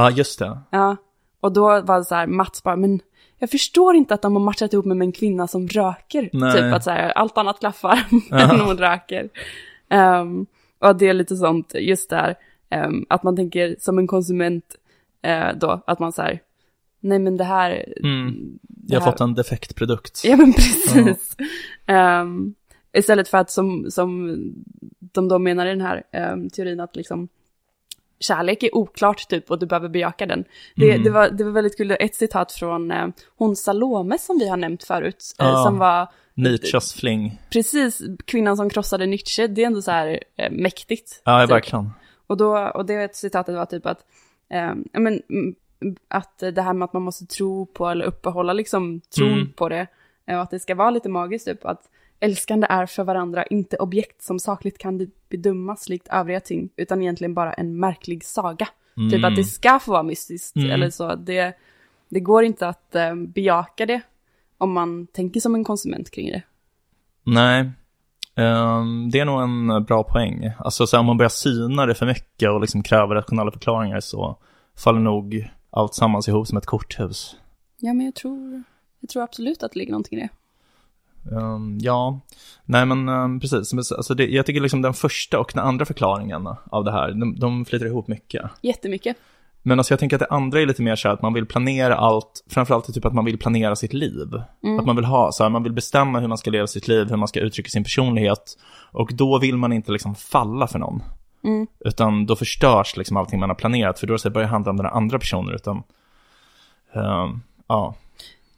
Ja, 0.03 0.11
just 0.11 0.39
det. 0.39 0.59
Ja. 0.69 0.95
Och 1.39 1.51
då 1.53 1.61
var 1.81 1.97
det 1.97 2.05
så 2.05 2.15
här, 2.15 2.27
Mats 2.27 2.63
bara, 2.63 2.75
men 2.75 2.99
jag 3.37 3.49
förstår 3.51 3.95
inte 3.95 4.13
att 4.13 4.21
de 4.21 4.33
har 4.35 4.43
matchat 4.43 4.73
ihop 4.73 4.85
mig 4.85 4.97
med 4.97 5.05
en 5.05 5.11
kvinna 5.11 5.47
som 5.47 5.67
röker. 5.67 6.29
Nej. 6.33 6.53
Typ 6.53 6.73
att 6.73 6.83
så 6.83 6.89
här, 6.91 7.09
allt 7.11 7.37
annat 7.37 7.59
klaffar, 7.59 7.99
men 8.29 8.59
hon 8.59 8.77
röker. 8.77 9.29
Ehm, 9.89 10.45
och 10.79 10.95
det 10.95 11.07
är 11.07 11.13
lite 11.13 11.35
sånt, 11.35 11.73
just 11.79 12.09
där, 12.09 12.35
ehm, 12.69 13.05
att 13.09 13.23
man 13.23 13.35
tänker 13.35 13.75
som 13.79 13.97
en 13.97 14.07
konsument 14.07 14.65
eh, 15.21 15.47
då, 15.55 15.83
att 15.87 15.99
man 15.99 16.11
så 16.11 16.21
här, 16.21 16.39
nej 16.99 17.19
men 17.19 17.37
det 17.37 17.43
här, 17.43 17.93
Mm. 18.03 18.59
det 18.61 18.93
Jag 18.93 18.99
har 18.99 19.05
här- 19.05 19.11
fått 19.11 19.21
en 19.21 19.33
defekt 19.33 19.75
produkt. 19.75 20.21
Ja 20.25 20.35
men 20.37 20.53
precis. 20.53 21.37
Ehm, 21.85 22.53
istället 22.93 23.27
för 23.27 23.37
att 23.37 23.51
som, 23.51 23.85
som 23.91 24.37
de 24.99 25.27
då 25.27 25.39
menar 25.39 25.65
i 25.65 25.69
den 25.69 25.81
här 25.81 26.03
ehm, 26.11 26.49
teorin 26.49 26.79
att 26.79 26.95
liksom 26.95 27.27
kärlek 28.19 28.63
är 28.63 28.75
oklart 28.75 29.27
typ 29.29 29.51
och 29.51 29.59
du 29.59 29.65
behöver 29.65 29.89
bejaka 29.89 30.25
den. 30.25 30.43
Det, 30.75 30.91
Mm. 30.91 31.03
det, 31.03 31.09
var, 31.09 31.29
det 31.29 31.43
var 31.43 31.51
väldigt 31.51 31.77
kul, 31.77 31.91
ett 31.99 32.15
citat 32.15 32.51
från 32.51 32.91
eh, 32.91 33.07
hon 33.37 33.55
Salome 33.55 34.17
som 34.17 34.37
vi 34.39 34.49
har 34.49 34.57
nämnt 34.57 34.83
förut, 34.83 35.35
eh, 35.39 35.63
som 35.63 35.77
var 35.77 36.07
Nietzsches 36.33 36.93
fling. 36.93 37.41
precis 37.49 38.01
kvinnan 38.25 38.57
som 38.57 38.69
krossade 38.69 39.05
Nietzsche, 39.05 39.47
det 39.47 39.61
är 39.63 39.65
ändå 39.67 39.81
så 39.81 39.91
här 39.91 40.19
eh, 40.35 40.51
mäktigt. 40.51 41.21
Ja, 41.25 41.41
typ. 41.41 41.51
verkligen. 41.51 41.89
Och, 42.27 42.37
då, 42.37 42.57
och 42.57 42.85
det 42.85 43.15
citatet 43.15 43.55
var 43.55 43.65
typ 43.65 43.85
att, 43.85 43.99
eh, 44.49 44.73
men, 44.93 45.21
mm, 45.29 45.55
att 46.07 46.37
det 46.39 46.61
här 46.61 46.73
med 46.73 46.85
att 46.85 46.93
man 46.93 47.01
måste 47.01 47.25
tro 47.25 47.65
på 47.65 47.87
eller 47.87 48.05
uppehålla 48.05 48.53
liksom 48.53 49.01
tron 49.15 49.33
Mm. 49.33 49.51
på 49.53 49.69
det. 49.69 49.87
eh, 50.27 50.35
Och 50.35 50.41
att 50.43 50.51
det 50.51 50.59
ska 50.59 50.75
vara 50.75 50.89
lite 50.89 51.09
magiskt 51.09 51.45
typ. 51.47 51.65
Att 51.65 51.81
älskande 52.19 52.67
är 52.69 52.85
för 52.85 53.03
varandra 53.03 53.43
inte 53.43 53.77
objekt 53.77 54.21
som 54.21 54.39
sakligt 54.39 54.77
kan 54.77 55.11
bedömas 55.29 55.89
likt 55.89 56.07
övriga 56.07 56.39
ting. 56.39 56.69
Utan 56.75 57.01
egentligen 57.01 57.33
bara 57.33 57.53
en 57.53 57.79
märklig 57.79 58.23
saga. 58.23 58.67
Typ 59.11 59.25
att 59.25 59.35
det 59.35 59.43
ska 59.43 59.79
få 59.79 59.91
vara 59.91 60.03
mystiskt. 60.03 60.55
Mm. 60.55 60.71
Eller 60.71 60.89
så. 60.89 61.15
Det, 61.15 61.53
det 62.09 62.19
går 62.19 62.43
inte 62.43 62.67
att 62.67 62.95
eh, 62.95 63.15
bejaka 63.15 63.85
det. 63.85 64.01
Om 64.57 64.73
man 64.73 65.07
tänker 65.07 65.39
som 65.39 65.55
en 65.55 65.63
konsument 65.63 66.11
kring 66.11 66.31
det. 66.31 66.41
Nej, 67.23 67.71
Ehm, 68.39 69.09
det 69.09 69.19
är 69.19 69.25
nog 69.25 69.41
en 69.41 69.83
bra 69.83 70.03
poäng. 70.03 70.51
Alltså 70.57 70.87
så 70.87 70.95
här, 70.95 70.99
om 70.99 71.05
man 71.05 71.17
börjar 71.17 71.29
syna 71.29 71.85
det 71.85 71.95
för 71.95 72.05
mycket 72.05 72.49
och 72.49 72.61
liksom 72.61 72.83
kräver 72.83 73.15
rationella 73.15 73.51
förklaringar 73.51 73.99
så 73.99 74.37
faller 74.77 74.99
nog 74.99 75.49
allt 75.69 75.93
sammans 75.93 76.27
ihop 76.27 76.47
som 76.47 76.57
ett 76.57 76.65
korthus. 76.65 77.35
Ja 77.77 77.93
men 77.93 78.05
jag 78.05 78.15
tror, 78.15 78.63
jag 78.99 79.09
tror 79.09 79.23
absolut 79.23 79.63
att 79.63 79.71
det 79.71 79.79
ligger 79.79 79.91
någonting 79.91 80.19
i 80.19 80.21
det. 80.21 80.29
Ehm, 81.31 81.77
ja, 81.81 82.19
nej 82.65 82.85
men 82.85 83.09
ehm, 83.09 83.39
precis. 83.39 83.91
Alltså 83.91 84.13
det, 84.13 84.27
jag 84.27 84.45
tycker 84.45 84.61
liksom 84.61 84.81
den 84.81 84.93
första 84.93 85.39
och 85.39 85.51
den 85.53 85.63
andra 85.63 85.85
förklaringen 85.85 86.47
av 86.71 86.83
det 86.83 86.91
här, 86.91 87.11
de, 87.11 87.39
de 87.39 87.65
flyter 87.65 87.85
ihop 87.85 88.07
mycket. 88.07 88.51
Jättemycket. 88.61 89.17
Men 89.61 89.79
alltså 89.79 89.91
jag 89.93 89.99
tänker 89.99 90.15
att 90.15 90.19
det 90.29 90.35
andra 90.35 90.61
är 90.61 90.65
lite 90.65 90.81
mer 90.81 90.95
så 90.95 91.07
här 91.07 91.15
att 91.15 91.21
man 91.21 91.33
vill 91.33 91.45
planera 91.45 91.95
allt, 91.95 92.43
framförallt 92.49 92.93
typ 92.93 93.05
att 93.05 93.13
man 93.13 93.25
vill 93.25 93.37
planera 93.37 93.75
sitt 93.75 93.93
liv. 93.93 94.27
Att 94.79 94.85
man 94.85 94.95
vill 94.95 95.05
ha, 95.05 95.31
så 95.31 95.43
här, 95.43 95.49
man 95.49 95.63
vill 95.63 95.73
bestämma 95.73 96.19
hur 96.19 96.27
man 96.27 96.37
ska 96.37 96.51
leva 96.51 96.67
sitt 96.67 96.87
liv, 96.87 97.09
hur 97.09 97.17
man 97.17 97.27
ska 97.27 97.39
uttrycka 97.39 97.69
sin 97.69 97.83
personlighet. 97.83 98.57
Och 98.91 99.09
då 99.13 99.39
vill 99.39 99.57
man 99.57 99.73
inte 99.73 99.91
liksom 99.91 100.15
falla 100.15 100.67
för 100.67 100.79
någon. 100.79 101.01
Utan 101.79 102.25
då 102.25 102.35
förstörs 102.35 102.97
liksom 102.97 103.17
allting 103.17 103.39
man 103.39 103.49
har 103.49 103.55
planerat, 103.55 103.99
för 103.99 104.07
då 104.07 104.17
så 104.17 104.29
börjar 104.29 104.47
det 104.47 104.51
handla 104.51 104.71
om 104.71 104.77
den 104.77 104.85
andra 104.85 105.19
personen, 105.19 105.55
utan, 105.55 105.83
ehm, 106.93 107.41
ja. 107.67 107.95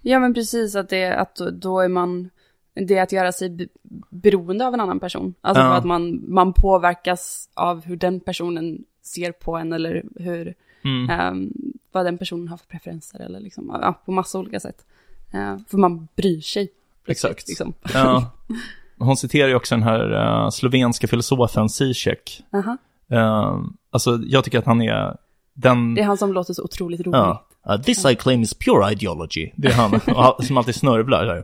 Ja 0.01 0.19
men 0.19 0.33
precis 0.33 0.75
att 0.75 0.89
det 0.89 1.15
att 1.15 1.35
då 1.35 1.79
är 1.79 1.87
man 1.87 2.29
det 2.73 2.97
är 2.97 3.03
att 3.03 3.11
göra 3.11 3.31
sig 3.31 3.49
be- 3.49 3.67
beroende 4.09 4.67
av 4.67 4.73
en 4.73 4.79
annan 4.79 4.99
person. 4.99 5.33
Alltså 5.41 5.63
Ja. 5.63 5.73
att 5.73 5.85
man, 5.85 6.21
man 6.33 6.53
påverkas 6.53 7.49
av 7.53 7.85
hur 7.85 7.95
den 7.95 8.19
personen 8.19 8.83
ser 9.03 9.31
på 9.31 9.55
en 9.57 9.73
eller 9.73 10.03
hur, 10.15 10.53
Mm. 10.83 11.09
ehm, 11.09 11.53
vad 11.91 12.05
den 12.05 12.17
personen 12.17 12.47
har 12.47 12.57
för 12.57 12.65
preferenser 12.65 13.19
eller 13.19 13.39
liksom, 13.39 13.79
ja, 13.81 14.01
på 14.05 14.11
massa 14.11 14.39
olika 14.39 14.59
sätt. 14.59 14.85
Eh, 15.33 15.57
för 15.67 15.77
man 15.77 16.07
bryr 16.15 16.41
sig. 16.41 16.69
Exakt. 17.07 17.47
Liksom. 17.47 17.73
Ja. 17.93 18.31
Hon 18.97 19.17
citerar 19.17 19.47
ju 19.47 19.55
också 19.55 19.75
den 19.75 19.83
här 19.83 20.11
eh, 20.43 20.49
slovenska 20.49 21.07
filosofen 21.07 21.69
Zizek. 21.69 22.43
Aha. 22.53 22.77
Uh, 23.11 23.65
alltså, 23.89 24.19
jag 24.23 24.43
tycker 24.43 24.59
att 24.59 24.65
han 24.65 24.81
är 24.81 25.17
den... 25.53 25.93
Det 25.95 26.01
är 26.01 26.05
han 26.05 26.17
som 26.17 26.33
låter 26.33 26.53
så 26.53 26.63
otroligt 26.63 27.01
rolig. 27.01 27.17
Uh, 27.19 27.81
this 27.83 28.05
I 28.05 28.15
claim 28.15 28.41
is 28.41 28.53
pure 28.53 28.91
ideology. 28.91 29.51
Det 29.55 29.67
är 29.67 29.73
han 29.73 29.99
som 30.45 30.57
alltid 30.57 30.75
snörvlar. 30.75 31.25
Där. 31.25 31.43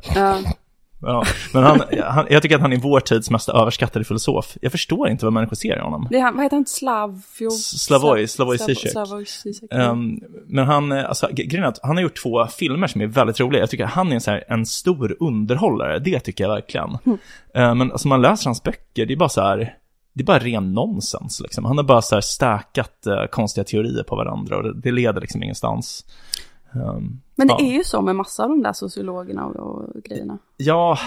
Ja. 1.01 1.23
Men 1.53 1.63
han, 1.63 1.81
han, 2.03 2.25
jag 2.29 2.41
tycker 2.41 2.55
att 2.55 2.61
han 2.61 2.73
är 2.73 2.77
vår 2.77 2.99
tids 2.99 3.29
mest 3.29 3.49
överskattade 3.49 4.05
filosof. 4.05 4.57
Jag 4.61 4.71
förstår 4.71 5.09
inte 5.09 5.25
vad 5.25 5.33
människor 5.33 5.55
ser 5.55 5.77
i 5.77 5.79
honom. 5.79 6.07
Det 6.09 6.17
är 6.17 6.21
han, 6.21 6.35
vad 6.35 6.43
heter 6.45 6.55
han? 6.57 6.65
Slavio? 6.65 7.49
Slavoj, 7.51 8.27
Slavoj 8.27 8.57
Slav- 8.57 9.25
Zizek. 9.25 9.73
Um, 9.73 10.19
men 10.47 10.65
han, 10.65 10.91
eh, 10.91 11.05
alltså, 11.05 11.27
grejen 11.31 11.63
är 11.63 11.67
att 11.67 11.79
han 11.83 11.95
har 11.95 12.03
gjort 12.03 12.23
två 12.23 12.47
filmer 12.47 12.87
som 12.87 13.01
är 13.01 13.07
väldigt 13.07 13.39
roliga. 13.39 13.59
Jag 13.61 13.69
tycker 13.69 13.83
att 13.83 13.91
han 13.91 14.09
är 14.11 14.13
en, 14.15 14.21
så 14.21 14.31
här, 14.31 14.43
en 14.47 14.65
stor 14.65 15.17
underhållare, 15.19 15.99
det 15.99 16.19
tycker 16.19 16.43
jag 16.43 16.51
verkligen. 16.51 16.89
Eh, 17.55 17.75
men 17.75 17.91
alltså 17.91 18.07
man 18.07 18.21
läser 18.21 18.45
hans 18.45 18.63
böcker, 18.63 19.05
det 19.05 19.13
är 19.13 19.17
bara 19.17 19.29
så 19.29 19.41
här, 19.41 19.73
det 20.13 20.23
är 20.23 20.25
bara 20.25 20.39
ren 20.39 20.73
nonsens 20.73 21.39
liksom. 21.41 21.65
Han 21.65 21.77
har 21.77 21.83
bara 21.83 22.01
så 22.01 22.15
här 22.15 22.21
stackat 22.21 23.05
eh, 23.07 23.25
konstiga 23.31 23.63
teorier 23.63 24.03
på 24.03 24.15
varandra 24.15 24.57
och 24.57 24.63
det, 24.63 24.81
det 24.81 24.91
leder 24.91 25.21
liksom 25.21 25.43
ingenstans. 25.43 26.05
Um, 26.73 27.21
Men 27.35 27.47
det 27.47 27.55
ja. 27.59 27.65
är 27.65 27.73
ju 27.73 27.83
så 27.83 28.01
med 28.01 28.15
massa 28.15 28.43
av 28.43 28.49
de 28.49 28.63
där 28.63 28.73
sociologerna 28.73 29.45
och, 29.45 29.95
och 29.95 30.03
grejerna. 30.03 30.37
Ja, 30.57 30.97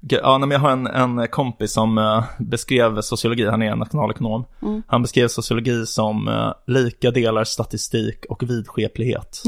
ja 0.00 0.38
men 0.38 0.50
jag 0.50 0.58
har 0.58 0.70
en, 0.70 0.86
en 0.86 1.28
kompis 1.28 1.72
som 1.72 1.98
eh, 1.98 2.24
beskrev 2.38 3.00
sociologi, 3.00 3.46
han 3.46 3.62
är 3.62 3.76
nationalekonom. 3.76 4.44
Mm. 4.62 4.82
Han 4.86 5.02
beskrev 5.02 5.28
sociologi 5.28 5.86
som 5.86 6.28
eh, 6.28 6.52
lika 6.66 7.10
delar 7.10 7.44
statistik 7.44 8.24
och 8.28 8.42
vidskeplighet. 8.42 9.42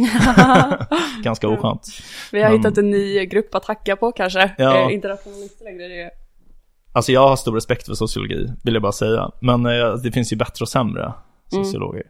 Ganska 1.22 1.48
oskönt. 1.48 1.86
Vi 2.32 2.42
har 2.42 2.50
Men- 2.50 2.58
hittat 2.58 2.78
en 2.78 2.90
ny 2.90 3.26
grupp 3.26 3.54
att 3.54 3.64
hacka 3.64 3.96
på 3.96 4.12
kanske. 4.12 4.54
Ja. 4.58 4.76
Eh, 4.88 4.94
internationalister 4.94 5.64
längre. 5.64 5.88
Det 5.88 6.02
är... 6.02 6.10
Alltså 6.92 7.12
jag 7.12 7.28
har 7.28 7.36
stor 7.36 7.54
respekt 7.54 7.86
för 7.86 7.94
sociologi, 7.94 8.52
vill 8.64 8.74
jag 8.74 8.82
bara 8.82 8.92
säga. 8.92 9.30
Men 9.40 9.66
eh, 9.66 9.94
det 10.02 10.12
finns 10.12 10.32
ju 10.32 10.36
bättre 10.36 10.62
och 10.62 10.68
sämre 10.68 11.12
sociologer. 11.48 12.02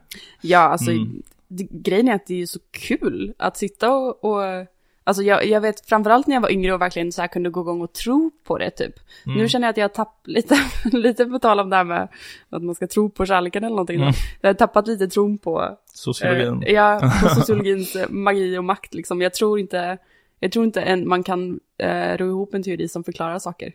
Ja, 0.42 0.58
alltså 0.58 0.90
Mm. 0.90 1.22
Det, 1.48 1.68
grejen 1.70 2.08
är 2.08 2.14
att 2.14 2.26
det 2.26 2.34
är 2.34 2.38
ju 2.38 2.46
så 2.46 2.58
kul 2.70 3.34
att 3.38 3.56
sitta 3.56 3.92
och, 3.92 4.24
och 4.24 4.66
Alltså 5.06 5.22
jag, 5.22 5.46
jag 5.46 5.60
vet 5.60 5.86
framförallt 5.86 6.26
när 6.26 6.36
jag 6.36 6.40
var 6.40 6.52
yngre 6.52 6.74
och 6.74 6.80
verkligen 6.80 7.12
så 7.12 7.20
här 7.20 7.28
kunde 7.28 7.50
gå 7.50 7.60
igång 7.60 7.82
och 7.82 7.92
tro 7.92 8.30
på 8.44 8.58
det 8.58 8.70
typ. 8.70 8.94
Mm. 9.26 9.38
Nu 9.38 9.48
känner 9.48 9.66
jag 9.66 9.70
att 9.70 9.76
jag 9.76 9.84
har 9.84 9.88
tappat 9.88 10.20
lite, 10.26 10.58
lite 10.92 11.26
på 11.26 11.38
tal 11.38 11.60
om 11.60 11.70
det 11.70 11.76
här 11.76 11.84
med 11.84 12.08
att 12.50 12.62
man 12.62 12.74
ska 12.74 12.86
tro 12.86 13.10
på 13.10 13.26
kärleken 13.26 13.64
eller 13.64 13.76
någonting. 13.76 14.00
Mm. 14.00 14.12
Jag 14.40 14.48
har 14.48 14.54
tappat 14.54 14.86
lite 14.86 15.08
tron 15.08 15.38
på, 15.38 15.78
Sociologin. 15.86 16.62
eh, 16.62 16.72
ja, 16.72 17.00
på 17.22 17.28
sociologins 17.28 17.96
magi 18.08 18.58
och 18.58 18.64
makt 18.64 18.94
liksom. 18.94 19.20
Jag 19.20 19.34
tror 19.34 19.58
inte, 19.58 19.98
jag 20.40 20.52
tror 20.52 20.64
inte 20.64 20.80
en, 20.80 21.08
man 21.08 21.22
kan 21.22 21.60
eh, 21.78 22.16
ro 22.16 22.28
ihop 22.28 22.54
en 22.54 22.62
teori 22.62 22.88
som 22.88 23.04
förklarar 23.04 23.38
saker 23.38 23.72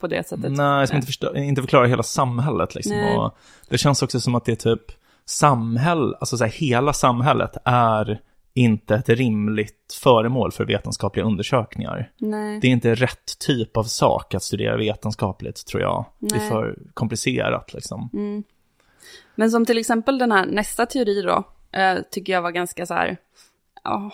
på 0.00 0.06
det 0.06 0.28
sättet. 0.28 0.52
Nej, 0.52 0.86
som 0.86 0.96
inte, 0.96 1.06
förstå, 1.06 1.36
inte 1.36 1.62
förklarar 1.62 1.86
hela 1.86 2.02
samhället 2.02 2.74
liksom. 2.74 3.30
Det 3.68 3.78
känns 3.78 4.02
också 4.02 4.20
som 4.20 4.34
att 4.34 4.44
det 4.44 4.52
är 4.52 4.76
typ 4.76 4.82
samhäll, 5.28 6.14
alltså 6.14 6.36
så 6.36 6.44
här, 6.44 6.50
hela 6.50 6.92
samhället 6.92 7.56
är 7.64 8.20
inte 8.54 8.94
ett 8.94 9.08
rimligt 9.08 9.98
föremål 10.02 10.52
för 10.52 10.64
vetenskapliga 10.64 11.26
undersökningar. 11.26 12.10
Nej. 12.18 12.60
Det 12.60 12.66
är 12.66 12.70
inte 12.70 12.94
rätt 12.94 13.38
typ 13.38 13.76
av 13.76 13.84
sak 13.84 14.34
att 14.34 14.42
studera 14.42 14.76
vetenskapligt, 14.76 15.66
tror 15.66 15.82
jag. 15.82 16.04
Det 16.18 16.34
är 16.34 16.38
Nej. 16.38 16.48
för 16.48 16.78
komplicerat 16.94 17.72
liksom. 17.72 18.10
Men 19.34 19.50
som 19.50 19.66
till 19.66 19.78
exempel 19.78 20.18
den 20.18 20.32
här 20.32 20.46
nästa 20.46 20.86
teori 20.86 21.22
då, 21.22 21.44
eh, 21.78 21.98
tycker 22.10 22.32
jag 22.32 22.42
var 22.42 22.50
ganska 22.50 22.86
så 22.86 22.94
här, 22.94 23.16
ja, 23.84 24.10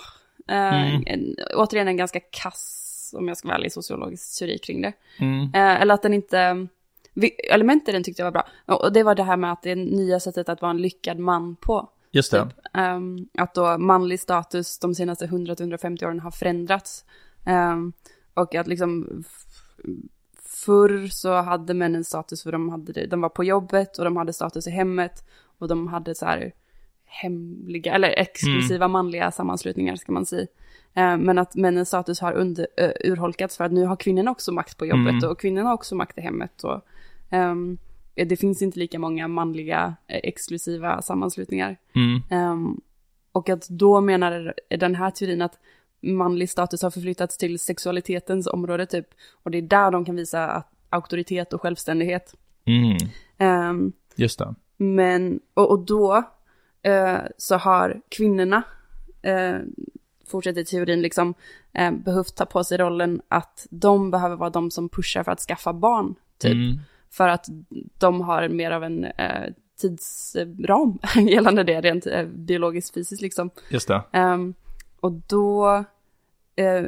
eh, 0.49 0.95
en, 0.95 1.37
återigen 1.57 1.89
en 1.89 1.97
ganska 1.97 2.21
kass, 2.21 3.15
om 3.19 3.29
jag 3.29 3.37
ska 3.37 3.49
vara 3.49 3.59
ärlig, 3.59 3.73
sociologisk 3.73 4.39
teori 4.39 4.59
kring 4.59 4.83
det. 4.83 4.93
Mm. 5.19 5.43
Eh, 5.55 5.81
eller 5.81 5.95
att 5.95 6.03
den 6.03 6.15
inte, 6.15 6.67
element 7.51 7.89
i 7.89 7.93
den 7.93 8.03
tyckte 8.03 8.23
jag 8.23 8.33
var 8.33 8.45
bra. 8.67 8.77
Och 8.77 8.93
det 8.93 9.03
var 9.03 9.15
det 9.15 9.23
här 9.23 9.37
med 9.37 9.53
att 9.53 9.63
det 9.63 9.75
nya 9.75 10.21
sättet 10.21 10.49
att 10.49 10.63
vara 10.63 10.71
en 10.71 10.83
lyckad 10.83 11.19
man 11.19 11.57
på. 11.57 11.89
Just 12.11 12.31
det. 12.31 12.49
Ehm, 12.75 13.29
att 13.39 13.55
då 13.55 13.79
manlig 13.79 14.21
status 14.21 14.79
de 14.79 14.95
senaste 14.95 15.27
100-150 15.27 16.05
åren 16.05 16.21
har 16.21 16.31
förändrats. 16.31 17.05
Ehm, 17.45 17.93
och 18.35 18.55
att 18.55 18.67
liksom 18.67 19.25
förr 20.43 21.09
så 21.09 21.35
hade 21.35 21.75
männen 21.75 22.05
status 22.05 22.43
för 22.43 22.53
de, 22.53 22.69
hade 22.69 23.07
de 23.07 23.21
var 23.21 23.29
på 23.29 23.45
jobbet 23.45 23.99
och 23.99 24.05
de 24.05 24.17
hade 24.17 24.33
status 24.33 24.67
i 24.67 24.71
hemmet. 24.71 25.25
Och 25.59 25.69
de 25.69 25.89
hade 25.89 26.15
så 26.15 26.27
här 26.27 26.53
hemliga, 27.05 27.95
eller 27.95 28.09
exklusiva 28.09 28.89
manliga 28.89 29.31
sammanslutningar 29.31 29.97
ska 29.97 30.13
man 30.13 30.27
säga. 30.27 30.47
Ehm, 30.95 31.21
men 31.23 31.39
att 31.39 31.55
männens 31.55 31.89
status 31.89 32.21
har 32.21 32.33
under, 32.33 32.67
ö, 32.77 32.93
urholkats 33.05 33.57
för 33.57 33.65
att 33.65 33.73
nu 33.73 33.85
har 33.85 33.97
kvinnorna 33.97 34.31
också 34.31 34.53
makt 34.53 34.79
på 34.79 34.87
jobbet 34.87 35.13
Mm. 35.13 35.31
och 35.31 35.41
kvinnorna 35.41 35.69
har 35.69 35.75
också 35.75 35.95
makt 35.95 36.19
i 36.19 36.21
hemmet. 36.21 36.65
Och, 36.65 36.81
ehm, 37.31 37.79
det 38.15 38.37
finns 38.37 38.63
inte 38.63 38.79
lika 38.79 38.99
många 38.99 39.29
manliga 39.29 39.95
eh, 40.07 40.21
exklusiva 40.23 41.03
sammanslutningar. 41.03 41.77
Mm. 41.95 42.23
Ehm, 42.31 42.81
och 43.33 43.49
att 43.49 43.69
då 43.69 44.01
menar 44.01 44.55
den 44.79 44.95
här 44.95 45.11
teorin 45.11 45.43
att 45.43 45.59
manlig 46.03 46.51
status 46.51 46.83
har 46.83 46.91
förflyttats 46.91 47.39
till 47.39 47.59
sexualitetens 47.59 48.47
område 48.47 48.87
typ. 48.87 49.07
Och 49.43 49.51
det 49.51 49.59
är 49.59 49.63
där 49.63 49.91
de 49.91 50.05
kan 50.05 50.17
visa 50.17 50.47
att, 50.51 50.71
auktoritet 50.91 51.53
och 51.53 51.63
självständighet. 51.63 52.35
Mm. 52.65 52.97
Ehm, 53.39 53.93
Just 54.17 54.39
det. 54.39 54.55
men, 54.77 55.41
och, 55.55 55.71
och 55.71 55.79
då 55.87 56.23
eh, 56.83 57.19
så 57.37 57.57
har 57.57 58.01
kvinnorna, 58.09 58.63
eh, 59.23 59.57
fortsätter 60.27 60.65
teorin 60.65 61.03
liksom, 61.03 61.35
eh, 61.73 61.91
behövt 61.91 62.35
ta 62.37 62.47
på 62.47 62.65
sig 62.65 62.79
rollen 62.79 63.23
att 63.29 63.67
de 63.71 64.11
behöver 64.11 64.37
vara 64.37 64.51
de 64.51 64.71
som 64.71 64.89
pushar 64.89 65.23
för 65.23 65.33
att 65.33 65.41
skaffa 65.41 65.73
barn, 65.73 66.15
typ. 66.39 66.53
Mm. 66.53 66.79
För 67.11 67.29
att 67.29 67.47
de 67.99 68.21
har 68.21 68.49
mer 68.49 68.71
av 68.71 68.85
en 68.85 69.05
eh, 69.05 69.53
tidsram 69.81 70.99
gällande 71.29 71.65
det, 71.65 71.81
rent 71.81 72.07
eh, 72.07 72.27
biologiskt 72.27 72.95
fysiskt 72.95 73.23
liksom. 73.23 73.51
Just 73.71 73.89
det. 73.89 74.03
Ehm, 74.13 74.55
och 75.01 75.13
då, 75.13 75.85
eh, 76.57 76.85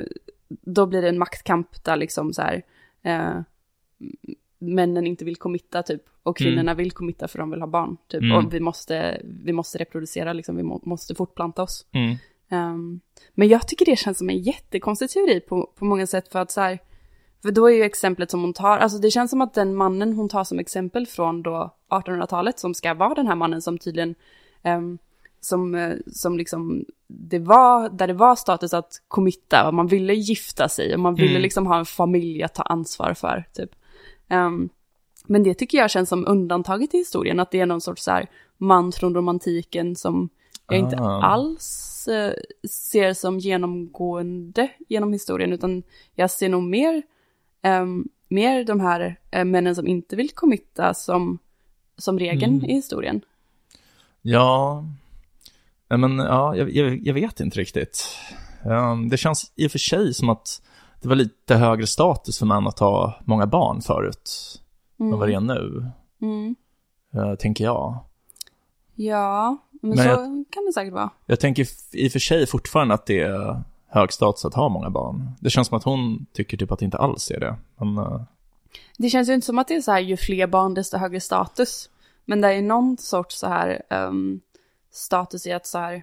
då 0.49 0.87
blir 0.87 1.03
det 1.03 1.09
en 1.09 1.19
maktkamp 1.19 1.85
där 1.85 1.97
liksom 1.97 2.33
så 2.33 2.43
här, 2.43 2.63
eh, 3.03 3.41
männen 4.59 5.07
inte 5.07 5.25
vill 5.25 5.37
committa 5.37 5.83
typ, 5.83 6.03
och 6.23 6.37
kvinnorna 6.37 6.75
vill 6.75 6.93
committa 6.93 7.29
för 7.29 7.39
de 7.39 7.51
vill 7.51 7.61
ha 7.61 7.67
barn 7.67 7.97
typ. 8.09 8.23
Mm. 8.23 8.37
Och 8.37 8.55
vi 8.55 8.61
måste, 8.61 9.21
vi 9.25 9.53
måste 9.53 9.79
reproducera 9.79 10.33
liksom, 10.33 10.57
vi 10.57 10.63
må, 10.63 10.81
måste 10.85 11.15
fortplanta 11.15 11.63
oss. 11.63 11.87
Ehm, 12.49 13.01
men 13.35 13.49
jag 13.49 13.69
tycker 13.69 13.85
det 13.85 13.97
känns 13.97 14.19
som 14.19 14.31
en 14.31 14.39
jättekonstig 14.39 15.11
teori 15.11 15.41
på, 15.41 15.71
på 15.79 15.85
många 15.85 16.07
sätt 16.07 16.33
för 16.33 16.39
att 16.39 16.51
så 16.51 16.61
här, 16.61 16.79
för 17.43 17.51
då 17.51 17.71
är 17.71 17.75
ju 17.75 17.83
exemplet 17.83 18.31
som 18.31 18.41
hon 18.41 18.53
tar, 18.53 18.79
alltså 18.79 18.99
det 18.99 19.11
känns 19.11 19.31
som 19.31 19.41
att 19.41 19.55
den 19.55 19.75
mannen 19.75 20.13
hon 20.13 20.29
tar 20.29 20.45
som 20.45 20.59
exempel 20.59 21.07
från 21.07 21.43
då 21.43 21.75
1800-talet 21.91 22.59
som 22.59 22.75
ska 22.75 22.95
vara 22.95 23.15
den 23.15 23.27
här 23.27 23.35
mannen 23.35 23.63
som 23.63 23.79
tydligen, 23.79 24.15
ehm, 24.63 24.99
som, 25.41 25.75
eh, 25.75 25.93
som 26.13 26.39
liksom, 26.39 26.85
det 27.09 27.39
var, 27.39 27.89
där 27.89 28.07
det 28.07 28.13
var 28.15 28.37
status 28.37 28.75
att 28.75 29.03
committa 29.09 29.69
och 29.69 29.75
man 29.75 29.87
ville 29.87 30.15
gifta 30.15 30.69
sig 30.69 30.95
och 30.95 31.01
man 31.01 31.15
ville 31.15 31.31
Mm. 31.31 31.43
liksom 31.43 31.67
ha 31.67 31.79
en 31.79 31.87
familj 31.87 32.43
att 32.43 32.55
ta 32.55 32.63
ansvar 32.63 33.15
för, 33.15 33.45
typ. 33.53 33.71
Ehm, 34.29 34.69
men 35.27 35.43
det 35.43 35.55
tycker 35.55 35.79
jag 35.79 35.91
känns 35.91 36.09
som 36.09 36.27
undantaget 36.29 36.95
i 36.95 36.99
historien, 36.99 37.41
att 37.41 37.51
det 37.51 37.61
är 37.61 37.67
någon 37.67 37.81
sorts 37.81 38.03
så 38.03 38.11
här 38.11 38.27
man 38.59 38.93
från 38.93 39.15
romantiken 39.15 39.97
som 39.97 40.29
jag 40.69 40.79
inte 40.79 40.97
Ah. 40.99 41.23
alls 41.23 41.93
eh, 42.09 42.33
ser 42.71 43.13
som 43.13 43.39
genomgående 43.39 44.69
genom 44.89 45.13
historien, 45.13 45.53
utan 45.53 45.83
jag 46.15 46.31
ser 46.31 46.49
nog 46.49 46.63
mer, 46.63 47.03
ehm, 47.63 48.09
mer 48.29 48.65
de 48.65 48.81
här 48.81 49.19
eh, 49.31 49.45
männen 49.45 49.75
som 49.75 49.87
inte 49.87 50.17
vill 50.17 50.31
committa 50.31 50.95
som, 50.95 51.39
som 51.99 52.19
regeln 52.19 52.55
Mm. 52.55 52.71
i 52.71 52.75
historien. 52.75 53.21
Ja, 54.23 54.85
men 55.89 56.19
ja, 56.19 56.57
jag, 56.57 56.71
jag, 56.71 56.99
jag 57.07 57.15
vet 57.15 57.41
inte 57.41 57.59
riktigt. 57.59 58.07
Um, 58.65 59.09
det 59.09 59.17
känns 59.17 59.53
i 59.57 59.67
och 59.67 59.71
för 59.73 59.79
sig 59.79 60.15
som 60.15 60.29
att 60.29 60.63
det 61.03 61.09
var 61.09 61.17
lite 61.17 61.55
högre 61.57 61.87
status 61.87 62.39
för 62.39 62.47
män 62.47 62.67
att 62.67 62.79
ha 62.79 63.21
många 63.25 63.47
barn 63.47 63.83
förut 63.83 64.61
än 65.01 65.11
vad 65.19 65.29
det 65.29 65.35
är 65.35 65.41
nu, 65.41 65.91
Mm. 66.23 66.57
eh, 67.15 67.35
tänker 67.35 67.65
jag. 67.65 67.99
Ja, 68.95 69.57
men, 69.83 69.89
Men 69.91 69.99
så 69.99 70.05
jag- 70.05 70.45
kan 70.51 70.65
det 70.67 70.73
säkert 70.75 70.93
vara. 70.95 71.11
Jag 71.27 71.41
tänker 71.41 71.67
i 71.93 72.09
och 72.09 72.13
för 72.13 72.19
sig 72.19 72.47
fortfarande 72.47 72.95
att 72.95 73.07
det 73.07 73.21
är 73.21 73.63
hög 73.89 74.13
status 74.13 74.45
att 74.45 74.55
ha 74.55 74.69
många 74.69 74.91
barn. 74.91 75.31
Det 75.41 75.51
känns 75.51 75.69
som 75.69 75.77
att 75.77 75.85
hon 75.85 76.27
tycker 76.33 76.57
typ 76.57 76.73
att 76.73 76.79
det 76.79 76.85
inte 76.85 76.99
alls 76.99 77.31
är 77.31 77.41
det. 77.41 77.57
Men, 77.79 77.99
eh, 77.99 78.21
Det 78.99 79.09
känns 79.09 79.29
ju 79.29 79.35
inte 79.35 79.47
som 79.47 79.59
att 79.59 79.69
det 79.69 79.75
är 79.75 79.81
så 79.81 79.93
här, 79.93 80.01
ju 80.01 80.17
fler 80.17 80.47
barn 80.47 80.75
desto 80.75 80.97
högre 80.97 81.21
status. 81.21 81.91
Men 82.25 82.41
det 82.41 82.49
är 82.55 82.63
någon 82.63 82.97
sorts 82.99 83.39
så 83.39 83.47
här 83.47 83.83
ehm, 83.91 84.41
status 84.91 85.47
i 85.47 85.53
att 85.53 85.67
så 85.67 85.79
här 85.79 86.03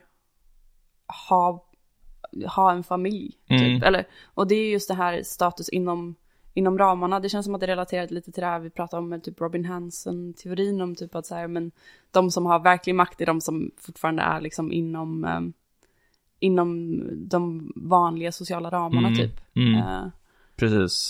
ha, 1.27 1.65
ha 2.55 2.71
en 2.71 2.83
familj. 2.83 3.31
Typ. 3.49 3.61
Mm. 3.61 3.83
Eller, 3.83 4.07
och 4.33 4.47
det 4.47 4.55
är 4.55 4.69
just 4.71 4.87
det 4.87 4.93
här 4.93 5.23
status 5.23 5.69
inom, 5.69 6.15
inom 6.53 6.77
ramarna. 6.77 7.19
Det 7.19 7.29
känns 7.29 7.45
som 7.45 7.55
att 7.55 7.61
det 7.61 7.67
relaterar 7.67 8.07
lite 8.07 8.31
till 8.31 8.41
det 8.41 8.47
här 8.47 8.59
vi 8.59 8.69
pratade 8.69 8.99
om 9.03 9.09
med 9.09 9.23
typ 9.23 9.41
Robin 9.41 9.65
Hansen-teorin 9.65 10.81
om 10.81 10.95
typ 10.95 11.15
att 11.15 11.25
så 11.25 11.35
här, 11.35 11.47
men 11.47 11.71
de 12.11 12.31
som 12.31 12.45
har 12.45 12.59
verklig 12.59 12.95
makt 12.95 13.21
är 13.21 13.25
de 13.25 13.41
som 13.41 13.71
fortfarande 13.77 14.21
är 14.21 14.41
liksom 14.41 14.71
inom, 14.71 15.25
eh, 15.25 15.41
inom 16.39 16.99
de 17.29 17.71
vanliga 17.75 18.31
sociala 18.31 18.69
ramarna 18.69 19.07
Mm, 19.07 19.19
typ. 19.19 19.41
mm. 19.55 19.75
Eh, 19.75 20.05
Precis. 20.55 21.09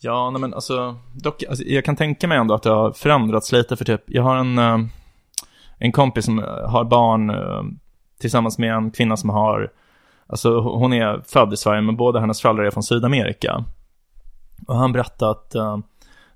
Ja, 0.00 0.30
nej 0.30 0.40
men 0.40 0.54
alltså, 0.54 0.96
dock, 1.14 1.42
alltså, 1.48 1.64
jag 1.64 1.84
kan 1.84 1.96
tänka 1.96 2.28
mig 2.28 2.38
ändå 2.38 2.54
att 2.54 2.62
det 2.62 2.70
har 2.70 2.92
förändrats 2.92 3.52
lite 3.52 3.76
för 3.76 3.84
typ, 3.84 4.02
jag 4.06 4.22
har 4.22 4.36
en, 4.36 4.58
eh, 4.58 4.78
en 5.78 5.92
kompis 5.92 6.24
som 6.24 6.38
eh, 6.38 6.44
har 6.70 6.84
barn 6.84 7.32
tillsammans 8.20 8.58
med 8.58 8.74
en 8.74 8.90
kvinna 8.90 9.16
som 9.16 9.30
har, 9.30 9.72
alltså 10.26 10.60
hon 10.60 10.92
är 10.92 11.22
född 11.26 11.52
i 11.52 11.56
Sverige 11.56 11.80
men 11.82 11.96
båda 11.96 12.20
hennes 12.20 12.40
föräldrar 12.42 12.64
är 12.64 12.70
från 12.70 12.82
Sydamerika. 12.82 13.64
Och 14.66 14.76
han 14.76 14.92
berättade 14.92 15.30
att 15.30 15.54
eh, 15.54 15.78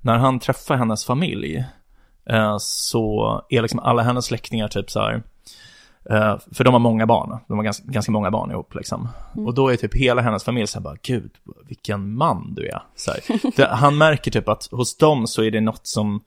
när 0.00 0.18
han 0.18 0.38
träffar 0.38 0.76
hennes 0.76 1.04
familj 1.04 1.64
eh, 2.30 2.56
så 2.58 3.42
är 3.48 3.62
liksom 3.62 3.80
alla 3.80 4.02
hennes 4.02 4.24
släktingar 4.24 4.68
typ 4.68 4.90
så 4.90 5.00
här, 5.00 5.22
eh, 6.10 6.38
för 6.52 6.64
de 6.64 6.72
har 6.72 6.80
många 6.80 7.06
barn, 7.06 7.38
de 7.48 7.56
har 7.56 7.64
ganska, 7.64 7.84
ganska 7.86 8.12
många 8.12 8.30
barn 8.30 8.50
ihop 8.50 8.74
liksom. 8.74 9.08
Och 9.34 9.54
då 9.54 9.68
är 9.68 9.76
typ 9.76 9.94
hela 9.94 10.22
hennes 10.22 10.44
familj 10.44 10.66
så 10.66 10.78
här 10.78 10.84
bara, 10.84 10.96
gud, 11.02 11.30
vilken 11.68 12.14
man 12.14 12.54
du 12.54 12.68
är. 12.68 12.82
Så 12.96 13.10
här. 13.10 13.20
Det, 13.56 13.66
han 13.66 13.98
märker 13.98 14.30
typ 14.30 14.48
att 14.48 14.68
hos 14.70 14.96
dem 14.96 15.26
så 15.26 15.42
är 15.42 15.50
det 15.50 15.60
något 15.60 15.86
som, 15.86 16.20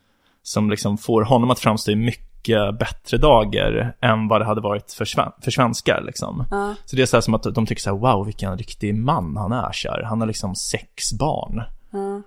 som 0.44 0.70
liksom 0.70 0.98
får 0.98 1.24
honom 1.24 1.52
att 1.52 1.60
framstå 1.60 1.92
i 1.92 1.96
mycket 1.96 2.80
bättre 2.80 3.18
dagar 3.18 3.96
än 4.02 4.28
vad 4.28 4.42
det 4.42 4.46
hade 4.46 4.62
varit 4.62 4.94
för, 4.94 5.06
sven 5.06 5.32
för 5.42 5.52
svenskar 5.52 6.04
liksom. 6.06 6.46
ja. 6.52 6.76
Så 6.86 6.96
det 6.96 7.02
är 7.02 7.06
så 7.06 7.18
här 7.18 7.22
som 7.22 7.34
att 7.34 7.44
de 7.44 7.66
tycker 7.66 7.82
så 7.82 7.90
här, 7.90 7.98
wow, 7.98 8.26
vilken 8.26 8.58
riktig 8.58 8.96
man 8.96 9.38
han 9.38 9.52
är 9.52 9.72
så 9.72 9.92
här. 9.92 10.04
Han 10.04 10.20
har 10.20 10.28
liksom 10.28 10.56
sex 10.56 11.14
barn. 11.14 11.64
Ja. 11.92 12.22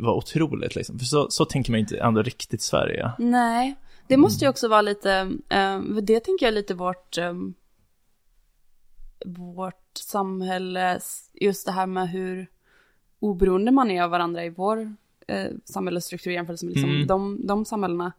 Vad 0.00 0.16
otroligt 0.16 0.76
liksom. 0.76 0.98
För 0.98 1.06
så, 1.06 1.30
så 1.30 1.44
tänker 1.44 1.70
man 1.72 1.80
inte 1.80 1.98
ändå 1.98 2.22
riktigt 2.22 2.62
Sverige. 2.62 3.12
Nej, 3.18 3.74
det 4.08 4.16
måste 4.16 4.44
ju 4.44 4.48
också 4.48 4.68
vara 4.68 4.82
lite, 4.82 5.12
eh, 5.48 5.80
det 5.80 6.20
tänker 6.20 6.46
jag 6.46 6.54
lite 6.54 6.74
vårt, 6.74 7.18
eh, 7.18 7.34
vårt 9.26 9.96
samhälle, 9.98 11.00
just 11.32 11.66
det 11.66 11.72
här 11.72 11.86
med 11.86 12.08
hur 12.08 12.46
oberoende 13.20 13.72
man 13.72 13.90
är 13.90 14.02
av 14.02 14.10
varandra 14.10 14.44
i 14.44 14.50
vår 14.50 14.94
eh, 15.26 15.50
samhällsstruktur 15.64 16.30
i 16.30 16.34
jämförelse 16.34 16.66
med 16.66 16.74
liksom 16.74 16.90
Mm. 16.90 17.06
de, 17.06 17.46
de 17.46 17.64
samhällena. 17.64 18.12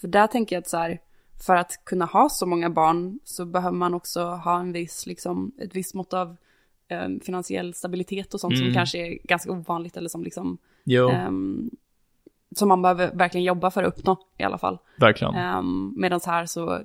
För 0.00 0.08
där 0.08 0.26
tänker 0.26 0.56
jag 0.56 0.60
att 0.60 0.68
så 0.68 0.76
här, 0.76 1.00
för 1.46 1.56
att 1.56 1.84
kunna 1.84 2.04
ha 2.04 2.28
så 2.28 2.46
många 2.46 2.70
barn 2.70 3.18
så 3.24 3.44
behöver 3.44 3.76
man 3.76 3.94
också 3.94 4.24
ha 4.24 4.60
en 4.60 4.72
viss, 4.72 5.06
liksom, 5.06 5.52
ett 5.58 5.76
visst 5.76 5.94
mått 5.94 6.12
av 6.12 6.36
eh, 6.92 7.08
finansiell 7.22 7.74
stabilitet 7.74 8.34
och 8.34 8.40
sånt 8.40 8.56
som 8.56 8.64
Mm. 8.66 8.74
kanske 8.74 8.98
är 8.98 9.18
ganska 9.26 9.52
ovanligt 9.52 9.96
eller 9.96 10.08
som 10.08 10.22
liksom, 10.24 10.58
ehm, 11.10 11.70
som 12.56 12.68
man 12.68 12.82
behöver 12.82 13.14
verkligen 13.14 13.44
jobba 13.44 13.70
för 13.70 13.82
att 13.82 13.98
uppnå 13.98 14.16
i 14.38 14.42
alla 14.42 14.58
fall. 14.58 14.78
verkligen. 14.96 15.34
Um, 15.58 15.94
Medan 15.96 16.20
här 16.26 16.46
så 16.46 16.80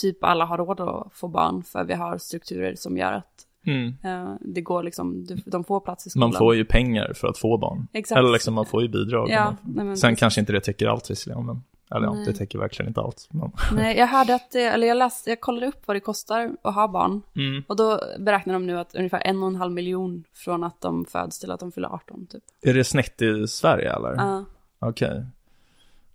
typ 0.00 0.24
alla 0.24 0.44
har 0.44 0.58
råd 0.58 0.80
att 0.80 1.12
få 1.12 1.28
barn 1.28 1.62
för 1.62 1.84
vi 1.84 1.94
har 1.94 2.18
strukturer 2.18 2.74
som 2.74 2.96
gör 2.96 3.12
att 3.12 3.44
Mm. 3.66 3.94
eh, 4.04 4.34
det 4.40 4.60
går 4.60 4.82
liksom, 4.82 5.26
de 5.46 5.64
får 5.64 5.80
plats 5.80 6.06
i 6.06 6.10
skolan. 6.10 6.30
Man 6.30 6.38
får 6.38 6.54
ju 6.54 6.64
pengar 6.64 7.12
för 7.14 7.28
att 7.28 7.38
få 7.38 7.58
barn. 7.58 7.86
Exakt. 7.92 8.18
Eller 8.18 8.32
liksom 8.32 8.54
man 8.54 8.66
får 8.66 8.82
ju 8.82 8.88
bidrag. 8.88 9.30
Ja, 9.30 9.44
Man- 9.62 9.86
nej, 9.86 9.96
Sen 9.96 10.08
precis. 10.10 10.20
kanske 10.20 10.40
inte 10.40 10.52
det 10.52 10.60
täcker 10.60 10.86
allt 10.86 11.10
visserligen, 11.10 11.46
men 11.46 11.62
eller 11.90 12.06
ja, 12.06 12.12
Nej. 12.14 12.24
det 12.26 12.32
täcker 12.32 12.58
verkligen 12.58 12.88
inte 12.88 13.00
allt. 13.00 13.28
Men, 13.30 13.52
Nej, 13.72 13.98
jag 13.98 14.06
hörde 14.06 14.34
att, 14.34 14.50
det, 14.50 14.62
eller 14.62 14.86
jag 14.86 14.96
läste, 14.96 15.30
jag 15.30 15.40
kollade 15.40 15.66
upp 15.66 15.82
vad 15.86 15.96
det 15.96 16.00
kostar 16.00 16.50
att 16.62 16.74
ha 16.74 16.88
barn. 16.88 17.22
mm. 17.36 17.62
Och 17.68 17.76
då 17.76 18.00
beräknar 18.18 18.54
de 18.54 18.66
nu 18.66 18.78
att 18.78 18.94
ungefär 18.94 19.22
en 19.24 19.42
och 19.42 19.48
en 19.48 19.56
halv 19.56 19.72
miljon 19.72 20.24
från 20.34 20.64
att 20.64 20.80
de 20.80 21.04
föds 21.04 21.38
till 21.38 21.50
att 21.50 21.60
de 21.60 21.72
fyller 21.72 21.88
18 21.88 22.26
typ. 22.26 22.42
Är 22.62 22.74
det 22.74 22.84
snitt 22.84 23.22
i 23.22 23.46
Sverige 23.48 23.92
eller? 23.92 24.14
Ja, 24.16 24.44
Okej. 24.78 25.26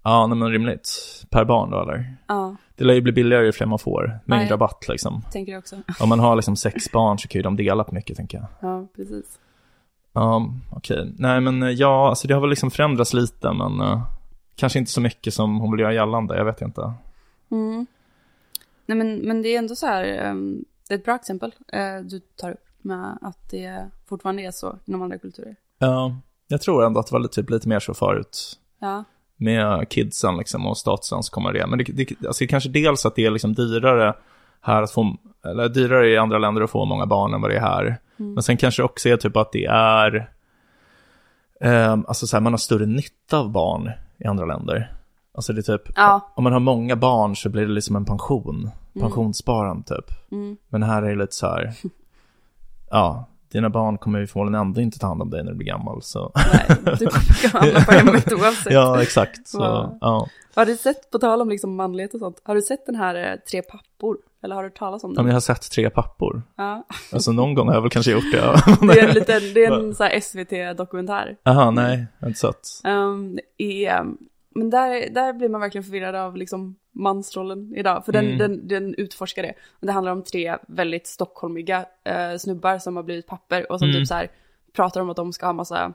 Ja, 0.03 0.27
nej, 0.27 0.37
men 0.37 0.51
rimligt. 0.51 0.89
Per 1.29 1.45
barn 1.45 1.71
då 1.71 1.81
eller? 1.81 2.15
ja, 2.27 2.55
Det 2.75 2.83
lär 2.83 2.93
ju 2.93 3.01
bli 3.01 3.11
billigare 3.11 3.45
ju 3.45 3.51
fler 3.51 3.67
man 3.67 3.79
får. 3.79 4.19
Mängd 4.25 4.41
Nej. 4.41 4.51
rabatt 4.51 4.85
liksom. 4.89 5.21
tänker 5.31 5.51
jag 5.51 5.59
också. 5.59 5.75
Om 5.99 6.09
man 6.09 6.19
har 6.19 6.35
liksom 6.35 6.55
sex 6.55 6.91
barn 6.91 7.19
så 7.19 7.27
kan 7.27 7.39
ju 7.39 7.43
de 7.43 7.55
dela 7.55 7.83
på 7.83 7.95
mycket 7.95 8.17
tänker 8.17 8.37
jag. 8.37 8.47
Ja, 8.69 8.87
precis. 8.95 9.39
Ja, 10.13 10.49
okej. 10.71 11.13
Nej 11.17 11.41
men 11.41 11.63
eh, 11.63 11.69
ja, 11.69 12.09
alltså 12.09 12.27
det 12.27 12.33
har 12.33 12.41
väl 12.41 12.49
liksom 12.49 12.71
förändrats 12.71 13.13
lite 13.13 13.53
men 13.53 13.81
eh, 13.81 14.01
kanske 14.55 14.79
inte 14.79 14.91
så 14.91 15.01
mycket 15.01 15.33
som 15.33 15.59
hon 15.59 15.71
vill 15.71 15.79
göra 15.79 15.93
gällande, 15.93 16.37
jag 16.37 16.45
vet 16.45 16.61
inte. 16.61 16.93
Mm. 17.51 17.85
Nej 18.85 18.97
men, 18.97 19.15
men 19.15 19.41
det 19.41 19.49
är 19.49 19.59
ändå 19.59 19.75
så 19.75 19.85
här, 19.85 20.03
ehm, 20.03 20.65
det 20.87 20.93
är 20.93 20.97
ett 20.97 21.05
bra 21.05 21.15
exempel 21.15 21.55
eh, 21.73 21.99
du 22.03 22.19
tar 22.19 22.51
upp 22.51 22.67
med 22.81 23.17
att 23.21 23.49
det 23.49 23.89
fortfarande 24.05 24.43
är 24.43 24.51
så 24.51 24.77
inom 24.85 25.01
andra 25.01 25.17
kulturer. 25.17 25.55
Ja, 25.79 26.15
jag 26.47 26.61
tror 26.61 26.85
ändå 26.85 26.99
att 26.99 27.07
det 27.07 27.13
var 27.13 27.19
lite, 27.19 27.35
typ 27.35 27.49
lite 27.49 27.69
mer 27.69 27.79
så 27.79 27.93
förut. 27.93 28.59
Ja, 28.79 29.03
med 29.37 29.89
kidsen 29.89 30.37
liksom 30.37 30.67
och 30.67 30.77
statusen 30.77 31.23
så 31.23 31.31
kommer 31.31 31.53
det. 31.53 31.67
Men 31.67 31.77
det, 31.77 31.83
det, 31.83 32.27
alltså 32.27 32.45
kanske 32.47 32.69
dels 32.69 33.05
att 33.05 33.15
det 33.15 33.25
är 33.25 33.31
liksom 33.31 33.53
dyrare 33.53 34.13
här 34.61 34.81
att 34.81 34.91
få, 34.91 35.17
eller 35.45 35.69
dyrare 35.69 36.09
i 36.09 36.17
andra 36.17 36.37
länder 36.37 36.61
att 36.61 36.69
få 36.69 36.85
många 36.85 37.05
barn 37.05 37.33
än 37.33 37.41
vad 37.41 37.51
det 37.51 37.57
är 37.57 37.61
här. 37.61 37.97
Mm. 38.19 38.33
Men 38.33 38.43
sen 38.43 38.57
kanske 38.57 38.81
det 38.81 38.85
också 38.85 39.09
är 39.09 39.17
typ 39.17 39.37
att 39.37 39.51
det 39.51 39.65
är, 39.65 40.29
eh, 41.59 41.91
alltså 41.91 42.27
så 42.27 42.35
här, 42.35 42.41
man 42.41 42.53
har 42.53 42.57
större 42.57 42.85
nytta 42.85 43.37
av 43.37 43.51
barn 43.51 43.91
i 44.17 44.25
andra 44.25 44.45
länder. 44.45 44.93
Alltså 45.35 45.53
det 45.53 45.59
är 45.69 45.77
typ, 45.77 45.91
Ja. 45.95 46.31
om 46.35 46.43
man 46.43 46.53
har 46.53 46.59
många 46.59 46.95
barn 46.95 47.35
så 47.35 47.49
blir 47.49 47.65
det 47.67 47.73
liksom 47.73 47.95
en 47.95 48.05
pension, 48.05 48.69
pensionssparande 48.99 49.83
typ. 49.83 50.31
Mm. 50.31 50.57
Men 50.69 50.83
här 50.83 51.03
är 51.03 51.09
det 51.09 51.15
lite 51.15 51.35
så 51.35 51.47
här, 51.47 51.73
ja, 52.89 53.25
dina 53.53 53.69
barn 53.69 53.97
kommer 53.97 54.19
ju 54.19 54.27
förmodligen 54.27 54.61
ändå 54.61 54.81
inte 54.81 54.99
ta 54.99 55.07
hand 55.07 55.21
om 55.21 55.29
dig 55.29 55.43
när 55.43 55.51
du 55.51 55.57
blir 55.57 55.67
gammal 55.67 56.01
så. 56.01 56.31
nej, 56.35 56.77
du 56.99 57.05
kommer 57.07 57.59
hamna 57.59 57.79
på 57.85 57.91
hemmet 57.91 58.33
oavsett. 58.33 58.73
ja, 58.73 59.01
exakt. 59.01 59.47
Så, 59.47 59.57
Ja. 59.61 59.97
ja. 60.01 60.27
Har 60.55 60.65
du 60.65 60.77
sett, 60.77 61.11
på 61.11 61.19
tal 61.19 61.41
om 61.41 61.49
liksom 61.49 61.75
manlighet 61.75 62.13
och 62.13 62.19
sånt, 62.19 62.41
har 62.43 62.55
du 62.55 62.61
sett 62.61 62.85
den 62.85 62.95
här 62.95 63.15
eh, 63.31 63.35
Tre 63.51 63.61
pappor? 63.61 64.17
Eller 64.43 64.55
har 64.55 64.63
du 64.63 64.69
hört 64.69 64.77
talas 64.77 65.03
om 65.03 65.11
Ja, 65.11 65.15
den? 65.15 65.23
men 65.25 65.29
jag 65.29 65.35
har 65.35 65.41
sett 65.41 65.71
tre 65.71 65.89
pappor. 65.89 66.41
Ja, 66.57 66.85
Alltså 67.13 67.31
någon 67.31 67.53
gång 67.53 67.67
har 67.67 67.73
jag 67.75 67.81
väl 67.81 67.89
kanske 67.91 68.11
gjort 68.11 68.31
det. 68.31 68.37
Ja. 68.37 68.55
det 68.93 68.99
är 68.99 69.07
en 69.07 69.13
liten, 69.19 69.41
det 69.53 69.65
är 69.65 69.71
en 69.71 69.95
så 69.95 70.09
SVT-dokumentär. 70.21 71.35
Jaha, 71.43 71.71
nej, 71.71 72.05
jag 72.19 72.25
har 72.25 72.27
inte 72.27 72.39
sett. 72.39 72.67
Um, 72.83 73.39
i, 73.57 73.89
um, 73.89 74.17
men 74.55 74.69
där, 74.69 75.09
där 75.13 75.33
blir 75.33 75.49
man 75.49 75.61
verkligen 75.61 75.83
förvirrad 75.83 76.15
av 76.15 76.37
liksom 76.37 76.75
mansrollen 76.93 77.73
idag. 77.75 78.05
För 78.05 78.11
den, 78.11 78.25
Mm. 78.25 78.37
den, 78.37 78.67
den 78.67 78.95
utforskar 78.97 79.43
det. 79.43 79.53
Det 79.79 79.91
handlar 79.91 80.11
om 80.11 80.23
tre 80.23 80.57
väldigt 80.67 81.07
stockholmiga 81.07 81.85
eh, 82.03 82.37
snubbar 82.37 82.77
som 82.79 82.95
har 82.95 83.03
blivit 83.03 83.27
papper 83.27 83.71
och 83.71 83.79
som 83.79 83.89
Mm. 83.89 84.01
typ 84.01 84.07
så 84.07 84.13
här 84.13 84.27
pratar 84.75 85.01
om 85.01 85.09
att 85.09 85.15
de 85.15 85.33
ska 85.33 85.45
ha 85.45 85.53
massa 85.53 85.93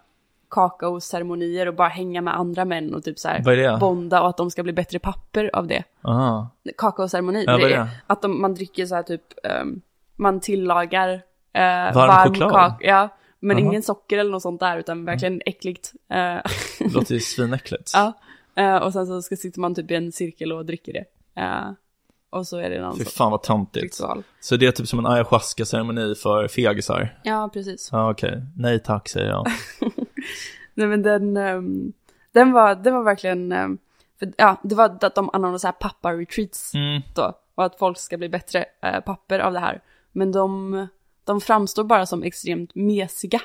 kakaoceremonier 0.51 1.67
och 1.69 1.75
bara 1.75 1.89
hänga 1.89 2.21
med 2.21 2.37
andra 2.37 2.65
män 2.65 2.95
och 2.95 3.05
typ 3.05 3.19
så 3.19 3.29
här 3.29 3.79
bonda 3.79 4.23
och 4.23 4.29
att 4.29 4.37
de 4.37 4.51
ska 4.51 4.63
bli 4.63 4.73
bättre 4.73 4.99
papper 4.99 5.51
av 5.53 5.67
det. 5.67 5.85
Aha. 6.03 6.49
Kakaoceremoni, 6.79 7.45
Ja, 7.47 7.57
det 7.57 7.73
är 7.75 7.89
att 8.07 8.23
de, 8.23 8.41
man 8.41 8.55
dricker 8.55 8.87
så 8.87 8.95
här 8.95 9.03
typ, 9.03 9.23
ehm, 9.45 9.81
man 10.17 10.41
tillagar 10.41 11.09
eh, 11.53 11.63
Varm 11.95 11.95
varm 11.95 12.35
choklad? 12.35 12.75
ja, 12.81 13.09
men 13.41 13.57
Aha. 13.57 13.67
ingen 13.67 13.83
socker 13.83 14.19
eller 14.19 14.31
något 14.31 14.43
sånt 14.43 14.61
där 14.61 14.79
utan 14.79 15.05
verkligen 15.05 15.43
äckligt. 15.47 15.93
Eh, 16.11 16.17
Det 16.79 16.95
låter 16.95 17.15
ju 17.15 17.21
svinäckligt. 17.37 17.91
Ja, 17.95 18.13
eh, 18.59 18.77
och 18.77 18.93
sen 18.93 19.07
så 19.07 19.23
ska, 19.23 19.37
sitter 19.37 19.61
man 19.61 19.75
typ 19.75 19.91
i 19.91 19.95
en 19.95 20.13
cirkel 20.13 20.53
och 20.53 20.67
dricker 20.67 20.93
det. 20.93 21.05
Eh, 21.43 21.71
och 22.31 22.47
så 22.47 22.57
är 22.59 22.71
det 22.71 22.81
någon 22.81 22.97
Fy 22.99 23.05
fan 23.05 23.31
vad 23.31 23.43
töntigt. 23.43 23.85
ritual. 23.85 24.23
Så 24.41 24.57
det 24.57 24.67
är 24.67 24.73
typ 24.73 24.89
som 24.89 24.99
en 24.99 25.07
ayahuasca-ceremoni 25.07 26.15
för 26.15 26.49
fegisar? 26.49 27.19
Ja, 27.25 27.51
precis. 27.53 27.89
Ja, 27.93 28.11
okej. 28.11 28.43
Nej 28.57 28.79
tack, 28.79 29.09
säger 29.09 29.29
jag. 29.29 29.47
Nej 30.75 30.87
men 30.87 31.03
den, 31.03 31.37
ehm, 31.37 31.93
den, 32.33 32.53
var, 32.53 32.75
den 32.75 32.95
var 32.95 33.03
verkligen, 33.03 33.53
ehm, 33.53 33.79
för, 34.19 34.33
ja, 34.37 34.57
det 34.63 34.75
var 34.75 34.85
att 35.01 35.15
de 35.15 35.31
anordnade 35.33 35.59
så 35.59 35.67
här 35.67 35.73
pappa-retreats 35.73 36.75
Mm. 36.75 37.03
då. 37.15 37.39
Och 37.55 37.65
att 37.65 37.79
folk 37.79 37.99
ska 37.99 38.17
bli 38.19 38.29
bättre 38.29 38.65
eh, 38.83 39.01
papper 39.01 39.39
av 39.39 39.53
det 39.53 39.59
här. 39.59 39.83
Men 40.13 40.33
de, 40.33 40.87
de 41.25 41.41
framstår 41.41 41.85
bara 41.85 42.07
som 42.07 42.23
extremt 42.23 42.75
mesiga. 42.75 43.41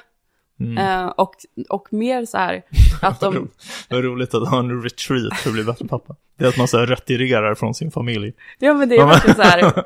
Mm. 0.59 0.77
Eh, 0.77 1.07
och, 1.07 1.35
och 1.69 1.93
mer 1.93 2.25
så 2.25 2.37
här 2.37 2.63
att 3.01 3.19
de, 3.19 3.49
Vad 3.89 4.03
roligt 4.03 4.33
att 4.33 4.49
ha 4.49 4.59
en 4.59 4.83
retreat 4.83 5.33
för 5.33 5.49
att 5.49 5.53
bli 5.53 5.63
bättre 5.63 5.87
pappa. 5.87 6.15
Det 6.37 6.45
är 6.45 6.49
att 6.49 6.57
man 6.57 6.67
så 6.67 6.77
här 6.77 6.85
retirerar 6.85 7.55
från 7.55 7.73
sin 7.73 7.91
familj. 7.91 8.33
ja 8.59 8.73
men 8.73 8.89
det 8.89 8.95
är 8.95 9.05
verkligen 9.05 9.35
så 9.35 9.41
här, 9.41 9.61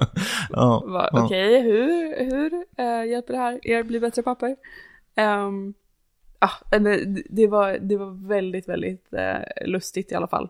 Ja, 0.49 0.83
ja. 0.87 1.09
Okej, 1.13 1.61
hur, 1.61 2.25
hur 2.25 2.53
eh, 2.77 3.11
hjälper 3.11 3.33
det 3.33 3.39
här 3.39 3.67
er 3.67 3.83
bli 3.83 3.99
bättre 3.99 4.23
papper? 4.23 4.55
Um, 5.17 5.73
ah, 6.39 6.79
men 6.79 7.17
det, 7.29 7.47
var, 7.47 7.77
det 7.81 7.97
var 7.97 8.27
väldigt, 8.27 8.69
väldigt 8.69 9.13
eh, 9.13 9.67
lustigt 9.67 10.11
i 10.11 10.15
alla 10.15 10.27
fall. 10.27 10.49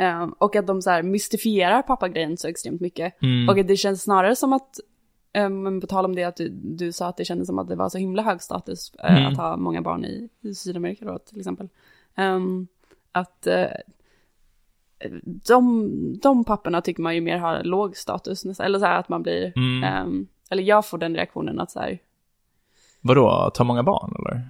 Ehm, 0.00 0.32
och 0.38 0.56
att 0.56 0.66
de 0.66 0.82
så 0.82 0.90
här 0.90 1.02
mystifierar 1.02 1.82
pappagrejen 1.82 2.36
så 2.36 2.48
extremt 2.48 2.80
mycket. 2.80 3.22
Mm. 3.22 3.48
Och 3.48 3.58
att 3.58 3.68
det 3.68 3.76
känns 3.76 4.02
snarare 4.02 4.36
som 4.36 4.52
att, 4.52 4.78
eh, 4.78 4.84
men 5.32 5.80
på 5.80 5.86
tal 5.86 6.04
om 6.04 6.14
det 6.14 6.24
att 6.24 6.36
du, 6.36 6.48
du 6.48 6.92
sa 6.92 7.06
att 7.08 7.16
det 7.16 7.24
kändes 7.24 7.46
som 7.46 7.58
att 7.58 7.68
det 7.68 7.76
var 7.76 7.88
så 7.88 7.98
himla 7.98 8.22
hög 8.22 8.42
status 8.42 8.92
eh, 8.94 9.16
Mm. 9.16 9.32
att 9.32 9.38
ha 9.38 9.56
många 9.56 9.82
barn 9.82 10.04
i, 10.04 10.28
i 10.40 10.54
Sydamerika 10.54 11.04
då 11.04 11.18
till 11.18 11.38
exempel. 11.38 11.68
Ehm, 12.16 12.66
att 13.12 13.46
eh, 13.46 13.66
de, 15.46 15.88
de 16.22 16.44
papporna 16.44 16.80
tycker 16.80 17.02
man 17.02 17.14
ju 17.14 17.20
mer 17.20 17.38
har 17.38 17.62
låg 17.64 17.96
status, 17.96 18.60
eller 18.60 18.78
så 18.78 18.84
här 18.84 18.98
att 18.98 19.08
man 19.08 19.22
blir, 19.22 19.52
Mm. 19.56 19.84
ehm, 19.84 20.26
eller 20.50 20.62
jag 20.62 20.86
får 20.86 20.98
den 20.98 21.14
reaktionen 21.16 21.60
att 21.60 21.70
så 21.70 21.80
här, 21.80 21.98
Vadå, 23.00 23.50
ta 23.54 23.64
många 23.64 23.82
barn 23.82 24.14
eller? 24.18 24.48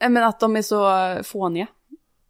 Nej, 0.00 0.10
Men 0.10 0.22
att 0.22 0.40
de 0.40 0.56
är 0.56 0.62
så 0.62 0.88
fåniga. 1.24 1.66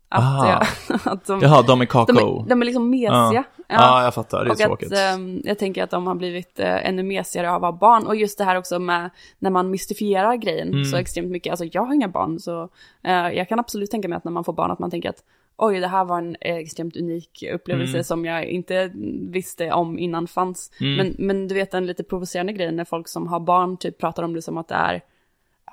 Att, 0.08 0.22
ja, 0.48 0.62
att 1.04 1.26
de, 1.26 1.40
Jaha, 1.40 1.62
de 1.62 1.80
är 1.80 1.84
de, 1.84 1.86
kakao. 1.86 2.44
är, 2.44 2.48
de 2.48 2.62
är 2.62 2.66
liksom 2.66 2.90
mesiga. 2.90 3.44
Ja. 3.68 3.74
Ja, 3.78 4.04
jag 4.04 4.14
fattar. 4.14 4.44
Det 4.44 4.50
är 4.50 4.52
och 4.52 4.58
tråkigt. 4.58 4.92
att, 4.92 4.98
ehm, 4.98 5.40
jag 5.44 5.58
tänker 5.58 5.82
att 5.84 5.90
de 5.90 6.06
har 6.06 6.14
blivit 6.14 6.60
eh, 6.60 6.86
ännu 6.88 7.02
mesigare 7.02 7.50
av 7.50 7.64
att 7.64 7.72
ha 7.72 7.78
barn. 7.78 8.06
Och 8.06 8.16
just 8.16 8.38
det 8.38 8.44
här 8.44 8.56
också 8.58 8.78
med 8.78 9.10
när 9.38 9.50
man 9.50 9.70
mystifierar 9.70 10.36
grejen 10.36 10.68
Mm. 10.68 10.84
så 10.84 10.96
extremt 10.96 11.30
mycket. 11.30 11.50
Alltså 11.50 11.64
jag 11.72 11.82
har 11.84 11.94
inga 11.94 12.08
barn 12.08 12.38
så 12.40 12.68
eh, 13.04 13.28
jag 13.28 13.48
kan 13.48 13.58
absolut 13.58 13.90
tänka 13.90 14.08
mig 14.08 14.16
att 14.16 14.24
när 14.24 14.32
man 14.32 14.44
får 14.44 14.52
barn 14.52 14.70
att 14.70 14.78
man 14.78 14.90
tänker 14.90 15.08
att 15.08 15.24
oj 15.56 15.80
det 15.80 15.86
här 15.88 16.04
var 16.04 16.18
en 16.18 16.36
extremt 16.40 16.96
unik 16.96 17.44
upplevelse 17.54 17.92
Mm. 17.96 18.04
som 18.04 18.24
jag 18.24 18.44
inte 18.44 18.90
visste 19.30 19.72
om 19.72 19.98
innan 19.98 20.26
fanns. 20.26 20.70
Mm. 20.80 20.96
Men, 20.96 21.14
men 21.18 21.48
du 21.48 21.54
vet 21.54 21.70
den 21.70 21.86
lite 21.86 22.04
provocerande 22.04 22.52
grejen 22.52 22.76
när 22.76 22.84
folk 22.84 23.08
som 23.08 23.26
har 23.26 23.40
barn 23.40 23.76
typ 23.76 23.98
pratar 23.98 24.22
om 24.22 24.34
det 24.34 24.42
som 24.42 24.58
att 24.58 24.68
det 24.68 24.74
är 24.74 25.02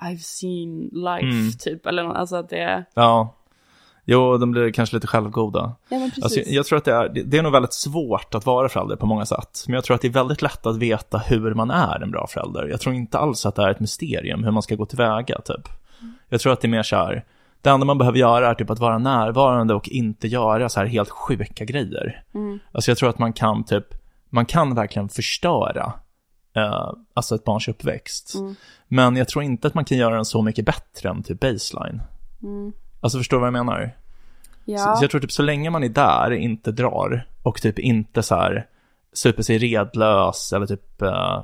I've 0.04 0.18
seen 0.18 0.90
life 0.94 1.26
Mm. 1.38 1.52
typ. 1.60 1.86
Eller 1.86 2.04
alltså 2.04 2.36
att 2.36 2.50
det 2.50 2.60
är, 2.60 2.86
Ja. 2.94 3.36
Jo, 4.06 4.38
de 4.38 4.52
blir 4.52 4.72
kanske 4.72 4.96
lite 4.96 5.08
självgoda. 5.08 5.76
ja 5.90 5.98
men 6.00 6.10
precis. 6.10 6.24
Alltså, 6.24 6.40
jag 6.40 6.66
tror 6.66 6.78
att 6.78 6.86
det 6.86 6.94
är, 6.94 7.10
det- 7.26 7.38
är 7.38 7.42
nog 7.44 7.52
väldigt 7.52 7.74
svårt 7.74 8.36
att 8.36 8.46
vara 8.46 8.70
förälder 8.70 8.96
på 8.96 9.06
många 9.06 9.26
sätt. 9.26 9.64
Men 9.68 9.74
jag 9.76 9.84
tror 9.84 9.96
att 9.96 10.02
det 10.02 10.08
är 10.08 10.12
väldigt 10.12 10.42
lätt 10.42 10.66
att 10.66 10.78
veta 10.78 11.18
hur 11.18 11.54
man 11.54 11.72
är 11.72 12.04
en 12.04 12.12
bra 12.12 12.28
förälder. 12.28 12.68
Jag 12.68 12.80
tror 12.82 12.96
inte 12.96 13.18
alls 13.18 13.46
att 13.46 13.56
det 13.56 13.64
är 13.64 13.70
ett 13.70 13.80
mysterium 13.80 14.44
hur 14.44 14.52
man 14.52 14.64
ska 14.64 14.76
gå 14.76 14.86
tillväga, 14.86 15.42
typ. 15.46 15.68
Jag 16.30 16.42
tror 16.42 16.54
att 16.54 16.62
det 16.62 16.68
är 16.68 16.70
mer 16.70 16.84
så 16.84 16.96
här, 16.96 17.26
det 17.62 17.70
enda 17.70 17.86
man 17.86 17.98
behöver 17.98 18.18
göra 18.20 18.50
är 18.50 18.54
typ 18.54 18.70
att 18.70 18.80
vara 18.80 18.98
närvarande 18.98 19.74
och 19.74 19.90
inte 19.90 20.28
göra 20.28 20.70
så 20.70 20.80
här 20.80 20.88
helt 20.88 21.10
sjuka 21.10 21.66
grejer. 21.66 22.24
Mm. 22.34 22.60
Alltså 22.72 22.92
jag 22.92 22.98
tror 22.98 23.10
att 23.10 23.20
man 23.20 23.34
kan 23.34 23.64
typ, 23.64 23.86
man 24.30 24.46
kan 24.46 24.76
verkligen 24.76 25.10
förstöra, 25.10 25.94
eh, 26.56 26.92
alltså 27.14 27.36
ett 27.36 27.44
barns 27.44 27.68
uppväxt. 27.68 28.36
Mm. 28.36 28.56
Men 28.88 29.16
jag 29.16 29.28
tror 29.28 29.44
inte 29.44 29.68
att 29.68 29.74
man 29.74 29.86
kan 29.86 29.98
göra 29.98 30.16
den 30.16 30.26
så 30.26 30.42
mycket 30.42 30.66
bättre 30.66 31.10
än 31.10 31.24
typ 31.24 31.40
baseline. 31.40 32.02
Mm. 32.44 32.74
Alltså 33.02 33.18
förstår 33.18 33.38
du 33.38 33.42
vad 33.42 33.48
jag 33.48 33.54
menar? 33.66 33.92
Så, 34.66 34.72
Ja. 34.72 34.96
så 34.96 35.04
jag 35.04 35.12
tror 35.12 35.22
typ 35.22 35.32
så 35.32 35.42
länge 35.42 35.70
man 35.70 35.84
är 35.84 35.90
där, 35.90 36.32
inte 36.32 36.72
drar 36.72 37.28
och 37.44 37.62
typ 37.62 37.80
inte 37.80 38.24
så 38.24 38.36
här 38.36 38.68
super 39.14 39.44
sig 39.44 39.58
redlös 39.58 40.54
eller 40.54 40.66
typ 40.66 41.02
uh, 41.02 41.44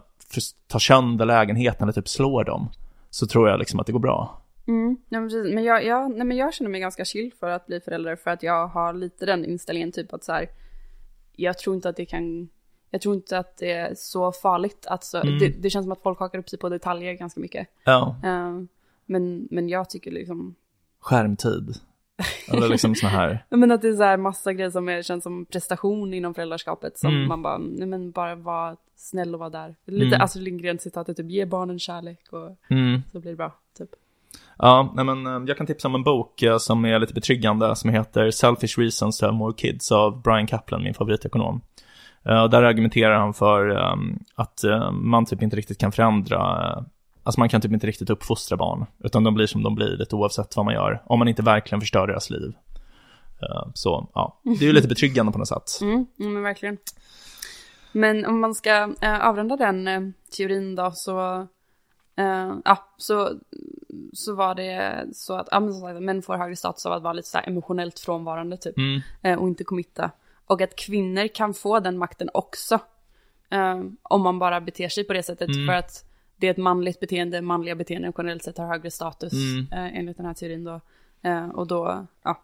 tar 0.67 0.79
sönder 0.79 1.25
lägenheten 1.25 1.83
eller 1.83 1.93
typ 1.93 2.07
slår 2.09 2.43
dem. 2.43 2.69
Så 3.09 3.27
tror 3.27 3.49
jag 3.49 3.59
liksom 3.59 3.79
att 3.79 3.85
det 3.85 3.91
går 3.93 3.99
bra. 3.99 4.41
Mm, 4.67 4.97
nej, 5.09 5.21
men. 5.21 5.53
Men 5.55 5.63
jag, 5.63 5.85
jag, 5.85 6.09
nej, 6.11 6.27
men 6.27 6.37
jag 6.37 6.53
känner 6.53 6.71
mig 6.71 6.81
ganska 6.81 7.05
chill 7.05 7.31
för 7.39 7.49
att 7.49 7.67
bli 7.67 7.79
förälder 7.79 8.15
för 8.15 8.31
att 8.31 8.43
jag 8.43 8.67
har 8.67 8.93
lite 8.93 9.25
den 9.25 9.45
inställningen 9.45 9.91
typ 9.91 10.13
att 10.13 10.23
så 10.23 10.31
här, 10.31 10.49
jag 11.35 11.57
tror 11.57 11.75
inte 11.75 11.89
att 11.89 11.95
det 11.95 12.05
kan, 12.05 12.49
jag 12.91 13.01
tror 13.01 13.15
inte 13.15 13.37
att 13.37 13.57
det 13.57 13.71
är 13.71 13.93
så 13.95 14.31
farligt. 14.31 14.85
Att 14.89 15.03
så, 15.03 15.17
Mm. 15.21 15.39
det, 15.39 15.47
det 15.49 15.69
känns 15.69 15.85
som 15.85 15.91
att 15.91 16.01
folk 16.01 16.19
hakar 16.19 16.39
upp 16.39 16.49
sig 16.49 16.59
på 16.59 16.69
detaljer 16.69 17.13
ganska 17.13 17.39
mycket. 17.39 17.67
Ja, 17.83 18.15
Eh, 18.23 18.61
men, 19.05 19.47
men 19.51 19.69
jag 19.69 19.89
tycker 19.89 20.11
liksom, 20.11 20.55
skärmtid. 21.07 21.75
Eller 22.53 22.69
liksom 22.69 22.95
såna 22.95 23.09
här, 23.11 23.45
men 23.49 23.71
att 23.71 23.81
det 23.81 23.87
är 23.87 23.93
så 23.93 24.03
här 24.03 24.17
massa 24.17 24.53
grejer 24.53 24.69
som 24.69 24.89
är, 24.89 25.01
känns 25.01 25.23
som 25.23 25.45
prestation 25.45 26.13
inom 26.13 26.33
föräldraskapet. 26.33 26.97
Som 26.97 27.09
Mm. 27.15 27.27
man 27.27 27.41
bara, 27.41 27.57
nej 27.57 27.87
men 27.87 28.11
bara 28.11 28.35
vara 28.35 28.75
snäll 28.95 29.33
och 29.33 29.39
vara 29.39 29.49
där. 29.49 29.75
Lite 29.85 30.15
Mm. 30.15 30.21
Astrid 30.21 30.43
Lindgren-citatet, 30.43 31.17
typ 31.17 31.29
ge 31.29 31.45
barnen 31.45 31.79
kärlek 31.79 32.19
och 32.31 32.57
mm. 32.69 33.01
så 33.11 33.19
blir 33.19 33.31
det 33.31 33.37
bra. 33.37 33.55
Typ. 33.77 33.89
Ja, 34.57 34.93
nej 34.95 35.05
men 35.05 35.27
eh, 35.27 35.47
jag 35.47 35.57
kan 35.57 35.67
tipsa 35.67 35.87
om 35.87 35.95
en 35.95 36.03
bok 36.03 36.41
eh, 36.41 36.57
som 36.57 36.85
är 36.85 36.99
lite 36.99 37.13
betryggande 37.13 37.75
som 37.75 37.89
heter 37.89 38.31
Selfish 38.31 38.79
Reasons 38.79 39.17
to 39.17 39.25
Have 39.25 39.37
More 39.37 39.53
Kids 39.57 39.91
av 39.91 40.21
Brian 40.21 40.47
Kaplan, 40.47 40.83
min 40.83 40.93
favoritekonom. 40.93 41.61
Eh, 42.25 42.49
där 42.49 42.63
argumenterar 42.63 43.19
han 43.19 43.33
för 43.33 43.69
att 44.35 44.63
man 44.91 45.25
typ 45.25 45.41
inte 45.41 45.55
riktigt 45.55 45.77
kan 45.77 45.91
förändra, 45.91 46.85
alltså 47.27 47.39
man 47.39 47.49
kan 47.49 47.61
typ 47.61 47.71
inte 47.71 47.87
riktigt 47.87 48.09
uppfostra 48.09 48.57
barn, 48.57 48.85
utan 49.03 49.23
de 49.23 49.33
blir 49.33 49.47
som 49.47 49.63
de 49.63 49.75
blir 49.75 49.97
lite 49.97 50.15
oavsett 50.15 50.55
vad 50.55 50.65
man 50.65 50.73
gör, 50.73 51.03
om 51.05 51.19
man 51.19 51.27
inte 51.27 51.41
verkligen 51.41 51.81
förstör 51.81 52.07
deras 52.07 52.29
liv. 52.29 52.53
Eh, 53.41 53.67
så 53.73 54.09
ja, 54.13 54.39
det 54.43 54.65
är 54.65 54.67
ju 54.67 54.73
lite 54.73 54.87
betryggande 54.87 55.31
på 55.31 55.37
något 55.37 55.47
sätt. 55.47 55.81
Mm, 55.81 56.05
mm, 56.19 56.33
men 56.33 56.43
verkligen. 56.43 56.77
Men 57.91 58.25
om 58.25 58.39
man 58.39 58.55
ska 58.55 58.93
eh, 59.01 59.27
avrunda 59.27 59.55
den 59.55 59.87
eh, 59.87 60.01
teorin 60.37 60.75
då 60.75 60.91
så, 60.93 61.47
ja, 62.65 62.93
så, 62.97 63.31
så 64.13 64.35
var 64.35 64.55
det 64.55 65.05
så 65.13 65.37
att 65.37 65.47
ja, 65.51 65.59
men 65.59 65.73
som 65.73 65.81
sagt, 65.81 66.01
män 66.01 66.21
får 66.21 66.37
högre 66.37 66.55
status 66.55 66.85
av 66.85 66.93
att 66.93 67.03
vara 67.03 67.13
lite 67.13 67.29
så 67.29 67.37
emotionellt 67.37 67.99
frånvarande 67.99 68.57
typ 68.57 68.77
Mm, 68.77 69.39
och 69.39 69.47
inte 69.47 69.63
committa. 69.63 70.11
Och 70.45 70.61
att 70.61 70.75
kvinnor 70.75 71.27
kan 71.27 71.53
få 71.53 71.79
den 71.79 71.97
makten 71.97 72.29
också 72.33 72.79
om 74.03 74.21
man 74.21 74.39
bara 74.39 74.61
beter 74.61 74.89
sig 74.89 75.03
på 75.03 75.13
det 75.13 75.23
sättet 75.23 75.49
Mm. 75.49 75.67
för 75.67 75.73
att 75.73 76.07
det 76.37 76.47
är 76.47 76.51
ett 76.51 76.57
manligt 76.57 76.99
beteende, 76.99 77.41
manliga 77.41 77.75
beteenden 77.75 78.13
generellt 78.17 78.43
sett 78.43 78.57
har 78.57 78.67
högre 78.67 78.91
status 78.91 79.33
Mm. 79.33 79.67
eh, 79.71 79.99
enligt 79.99 80.17
den 80.17 80.25
här 80.25 80.33
teorin 80.33 80.63
då. 80.63 80.81
Eh, 81.21 81.49
och 81.49 81.67
då, 81.67 82.05
ja. 82.23 82.43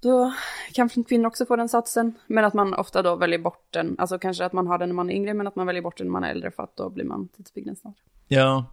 Då 0.00 0.32
kan 0.72 0.88
kvinnor 0.88 1.26
också 1.26 1.46
få 1.46 1.56
den 1.56 1.68
satsen, 1.68 2.14
men 2.26 2.44
att 2.44 2.54
man 2.54 2.74
ofta 2.74 3.02
då 3.02 3.16
väljer 3.16 3.38
bort 3.38 3.66
den, 3.70 3.96
alltså 3.98 4.18
kanske 4.18 4.44
att 4.44 4.52
man 4.52 4.66
har 4.66 4.78
den 4.78 4.88
när 4.88 4.94
man 4.94 5.10
är 5.10 5.14
yngre, 5.14 5.34
men 5.34 5.46
att 5.46 5.56
man 5.56 5.66
väljer 5.66 5.82
bort 5.82 5.96
den 5.96 6.06
när 6.06 6.12
man 6.12 6.24
är 6.24 6.30
äldre 6.30 6.50
för 6.50 6.62
att 6.62 6.76
då 6.76 6.90
blir 6.90 7.04
man 7.04 7.28
tidsbegränsad. 7.36 7.92
Ja, 8.28 8.64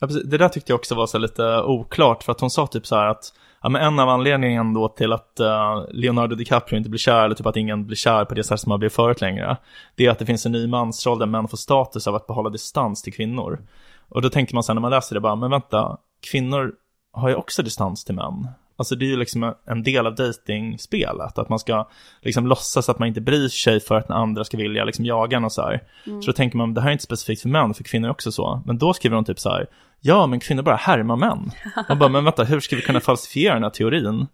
ja 0.00 0.06
precis. 0.06 0.22
det 0.24 0.38
där 0.38 0.48
tyckte 0.48 0.72
jag 0.72 0.78
också 0.78 0.94
var 0.94 1.06
så 1.06 1.18
lite 1.18 1.62
oklart, 1.62 2.22
för 2.22 2.32
att 2.32 2.40
hon 2.40 2.50
sa 2.50 2.66
typ 2.66 2.86
så 2.86 2.96
här 2.96 3.06
att 3.06 3.34
Ja, 3.62 3.68
men 3.68 3.82
en 3.82 3.98
av 3.98 4.08
anledningarna 4.08 4.74
då 4.74 4.88
till 4.88 5.12
att 5.12 5.40
uh, 5.40 5.84
Leonardo 5.90 6.34
DiCaprio 6.34 6.78
inte 6.78 6.90
blir 6.90 6.98
kär, 6.98 7.24
eller 7.24 7.34
typ 7.34 7.46
att 7.46 7.56
ingen 7.56 7.86
blir 7.86 7.96
kär 7.96 8.24
på 8.24 8.34
det 8.34 8.44
sätt 8.44 8.60
som 8.60 8.70
man 8.70 8.78
blev 8.78 8.88
förut 8.88 9.20
längre, 9.20 9.56
det 9.94 10.06
är 10.06 10.10
att 10.10 10.18
det 10.18 10.26
finns 10.26 10.46
en 10.46 10.52
ny 10.52 10.66
mansroll 10.66 11.18
där 11.18 11.26
män 11.26 11.48
får 11.48 11.56
status 11.56 12.06
av 12.06 12.14
att 12.14 12.26
behålla 12.26 12.50
distans 12.50 13.02
till 13.02 13.12
kvinnor. 13.12 13.60
Och 14.08 14.22
då 14.22 14.30
tänker 14.30 14.54
man 14.54 14.62
sen 14.62 14.76
när 14.76 14.80
man 14.80 14.90
läser 14.90 15.14
det 15.14 15.20
bara, 15.20 15.36
men 15.36 15.50
vänta, 15.50 15.98
kvinnor 16.30 16.72
har 17.12 17.28
ju 17.28 17.34
också 17.34 17.62
distans 17.62 18.04
till 18.04 18.14
män. 18.14 18.48
Alltså 18.80 18.94
det 18.94 19.04
är 19.04 19.08
ju 19.08 19.16
liksom 19.16 19.54
en 19.64 19.82
del 19.82 20.06
av 20.06 20.14
dejtingspelet, 20.14 21.38
att 21.38 21.48
man 21.48 21.58
ska 21.58 21.88
liksom 22.22 22.46
låtsas 22.46 22.88
att 22.88 22.98
man 22.98 23.08
inte 23.08 23.20
bryr 23.20 23.48
sig 23.48 23.80
för 23.80 23.94
att 23.94 24.08
den 24.08 24.16
andra 24.16 24.44
ska 24.44 24.56
vilja 24.56 24.84
liksom 24.84 25.04
jaga 25.04 25.36
en 25.36 25.44
och 25.44 25.52
så 25.52 25.62
här. 25.62 25.82
Så 26.04 26.26
då 26.26 26.32
tänker 26.32 26.56
man, 26.56 26.74
det 26.74 26.80
här 26.80 26.88
är 26.88 26.92
inte 26.92 27.04
specifikt 27.04 27.42
för 27.42 27.48
män, 27.48 27.74
för 27.74 27.84
kvinnor 27.84 28.08
är 28.08 28.10
också 28.10 28.32
så. 28.32 28.62
Men 28.66 28.78
då 28.78 28.94
skriver 28.94 29.14
de 29.14 29.24
typ 29.24 29.38
så 29.38 29.48
här, 29.48 29.66
ja 30.00 30.26
men 30.26 30.40
kvinnor 30.40 30.62
bara 30.62 30.76
härmar 30.76 31.16
män. 31.16 31.50
Man 31.88 31.98
bara, 31.98 32.08
men 32.08 32.24
vänta, 32.24 32.44
hur 32.44 32.60
ska 32.60 32.76
vi 32.76 32.82
kunna 32.82 33.00
falsifiera 33.00 33.54
den 33.54 33.62
här 33.62 33.70
teorin? 33.70 34.26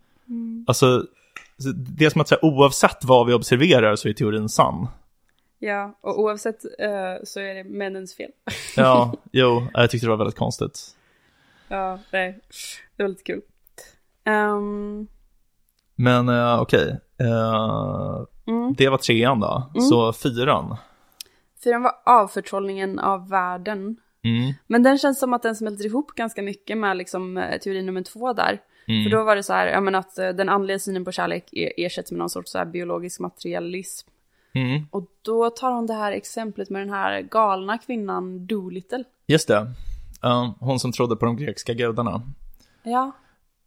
Alltså, 0.66 1.04
det 1.98 2.04
är 2.04 2.10
som 2.10 2.20
att 2.20 2.28
säga, 2.28 2.38
oavsett 2.42 3.04
vad 3.04 3.26
vi 3.26 3.32
observerar 3.32 3.96
så 3.96 4.08
är 4.08 4.12
teorin 4.12 4.48
sann. 4.48 4.88
Ja, 5.58 5.98
och 6.00 6.20
oavsett 6.20 6.64
eh, 6.64 7.24
så 7.24 7.40
är 7.40 7.54
det 7.54 7.64
männens 7.64 8.16
fel. 8.16 8.30
Ja, 8.76 9.14
jo, 9.32 9.66
jag 9.74 9.90
tyckte 9.90 10.06
det 10.06 10.10
var 10.10 10.16
väldigt 10.16 10.38
konstigt. 10.38 10.80
ja, 11.68 11.98
nej, 12.12 12.38
det 12.96 13.02
var 13.02 13.08
lite 13.08 13.22
kul. 13.22 13.40
Ehm, 14.26 15.06
Men 15.94 16.28
uh, 16.28 16.60
okej, 16.60 17.00
Eh, 17.18 18.24
mm. 18.46 18.74
det 18.74 18.88
var 18.88 18.98
trean 18.98 19.40
då. 19.40 19.70
Så 19.80 20.12
fyran. 20.12 20.76
Fyran 21.64 21.82
var 21.82 21.92
avförtrollningen 22.04 22.98
av 22.98 23.28
världen. 23.28 23.96
Mm. 24.24 24.52
Men 24.66 24.82
den 24.82 24.98
känns 24.98 25.18
som 25.18 25.32
att 25.32 25.42
den 25.42 25.56
smälter 25.56 25.86
ihop 25.86 26.10
ganska 26.10 26.42
mycket 26.42 26.78
med 26.78 26.96
liksom, 26.96 27.36
eh, 27.36 27.58
teori 27.58 27.82
nummer 27.82 28.02
två 28.02 28.32
där. 28.32 28.60
Mm. 28.88 29.04
För 29.04 29.10
då 29.10 29.24
var 29.24 29.36
det 29.36 29.42
så 29.42 29.52
här, 29.52 29.66
ja, 29.66 29.80
men 29.80 29.94
att 29.94 30.14
den 30.14 30.48
andliga 30.48 30.78
synen 30.78 31.04
på 31.04 31.12
kärlek 31.12 31.44
e- 31.52 31.84
ersätts 31.86 32.10
med 32.12 32.18
någon 32.18 32.30
sorts 32.30 32.52
så 32.52 32.58
här 32.58 32.64
biologisk 32.64 33.20
materialism. 33.20 34.08
Mm. 34.54 34.86
Och 34.90 35.04
då 35.22 35.50
tar 35.50 35.72
hon 35.72 35.86
det 35.86 35.94
här 35.94 36.12
exemplet 36.12 36.70
med 36.70 36.82
den 36.82 36.90
här 36.90 37.20
galna 37.20 37.78
kvinnan 37.78 38.46
Doolittle. 38.46 39.04
Just 39.26 39.48
det. 39.48 39.72
Eh, 40.22 40.50
hon 40.60 40.78
som 40.80 40.92
trodde 40.92 41.16
på 41.16 41.26
de 41.26 41.36
grekiska 41.36 41.74
gudarna. 41.74 42.22
Ja, 42.82 43.12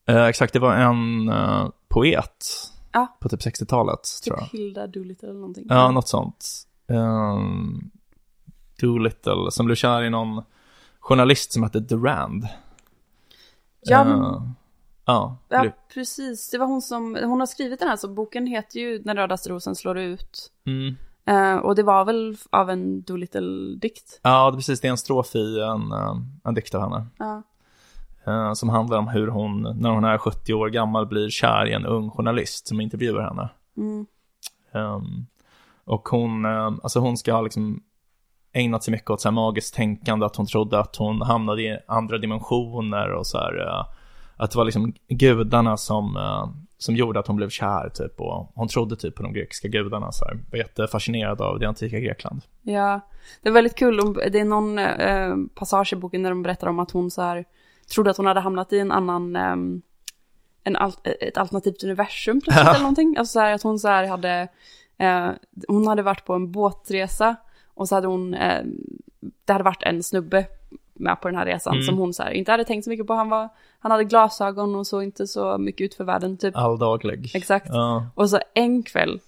Eh, 0.10 0.26
exakt, 0.26 0.54
det 0.54 0.60
var 0.60 0.76
en 0.76 1.30
eh, 1.30 1.68
poet 1.88 2.46
Ja. 2.92 3.18
på 3.20 3.30
typ 3.30 3.40
60-talet, 3.40 4.00
tror 4.26 4.36
typ 4.38 4.44
jag. 4.52 4.60
Hilda 4.60 4.88
Doolittle 4.88 5.30
eller 5.30 5.40
någonting. 5.40 5.66
Ja, 5.70 5.92
något 5.92 6.08
sånt. 6.08 6.46
Um, 6.88 7.92
Doolittle, 8.80 9.52
som 9.52 9.66
blev 9.66 9.76
kär 9.76 10.02
i 10.04 10.10
någon 10.10 10.44
journalist 11.00 11.52
som 11.54 11.64
hette 11.64 11.80
Durand. 11.80 12.48
Ja, 13.82 14.04
men- 14.04 14.20
Eh, 14.24 14.42
ja, 15.06 15.38
Ja, 15.50 15.62
blev- 15.62 15.74
precis. 15.94 16.50
Det 16.50 16.58
var 16.58 16.66
hon 16.66 16.82
som, 16.82 17.18
hon 17.24 17.40
har 17.40 17.48
skrivit 17.48 17.80
den 17.80 17.88
här, 17.90 17.96
så 17.96 18.08
boken 18.08 18.48
heter 18.48 18.80
ju 18.80 19.00
Den 19.00 19.18
rödaste 19.18 19.50
rosen 19.50 19.76
slår 19.76 19.98
ut. 19.98 20.52
mm. 20.66 20.96
Eh, 21.26 21.56
och 21.58 21.76
det 21.76 21.84
var 21.84 22.06
väl 22.06 22.38
av 22.50 22.70
en 22.70 23.02
Doolittle-dikt. 23.02 24.20
ja, 24.24 24.52
det 24.52 24.56
är 24.56 24.58
precis, 24.58 24.82
det 24.82 24.88
är 24.88 24.92
en 24.92 24.98
strof 24.98 25.36
i 25.36 25.60
en, 25.60 25.92
eh, 25.92 26.16
en 26.44 26.54
dikt 26.54 26.76
av 26.76 26.82
henne. 26.82 27.06
Ja. 27.18 27.44
Eh, 28.28 28.54
som 28.54 28.70
handlar 28.70 28.98
om 28.98 29.08
hur 29.08 29.28
hon, 29.28 29.62
när 29.80 29.90
hon 29.90 30.04
är 30.04 30.18
70 30.18 30.54
år 30.54 30.70
gammal, 30.70 31.06
blir 31.08 31.30
kär 31.30 31.66
i 31.68 31.74
en 31.74 31.86
ung 31.86 32.10
journalist 32.10 32.68
som 32.68 32.82
intervjuar 32.82 33.22
henne. 33.24 33.50
Mm. 33.78 34.06
Um, 34.74 35.26
och 35.86 36.10
hon, 36.10 36.46
um, 36.46 36.80
alltså 36.84 37.00
hon 37.00 37.18
ska 37.18 37.34
ha 37.34 37.42
liksom 37.42 37.84
ägnat 38.54 38.84
sig 38.84 38.92
mycket 38.92 39.10
åt 39.10 39.22
så 39.22 39.28
här 39.28 39.34
magiskt 39.34 39.76
tänkande, 39.76 40.26
att 40.26 40.36
hon 40.36 40.46
trodde 40.46 40.80
att 40.80 40.96
hon 40.96 41.22
hamnade 41.22 41.62
i 41.62 41.78
andra 41.88 42.18
dimensioner 42.18 43.12
och 43.12 43.28
så 43.28 43.38
här, 43.38 43.58
uh, 43.60 43.86
att 44.38 44.52
det 44.52 44.58
var 44.58 44.66
liksom 44.66 44.94
gudarna 45.08 45.78
som, 45.78 46.18
som 46.78 46.96
gjorde 46.96 47.20
att 47.20 47.28
hon 47.28 47.36
blev 47.36 47.50
kär 47.50 47.90
typ 47.90 48.20
och 48.20 48.52
hon 48.56 48.68
trodde 48.68 48.96
typ 48.96 49.16
på 49.16 49.24
de 49.24 49.34
grekiska 49.34 49.68
gudarna 49.68 50.12
så 50.12 50.26
här, 50.26 50.38
var 50.52 50.58
jättefascinerad 50.58 51.42
av 51.42 51.60
det 51.60 51.68
antika 51.68 52.00
Grekland. 52.00 52.42
Ja, 52.62 53.00
det 53.42 53.50
är 53.50 53.54
väldigt 53.54 53.76
kul. 53.76 54.00
om- 54.00 54.14
Det 54.32 54.40
är 54.40 54.46
någon 54.46 54.80
eh, 54.80 55.36
passage 55.56 55.94
i 55.94 55.96
boken 55.96 56.24
där 56.24 56.30
de 56.30 56.44
berättar 56.44 56.68
om 56.68 56.80
att 56.80 56.92
hon 56.92 57.12
så 57.12 57.22
här 57.22 57.46
trodde 57.90 58.10
att 58.10 58.18
hon 58.18 58.26
hade 58.26 58.40
hamnat 58.40 58.74
i 58.74 58.80
en 58.80 58.92
annan, 58.92 59.36
ehm, 59.36 59.82
en 60.64 60.76
al 60.76 60.92
ett 61.04 61.38
alternativt 61.38 61.84
universum 61.84 62.42
plötsligt 62.42 62.68
eller 62.68 62.80
någonting. 62.80 63.18
Alltså 63.18 63.32
så 63.32 63.40
här 63.40 63.54
att 63.54 63.64
hon 63.64 63.80
så 63.80 63.88
här 63.88 64.08
hade, 64.08 64.48
eh, 64.98 65.30
hon 65.68 65.88
hade 65.88 66.02
varit 66.02 66.26
på 66.26 66.34
en 66.34 66.52
båtresa 66.52 67.36
och 67.74 67.88
så 67.88 67.96
hade 67.96 68.08
hon, 68.08 68.34
eh, 68.34 68.64
det 69.46 69.54
hade 69.54 69.64
varit 69.64 69.84
en 69.84 70.04
snubbe 70.04 70.46
med 70.94 71.22
på 71.22 71.28
den 71.28 71.38
här 71.38 71.46
resan 71.46 71.74
Mm. 71.74 71.86
som 71.86 71.98
hon 71.98 72.14
så 72.14 72.24
här 72.24 72.32
inte 72.32 72.52
hade 72.52 72.66
tänkt 72.66 72.84
så 72.84 72.90
mycket 72.90 73.08
på. 73.08 73.14
Han 73.14 73.30
var, 73.30 73.50
han 73.80 73.92
hade 73.92 74.04
glasögon 74.04 74.76
och 74.76 74.88
såg 74.88 75.04
inte 75.04 75.28
så 75.28 75.58
mycket 75.58 75.86
ut 75.86 75.96
för 75.96 76.04
världen 76.04 76.38
typ. 76.38 76.58
Alldaglig. 76.58 77.32
Exakt. 77.36 77.68
Ja. 77.70 78.06
Och 78.16 78.30
så 78.30 78.40
en 78.54 78.84
kväll 78.84 79.20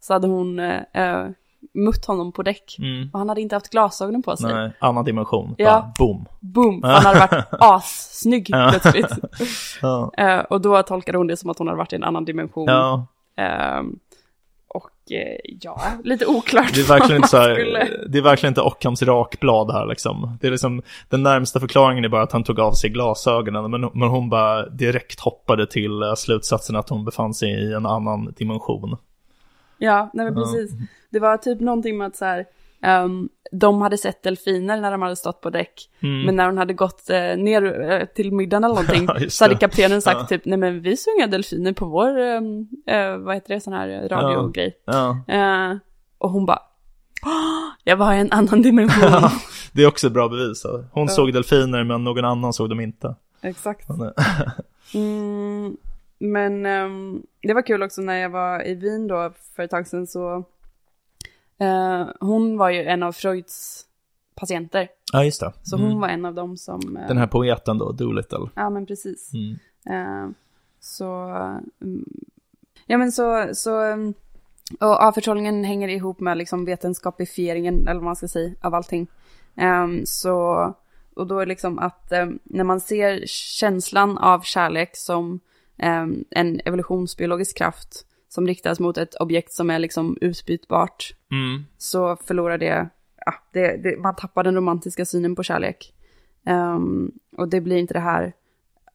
så 0.00 0.12
hade 0.12 0.26
hon 0.26 0.58
eh, 0.58 0.82
eh, 0.92 1.28
mött 1.74 2.04
honom 2.04 2.32
på 2.32 2.42
däck. 2.42 2.76
Mm. 2.78 3.10
Och 3.12 3.18
han 3.18 3.28
hade 3.28 3.40
inte 3.40 3.56
haft 3.56 3.70
glasögonen 3.70 4.22
på 4.22 4.36
sig. 4.36 4.52
Nej, 4.54 4.70
annan 4.78 5.04
dimension. 5.04 5.54
Ja. 5.58 5.64
Bara, 5.64 5.92
boom. 5.98 6.26
Boom! 6.40 6.82
Han 6.82 7.04
hade 7.04 7.20
varit 7.20 7.44
assnygg 7.60 8.46
plötsligt. 8.46 9.10
Ja. 9.82 10.12
Eh, 10.18 10.38
och 10.38 10.60
då 10.60 10.82
tolkade 10.82 11.18
hon 11.18 11.26
det 11.26 11.36
som 11.36 11.50
att 11.50 11.58
hon 11.58 11.66
hade 11.66 11.78
varit 11.78 11.92
i 11.92 11.96
en 11.96 12.04
annan 12.04 12.24
dimension. 12.24 12.64
ja. 12.68 13.06
Ehm, 13.38 13.98
och 14.68 15.12
eh, 15.12 15.36
ja, 15.60 15.80
lite 16.04 16.26
oklart. 16.26 16.74
Det 16.74 16.80
är 16.80 16.88
verkligen 16.88 17.16
inte 17.16 17.28
så 17.28 17.36
här, 17.36 17.54
skulle- 17.54 17.88
det 18.08 18.18
är 18.18 18.22
verkligen 18.22 18.50
inte 18.50 18.60
Ockhams 18.62 19.02
rakblad 19.02 19.70
här 19.72 19.86
liksom. 19.86 20.38
Det 20.40 20.46
är 20.46 20.50
liksom, 20.50 20.82
den 21.08 21.22
närmsta 21.22 21.60
förklaringen 21.60 22.04
är 22.04 22.08
bara 22.08 22.22
att 22.22 22.32
han 22.32 22.44
tog 22.44 22.60
av 22.60 22.72
sig 22.72 22.90
glasögonen, 22.90 23.70
men, 23.70 23.90
men 23.94 24.08
hon 24.08 24.28
bara 24.30 24.68
direkt 24.68 25.20
hoppade 25.20 25.66
till 25.66 26.02
eh, 26.02 26.14
slutsatsen 26.14 26.76
att 26.76 26.88
hon 26.88 27.04
befann 27.04 27.34
sig 27.34 27.50
i 27.50 27.72
en 27.72 27.86
annan 27.86 28.34
dimension. 28.38 28.96
Ja, 29.78 30.10
nej 30.12 30.24
men 30.26 30.34
precis. 30.34 30.70
Det 31.10 31.18
var 31.18 31.36
typ 31.36 31.60
någonting 31.60 31.98
med 31.98 32.06
att 32.06 32.16
så 32.16 32.24
här, 32.24 32.44
ehm, 32.82 33.28
de 33.52 33.80
hade 33.82 33.98
sett 33.98 34.22
delfiner 34.22 34.80
när 34.80 34.90
de 34.90 35.02
hade 35.02 35.16
stått 35.16 35.40
på 35.40 35.50
däck. 35.50 35.90
Mm. 36.00 36.22
Men 36.26 36.36
när 36.36 36.46
hon 36.46 36.58
hade 36.58 36.74
gått 36.74 37.10
eh, 37.10 37.36
ner 37.36 37.90
eh, 37.90 38.04
till 38.06 38.32
middagen 38.32 38.64
eller 38.64 38.74
någonting 38.74 39.08
Ja, 39.20 39.30
så 39.30 39.44
hade 39.44 39.54
kaptenen 39.56 40.02
sagt 40.02 40.20
Ja. 40.20 40.26
typ, 40.26 40.44
nej 40.44 40.58
men 40.58 40.80
vi 40.82 40.96
såg 40.96 41.14
inga 41.18 41.26
delfiner 41.26 41.72
på 41.72 41.86
vår, 41.86 42.18
ehm, 42.18 42.66
eh, 42.86 43.16
vad 43.16 43.34
heter 43.34 43.54
det, 43.54 43.60
sån 43.60 43.72
här 43.72 44.08
radiogrej. 44.08 44.76
Ja. 44.84 45.24
Eh, 45.28 45.76
och 46.18 46.30
hon 46.30 46.46
bara, 46.46 46.60
"Åh, 47.26 47.32
jag 47.84 47.96
var 47.96 48.12
i 48.14 48.18
en 48.18 48.32
annan 48.32 48.62
dimension. 48.62 49.30
Det 49.72 49.82
är 49.82 49.86
också 49.88 50.06
ett 50.06 50.12
bra 50.12 50.28
bevis. 50.28 50.62
Hon 50.92 51.08
såg 51.08 51.32
delfiner 51.32 51.84
men 51.84 52.04
någon 52.04 52.24
annan 52.24 52.52
såg 52.52 52.68
dem 52.68 52.80
inte. 52.80 53.14
Exakt. 53.42 53.90
Eh, 53.90 53.96
Mm, 54.94 55.76
men 56.18 56.66
ehm, 56.66 57.22
det 57.42 57.54
var 57.54 57.62
kul 57.62 57.82
också 57.82 58.02
när 58.02 58.16
jag 58.16 58.30
var 58.30 58.66
i 58.66 58.74
Wien 58.74 59.06
då 59.08 59.32
för 59.56 59.62
ett 59.62 59.70
tag 59.70 59.86
sedan 59.86 60.06
så, 60.06 60.44
eh, 61.58 62.06
hon 62.20 62.58
var 62.58 62.70
ju 62.70 62.82
en 62.84 63.02
av 63.02 63.12
Freuds 63.12 63.82
patienter. 64.34 64.88
Ja, 65.12 65.24
just 65.24 65.40
det. 65.40 65.52
Så 65.62 65.76
Mm. 65.76 65.88
hon 65.88 66.00
var 66.00 66.08
en 66.08 66.24
av 66.24 66.34
dem 66.34 66.56
som... 66.56 66.96
eh, 66.96 67.08
Den 67.08 67.18
här 67.18 67.26
poeten 67.26 67.78
då, 67.78 67.92
Doolittle. 67.92 68.48
Ja, 68.54 68.70
men 68.70 68.86
precis. 68.86 69.32
Mm. 69.34 69.56
Eh, 69.90 70.30
så... 70.80 71.04
mm, 71.82 72.04
ja, 72.86 72.98
men 72.98 73.12
så... 73.12 73.48
så 73.54 73.80
mm, 73.80 74.14
och 74.80 75.02
avförtrollningen 75.02 75.64
hänger 75.64 75.88
ihop 75.88 76.20
med 76.20 76.36
liksom 76.38 76.64
vetenskapifieringen, 76.64 77.82
eller 77.82 77.94
vad 77.94 78.02
man 78.04 78.16
ska 78.16 78.28
säga, 78.28 78.52
av 78.60 78.74
allting. 78.74 79.06
Ehm, 79.56 80.06
så... 80.06 80.74
Och 81.14 81.26
då 81.26 81.38
är 81.38 81.46
liksom 81.46 81.78
att 81.78 82.10
när 82.44 82.64
man 82.64 82.80
ser 82.80 83.22
känslan 83.26 84.18
av 84.18 84.40
kärlek 84.40 84.96
som 84.96 85.40
en 85.76 86.60
evolutionsbiologisk 86.64 87.56
kraft 87.56 88.06
som 88.28 88.46
riktas 88.46 88.80
mot 88.80 88.98
ett 88.98 89.14
objekt 89.14 89.52
som 89.52 89.70
är 89.70 89.78
liksom 89.78 90.18
utbytbart 90.20 91.14
Mm. 91.30 91.64
så 91.78 92.16
förlorar 92.16 92.58
det, 92.58 92.88
ja, 93.26 93.34
det, 93.52 93.76
det, 93.76 93.96
man 93.98 94.16
tappar 94.16 94.44
den 94.44 94.54
romantiska 94.54 95.04
synen 95.04 95.36
på 95.36 95.42
kärlek. 95.42 95.94
Ehm, 96.44 97.12
och 97.36 97.48
det 97.48 97.60
blir 97.60 97.76
inte 97.76 97.94
det 97.94 98.00
här, 98.00 98.32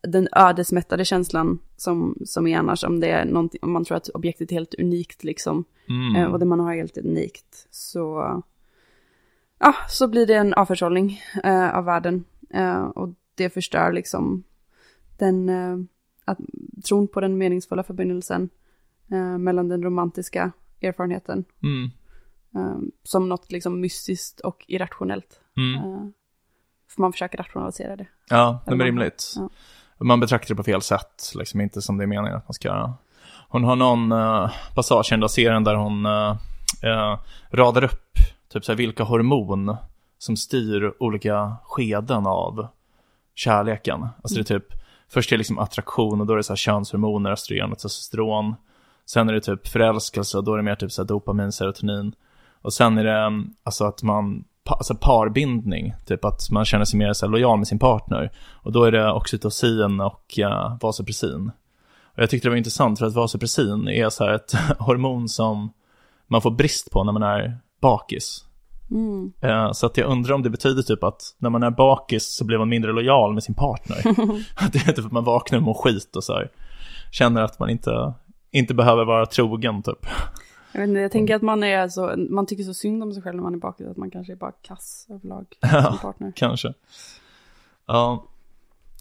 den 0.02 0.28
ödesmättade 0.32 1.06
känslan 1.06 1.60
som, 1.78 2.18
som 2.26 2.48
är 2.48 2.58
annars 2.58 2.84
om 2.84 3.00
det 3.00 3.10
är 3.10 3.38
om 3.62 3.72
man 3.72 3.86
tror 3.86 3.98
att 3.98 4.10
objektet 4.10 4.52
är 4.52 4.56
helt 4.56 4.74
unikt 4.74 5.24
liksom. 5.24 5.64
Mm. 5.90 6.16
Eh, 6.16 6.32
och 6.32 6.40
det 6.40 6.46
man 6.46 6.60
har 6.60 6.72
är 6.72 6.78
helt 6.78 6.98
unikt. 6.98 7.68
Så, 7.72 8.42
ja, 9.60 9.76
så 9.90 10.08
blir 10.08 10.28
det 10.28 10.36
en 10.36 10.54
avförtrollning 10.54 11.22
eh, 11.44 11.78
av 11.78 11.86
världen. 11.86 12.24
Och 12.94 13.10
det 13.36 13.50
förstör 13.50 13.92
liksom 13.92 14.44
den, 15.18 15.50
eh, 15.50 15.78
att, 16.32 16.40
tron 16.88 17.08
på 17.08 17.22
den 17.22 17.38
meningsfulla 17.38 17.84
förbindelsen 17.84 18.50
eh, 19.12 19.38
mellan 19.38 19.70
den 19.70 19.84
romantiska 19.84 20.52
erfarenheten 20.82 21.46
Mm. 21.64 21.92
eh, 22.56 22.78
som 23.04 23.30
något 23.30 23.52
liksom 23.52 23.82
mystiskt 23.82 24.40
och 24.40 24.66
irrationellt. 24.68 25.40
Mm. 25.58 25.76
Eh, 25.76 26.08
för 26.90 27.02
man 27.02 27.12
försöker 27.12 27.38
rationalisera 27.38 27.96
det. 27.96 28.08
Ja, 28.30 28.64
det 28.66 28.74
är 28.74 28.78
rimligt. 28.78 29.34
ja. 29.36 29.50
Man 30.00 30.20
betraktar 30.20 30.48
det 30.48 30.56
på 30.56 30.64
fel 30.64 30.82
sätt, 30.82 31.34
liksom 31.36 31.62
inte 31.62 31.82
som 31.82 31.98
det 31.98 32.04
är 32.04 32.08
meningen 32.08 32.38
att 32.38 32.48
man 32.48 32.54
ska 32.54 32.68
göra. 32.68 32.94
Hon 33.50 33.64
har 33.64 33.76
någon 33.76 34.12
uh, 34.12 34.52
passage 34.76 35.12
i 35.12 35.14
den 35.14 35.20
där 35.20 35.28
serien 35.28 35.64
där 35.64 35.76
hon 35.76 36.06
uh, 36.06 36.36
uh, 36.84 37.20
radar 37.52 37.84
upp 37.84 38.18
typ 38.50 38.66
så 38.66 38.72
här, 38.72 38.78
vilka 38.78 39.04
hormon 39.04 39.76
som 40.18 40.38
styr 40.38 40.94
olika 41.00 41.56
skeden 41.64 42.28
av 42.28 42.68
kärleken. 43.36 44.08
Alltså 44.24 44.36
det 44.36 44.42
är 44.42 44.60
typ, 44.60 44.74
först 45.14 45.32
är 45.32 45.36
det 45.36 45.38
liksom 45.38 45.60
attraktion 45.60 46.22
och 46.22 46.28
då 46.28 46.34
är 46.34 46.38
det 46.38 46.44
så 46.44 46.54
här 46.54 46.58
könshormoner, 46.58 47.32
östrogen 47.32 47.72
och 47.72 47.80
testosteron. 47.80 48.56
Sen 49.06 49.30
är 49.30 49.34
det 49.34 49.42
typ 49.42 49.68
förälskelse 49.68 50.38
och 50.38 50.44
då 50.44 50.54
är 50.54 50.58
det 50.58 50.64
mer 50.64 50.76
typ 50.76 50.92
så 50.92 51.02
här 51.02 51.08
dopamin, 51.08 51.52
serotonin. 51.52 52.16
Och 52.62 52.74
sen 52.74 52.98
är 52.98 53.04
det 53.04 53.20
mm, 53.20 53.54
alltså 53.64 53.86
att 53.86 54.04
man, 54.04 54.44
alltså 54.66 54.96
parbindning, 54.96 55.94
typ 56.06 56.26
att 56.26 56.52
man 56.52 56.66
känner 56.66 56.86
sig 56.86 57.00
mer 57.00 57.14
så 57.14 57.26
här 57.26 57.32
lojal 57.32 57.58
med 57.58 57.68
sin 57.68 57.80
partner. 57.80 58.32
Och 58.52 58.72
då 58.72 58.84
är 58.84 58.92
det 58.92 59.12
oxytocin 59.12 60.00
och 60.00 60.40
uh, 60.40 60.78
vasopressin. 60.82 61.52
Och 62.04 62.20
jag 62.20 62.30
tyckte 62.30 62.48
det 62.48 62.50
var 62.50 62.58
intressant 62.58 63.00
för 63.00 63.06
att 63.06 63.14
vasopressin 63.14 63.88
är 63.88 64.10
så 64.10 64.24
här 64.24 64.34
ett 64.34 64.52
hormon 64.80 65.30
som 65.30 65.74
man 66.28 66.42
får 66.42 66.52
brist 66.52 66.92
på 66.92 67.04
när 67.04 67.12
man 67.12 67.24
är 67.24 67.58
bakis. 67.82 68.46
Mm. 68.92 69.34
Eh, 69.42 69.72
Så 69.72 69.86
att 69.86 69.98
jag 69.98 70.10
undrar 70.10 70.36
om 70.36 70.44
det 70.44 70.50
betyder 70.50 70.82
typ 70.84 71.04
att 71.04 71.36
när 71.38 71.50
man 71.50 71.64
är 71.64 71.70
bakis 71.72 72.36
så 72.36 72.46
blir 72.46 72.58
man 72.58 72.70
mindre 72.70 72.92
lojal 72.94 73.34
med 73.34 73.44
sin 73.44 73.56
partner. 73.56 73.98
Att 74.56 74.74
det 74.74 74.88
är 74.88 74.92
typ 74.94 75.06
att 75.06 75.12
man 75.12 75.24
vaknar 75.24 75.58
och 75.60 75.64
mår 75.64 75.74
skit 75.74 76.16
och 76.16 76.24
så 76.24 76.34
här. 76.34 76.50
Känner 77.12 77.42
att 77.42 77.60
man 77.60 77.70
inte, 77.70 78.14
inte 78.52 78.74
behöver 78.74 79.06
vara 79.06 79.26
trogen 79.26 79.82
typ. 79.84 80.06
Jag, 80.74 80.80
vet 80.82 80.90
inte, 80.90 81.02
jag 81.02 81.12
tänker 81.12 81.36
att 81.36 81.42
man 81.42 81.64
är 81.64 81.88
så, 81.88 82.14
man 82.30 82.46
tycker 82.46 82.64
så 82.64 82.74
synd 82.74 83.04
om 83.04 83.14
sig 83.14 83.24
själv 83.24 83.36
när 83.36 83.44
man 83.44 83.54
är 83.54 83.58
bakis, 83.58 83.88
att 83.88 83.98
man 83.98 84.12
kanske 84.12 84.34
är 84.34 84.38
bara 84.38 84.52
kass 84.52 85.08
överlag 85.10 85.46
som 85.90 85.98
partner. 86.02 86.32
Kanske. 86.36 86.74
Ja, 87.88 88.24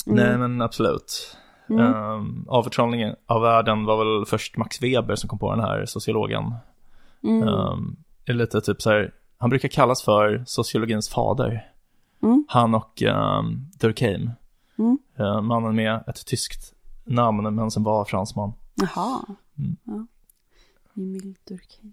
Mm. 0.07 0.17
nej 0.27 0.39
men 0.39 0.63
absolut. 0.63 1.37
Mm. 1.71 1.95
Um, 1.95 2.45
avförtrollningen 2.49 3.17
av 3.27 3.43
världen 3.43 3.85
var 3.85 4.05
väl 4.05 4.27
först 4.27 4.57
Max 4.57 4.83
Weber 4.83 5.15
som 5.15 5.29
kom 5.29 5.39
på 5.39 5.51
den 5.51 5.61
här 5.65 5.87
sociologen. 5.87 6.55
Mm. 7.25 7.49
Um, 7.49 7.97
lite 8.27 8.61
typ 8.61 8.83
så 8.83 8.91
här, 8.91 9.13
han 9.41 9.51
brukar 9.51 9.69
kallas 9.69 10.03
för 10.03 10.45
sociologins 10.47 11.09
fader. 11.09 11.71
Mm. 12.23 12.45
Han 12.49 12.75
och 12.75 13.03
um, 13.03 13.71
Durkheim. 13.81 14.31
Mm. 14.79 14.99
Uh, 15.21 15.41
mannen 15.41 15.77
med 15.77 16.05
ett 16.07 16.27
tyskt 16.27 16.75
namn 17.05 17.55
men 17.55 17.71
som 17.71 17.85
var 17.85 18.05
fransman. 18.05 18.53
Jaha. 18.75 19.21
Mm. 19.59 19.77
Ja. 19.85 20.07
Emil 20.97 21.35
Durkheim. 21.45 21.93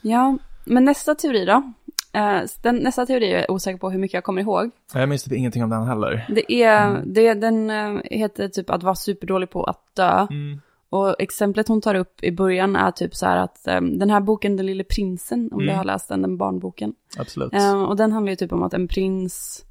Ja, 0.00 0.38
men 0.64 0.84
nästa 0.84 1.14
teori 1.14 1.44
då? 1.44 1.72
Eh, 2.12 2.42
den, 2.62 2.76
nästa 2.76 3.06
teori 3.06 3.32
är 3.32 3.38
jag 3.38 3.50
osäker 3.50 3.78
på 3.78 3.90
hur 3.90 3.98
mycket 3.98 4.14
jag 4.14 4.24
kommer 4.24 4.42
ihåg. 4.42 4.70
Jag 4.94 5.08
minns 5.08 5.24
typ 5.24 5.32
ingenting 5.32 5.64
om 5.64 5.70
den 5.70 5.86
heller. 5.86 6.26
Det 6.28 6.52
är, 6.52 7.02
det, 7.06 7.34
den 7.34 7.70
eh, 7.70 8.00
heter 8.04 8.48
typ 8.48 8.70
att 8.70 8.82
vara 8.82 8.94
superdålig 8.94 9.50
på 9.50 9.64
att 9.64 9.94
dö. 9.94 10.26
Mm. 10.30 10.60
Och 10.92 11.16
exemplet 11.20 11.68
hon 11.68 11.80
tar 11.80 11.94
upp 11.94 12.24
i 12.24 12.32
början 12.32 12.76
är 12.76 12.90
typ 12.90 13.14
så 13.14 13.26
här 13.26 13.36
att 13.36 13.66
eh, 13.66 13.80
den 13.80 14.10
här 14.10 14.20
boken, 14.20 14.56
Den 14.56 14.66
lille 14.66 14.84
prinsen, 14.84 15.48
om 15.52 15.58
du 15.58 15.64
Mm. 15.64 15.76
har 15.76 15.84
läst 15.84 16.08
den, 16.08 16.22
den 16.22 16.36
barnboken. 16.36 16.94
Absolut. 17.18 17.52
Eh, 17.54 17.82
och 17.82 17.96
den 17.96 18.12
handlar 18.12 18.30
ju 18.30 18.36
typ 18.36 18.52
om 18.52 18.62
att 18.62 18.74
en 18.74 18.88
prins 18.88 19.64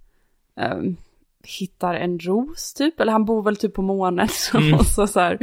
eh, 0.56 0.78
hittar 1.60 1.94
en 1.96 2.20
ros 2.20 2.74
typ, 2.74 3.00
eller 3.00 3.12
han 3.12 3.26
bor 3.26 3.42
väl 3.44 3.56
typ 3.56 3.74
på 3.74 3.82
månen. 3.82 4.28
Mm. 4.54 4.74
och 4.74 4.86
så, 4.86 5.08
så 5.08 5.20
här, 5.20 5.38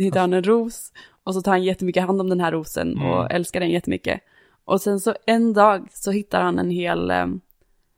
hittar 0.00 0.20
han 0.20 0.32
en 0.32 0.44
ros 0.44 0.92
och 1.24 1.34
så 1.34 1.42
tar 1.42 1.52
han 1.52 1.62
jättemycket 1.62 2.06
hand 2.06 2.20
om 2.20 2.28
den 2.28 2.40
här 2.40 2.52
rosen 2.52 2.92
Mm. 2.92 3.08
och 3.10 3.30
älskar 3.30 3.60
den 3.60 3.70
jättemycket. 3.70 4.20
Och 4.64 4.80
sen 4.80 5.00
så 5.00 5.14
en 5.26 5.52
dag 5.52 5.86
så 5.90 6.10
hittar 6.10 6.42
han 6.42 6.58
en 6.58 6.70
hel 6.70 7.12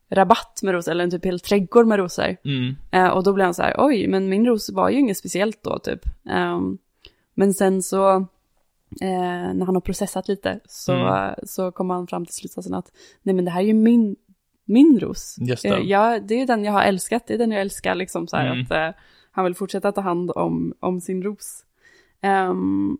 rabatt 0.09 0.59
med 0.63 0.73
rosor, 0.73 0.91
eller 0.91 1.03
en 1.03 1.11
typ 1.11 1.25
hel 1.25 1.39
trädgård 1.39 1.87
med 1.87 1.97
rosor. 1.97 2.35
Mm. 2.45 2.75
Eh, 2.91 3.07
och 3.07 3.23
då 3.23 3.33
blev 3.33 3.45
han 3.45 3.53
så 3.53 3.61
här, 3.63 3.75
oj, 3.77 4.07
men 4.07 4.29
min 4.29 4.45
ros 4.45 4.69
var 4.69 4.89
ju 4.89 4.99
inget 4.99 5.17
speciellt 5.17 5.63
då 5.63 5.79
typ. 5.79 5.99
Ehm, 6.29 6.77
men 7.33 7.53
sen 7.53 7.83
så, 7.83 8.15
eh, 9.01 9.53
när 9.53 9.65
han 9.65 9.75
har 9.75 9.81
processat 9.81 10.27
lite, 10.27 10.59
så, 10.65 10.93
Mm. 10.93 11.35
så 11.43 11.71
kom 11.71 11.89
han 11.89 12.07
fram 12.07 12.25
till 12.25 12.35
slutsatsen 12.35 12.73
att, 12.73 12.91
nej 13.21 13.35
men 13.35 13.45
det 13.45 13.51
här 13.51 13.61
är 13.61 13.65
ju 13.65 13.73
min, 13.73 14.15
min 14.65 14.99
ros. 14.99 15.35
Just 15.39 15.63
det. 15.63 15.69
Eh, 15.69 15.79
ja, 15.83 16.19
det 16.19 16.35
är 16.35 16.39
ju 16.39 16.45
den 16.45 16.63
jag 16.63 16.71
har 16.73 16.83
älskat, 16.83 17.27
det 17.27 17.33
är 17.33 17.37
den 17.37 17.51
jag 17.51 17.61
älskar 17.61 17.95
liksom 17.95 18.27
så 18.27 18.37
här 18.37 18.45
Mm. 18.51 18.61
att 18.63 18.71
eh, 18.71 19.01
han 19.31 19.45
vill 19.45 19.55
fortsätta 19.55 19.91
ta 19.91 20.01
hand 20.01 20.31
om, 20.31 20.73
om 20.79 21.01
sin 21.01 21.23
ros. 21.23 21.65
Ehm, 22.21 22.97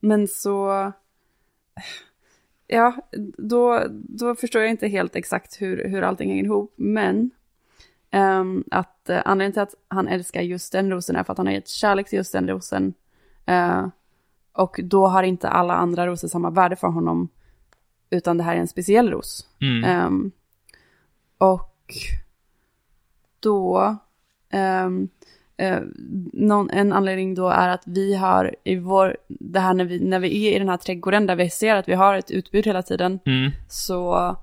men 0.00 0.28
så, 0.28 0.92
ja, 2.66 2.96
då, 3.38 3.84
då 3.90 4.34
förstår 4.34 4.62
jag 4.62 4.70
inte 4.70 4.88
helt 4.88 5.16
exakt 5.16 5.62
hur, 5.62 5.88
hur 5.88 6.02
allting 6.02 6.28
hänger 6.28 6.44
ihop, 6.44 6.74
men 6.76 7.30
Ehm, 8.16 8.64
att 8.70 9.10
uh, 9.10 9.20
anledningen 9.24 9.52
till 9.52 9.62
att 9.62 9.74
han 9.88 10.08
älskar 10.08 10.42
just 10.42 10.72
den 10.72 10.90
rosen 10.90 11.16
är 11.16 11.24
för 11.24 11.32
att 11.32 11.38
han 11.38 11.46
har 11.46 11.54
gett 11.54 11.68
kärlek 11.68 12.08
till 12.08 12.16
just 12.16 12.32
den 12.32 12.48
rosen. 12.48 12.94
Eh, 13.46 13.88
och 14.52 14.80
då 14.82 15.06
har 15.06 15.22
inte 15.22 15.48
alla 15.48 15.74
andra 15.74 16.06
rosor 16.06 16.28
samma 16.28 16.50
värde 16.50 16.76
för 16.76 16.88
honom. 16.88 17.28
Utan 18.10 18.38
det 18.38 18.44
här 18.44 18.56
är 18.56 18.60
en 18.60 18.68
speciell 18.68 19.10
ros. 19.10 19.48
Mm. 19.60 19.84
Ehm, 19.84 20.30
och 21.38 21.94
då, 23.40 23.96
ehm, 24.50 25.08
eh, 25.56 25.80
någon, 26.32 26.70
en 26.70 26.92
anledning 26.92 27.34
då 27.34 27.48
är 27.48 27.68
att 27.68 27.82
vi 27.86 28.14
har 28.14 28.54
i 28.64 28.76
vår, 28.76 29.16
det 29.28 29.60
här 29.60 29.74
när 29.74 29.84
vi, 29.84 30.00
när 30.00 30.18
vi 30.18 30.46
är 30.48 30.56
i 30.56 30.58
den 30.58 30.68
här 30.68 30.76
trädgården 30.76 31.26
där 31.26 31.36
vi 31.36 31.50
ser 31.50 31.74
att 31.76 31.88
vi 31.88 31.94
har 31.94 32.14
ett 32.14 32.30
utbud 32.30 32.66
hela 32.66 32.82
tiden, 32.82 33.18
Mm. 33.24 33.50
så 33.68 34.36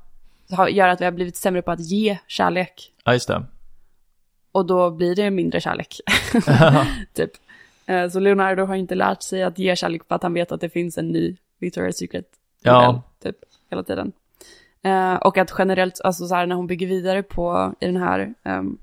har, 0.51 0.68
gör 0.68 0.88
att 0.88 1.01
vi 1.01 1.05
har 1.05 1.11
blivit 1.11 1.36
sämre 1.36 1.61
på 1.61 1.72
att 1.72 1.80
ge 1.80 2.18
kärlek. 2.28 2.93
Ja, 3.03 3.14
just 3.14 3.28
det. 3.28 3.43
Och 4.51 4.66
då 4.66 4.91
blir 4.91 5.16
det 5.16 5.30
mindre 5.32 5.61
kärlek. 5.61 6.01
typ. 7.14 7.32
Eh, 7.86 8.09
Så 8.09 8.20
Leonardo 8.20 8.66
har 8.66 8.76
inte 8.76 8.95
lärt 8.95 9.22
sig 9.24 9.43
att 9.43 9.59
ge 9.59 9.76
kärlek 9.76 10.01
för 10.07 10.16
att 10.16 10.24
han 10.24 10.34
vet 10.34 10.51
att 10.51 10.61
det 10.61 10.70
finns 10.70 10.97
en 10.97 11.07
ny 11.07 11.38
Victoria's 11.59 11.91
Secret. 11.91 12.26
Ja. 12.64 13.01
Typ, 13.24 13.36
hela 13.70 13.84
tiden. 13.84 14.11
Eh, 14.84 15.14
och 15.16 15.38
att 15.38 15.53
generellt, 15.57 16.01
alltså 16.03 16.28
så 16.28 16.36
här 16.36 16.45
när 16.45 16.55
hon 16.55 16.68
bygger 16.68 16.88
vidare 16.88 17.24
på 17.24 17.74
i 17.80 17.86
den 17.86 17.97
här 17.97 18.34
ehm, 18.43 18.78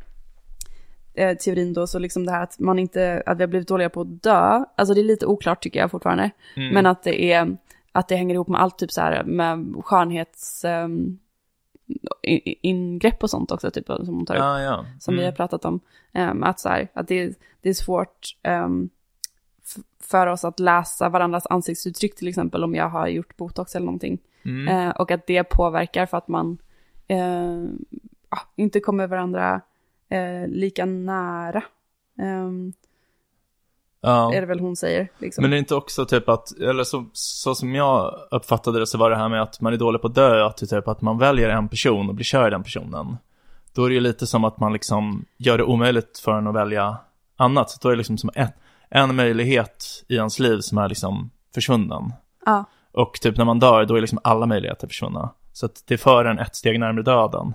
eh, 1.21 1.37
teorin 1.37 1.73
då, 1.73 1.87
så 1.87 1.99
liksom 1.99 2.27
det 2.27 2.33
här 2.33 2.43
att 2.43 2.59
man 2.59 2.79
inte, 2.79 3.23
att 3.27 3.39
vi 3.39 3.43
har 3.43 3.49
blivit 3.49 3.69
dåliga 3.69 3.91
på 3.91 4.01
att 4.01 4.23
dö. 4.23 4.65
Alltså 4.77 4.95
det 4.95 5.01
är 5.01 5.05
lite 5.05 5.27
oklart 5.27 5.63
tycker 5.63 5.81
jag 5.81 5.91
fortfarande. 5.91 6.31
Mm. 6.57 6.75
Men 6.75 6.87
att 6.87 7.03
det 7.03 7.33
är, 7.33 7.57
att 7.93 8.09
det 8.09 8.17
hänger 8.17 8.35
ihop 8.35 8.49
med 8.49 8.61
allt 8.61 8.79
typ 8.79 8.93
så 8.93 9.01
här 9.01 9.25
med 9.25 9.75
skönhets... 9.85 10.65
ehm, 10.65 11.19
ingrepp 12.63 13.23
och 13.23 13.31
sånt 13.31 13.51
också, 13.53 13.71
typ, 13.71 13.87
som 13.87 14.15
hon 14.15 14.27
tar 14.27 14.35
upp 14.35 14.41
Ja, 14.41 14.61
ja. 14.61 14.85
som 15.01 15.15
vi 15.15 15.21
har 15.21 15.27
Mm. 15.29 15.37
pratat 15.37 15.65
om. 15.65 15.81
Ehm, 16.13 16.43
att 16.43 16.61
så 16.61 16.69
här, 16.69 16.89
att 16.95 17.09
det, 17.09 17.39
det 17.61 17.69
är 17.69 17.75
svårt 17.75 18.37
f- 18.43 19.83
för 20.01 20.27
oss 20.27 20.45
att 20.45 20.61
läsa 20.61 21.09
varandras 21.09 21.47
ansiktsuttryck 21.51 22.17
till 22.17 22.29
exempel 22.29 22.65
om 22.65 22.75
jag 22.75 22.89
har 22.89 23.07
gjort 23.09 23.37
botox 23.37 23.75
eller 23.75 23.87
någonting. 23.87 24.19
Mm. 24.45 24.69
Eh, 24.69 24.91
och 24.91 25.11
att 25.11 25.27
det 25.27 25.45
påverkar 25.45 26.07
för 26.07 26.17
att 26.17 26.29
man 26.29 26.59
eh, 27.07 27.65
ja, 28.31 28.39
inte 28.57 28.81
kommer 28.81 29.07
varandra 29.07 29.61
eh, 30.11 30.49
lika 30.49 30.85
nära. 30.85 31.63
Ehm, 32.19 32.73
Ja. 34.03 34.35
Är 34.35 34.41
det 34.41 34.47
väl 34.47 34.61
hon 34.61 34.77
säger. 34.77 35.09
Liksom. 35.19 35.43
Men 35.43 35.51
det 35.51 35.57
är 35.57 35.59
inte 35.59 35.75
också 35.75 36.05
typ 36.07 36.29
att, 36.29 36.59
eller 36.59 36.85
så, 36.85 37.07
så 37.13 37.55
som 37.55 37.75
jag 37.75 38.15
uppfattade 38.31 38.79
det 38.79 38.87
så 38.87 38.99
var 38.99 39.11
det 39.11 39.17
här 39.17 39.29
med 39.29 39.43
att 39.43 39.61
man 39.61 39.73
är 39.73 39.77
dålig 39.77 40.01
på 40.01 40.07
att 40.07 40.15
dö, 40.15 40.47
att 40.47 40.57
typ 40.57 40.89
att 40.89 41.01
man 41.01 41.19
väljer 41.19 41.49
en 41.49 41.69
person 41.69 42.09
och 42.09 42.15
blir 42.15 42.25
kär 42.25 42.47
i 42.47 42.51
den 42.51 42.63
personen. 42.63 43.17
Då 43.75 43.85
är 43.85 43.89
det 43.89 43.95
ju 43.95 44.01
lite 44.01 44.27
som 44.27 44.45
att 44.45 44.61
man 44.61 44.73
liksom 44.73 45.25
gör 45.37 45.59
det 45.59 45.65
omöjligt 45.65 46.19
för 46.19 46.33
en 46.33 46.47
att 46.47 46.55
välja 46.55 46.97
annat. 47.37 47.71
Så 47.71 47.79
då 47.83 47.89
är 47.89 47.93
det 47.93 47.99
liksom 47.99 48.19
som 48.19 48.31
ett, 48.35 48.55
en 48.89 49.17
möjlighet 49.17 50.05
i 50.09 50.15
ens 50.17 50.39
liv 50.39 50.59
som 50.61 50.79
är 50.79 50.89
liksom 50.89 51.31
försvunnen. 51.55 52.13
Ja, 52.47 52.65
Och 52.93 53.13
typ 53.21 53.37
när 53.37 53.45
man 53.45 53.59
dör, 53.59 53.85
då 53.85 53.97
är 53.97 54.01
liksom 54.01 54.19
alla 54.25 54.47
möjligheter 54.47 54.87
försvunna. 54.87 55.31
Så 55.53 55.67
att 55.67 55.83
det 55.87 55.99
för 55.99 56.25
en 56.25 56.39
ett 56.39 56.57
steg 56.57 56.81
närmare 56.81 57.03
döden. 57.03 57.55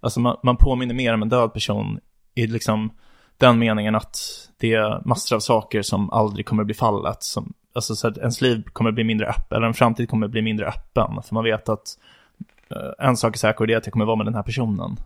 Alltså 0.00 0.20
man, 0.20 0.36
man 0.42 0.56
påminner 0.56 0.94
mer 0.94 1.14
om 1.14 1.22
en 1.22 1.28
död 1.28 1.52
person 1.52 2.00
i 2.34 2.46
liksom 2.46 2.90
den 3.36 3.58
meningen 3.58 3.94
att 3.94 4.18
det 4.56 4.72
är 4.74 5.02
massor 5.08 5.36
av 5.36 5.40
saker 5.40 5.82
som 5.82 6.10
aldrig 6.10 6.46
kommer 6.46 6.64
bli 6.64 6.74
fallet. 6.74 7.22
Som, 7.22 7.52
alltså 7.72 7.94
så 7.94 8.08
att 8.08 8.18
ens 8.18 8.40
liv 8.40 8.62
kommer 8.72 8.92
bli 8.92 9.04
mindre 9.04 9.26
öppen, 9.26 9.56
eller 9.56 9.66
en 9.66 9.74
framtid 9.74 10.08
kommer 10.10 10.28
bli 10.28 10.42
mindre 10.42 10.66
öppen. 10.66 11.22
För 11.22 11.34
man 11.34 11.44
vet 11.44 11.68
att 11.68 11.98
eh, 12.70 13.06
en 13.06 13.16
sak 13.16 13.34
är 13.34 13.38
säker 13.38 13.60
och 13.60 13.66
det 13.66 13.72
är 13.72 13.76
att 13.78 13.86
jag 13.86 13.92
kommer 13.92 14.04
vara 14.04 14.16
med 14.16 14.26
den 14.26 14.34
här 14.34 14.42
personen. 14.42 14.96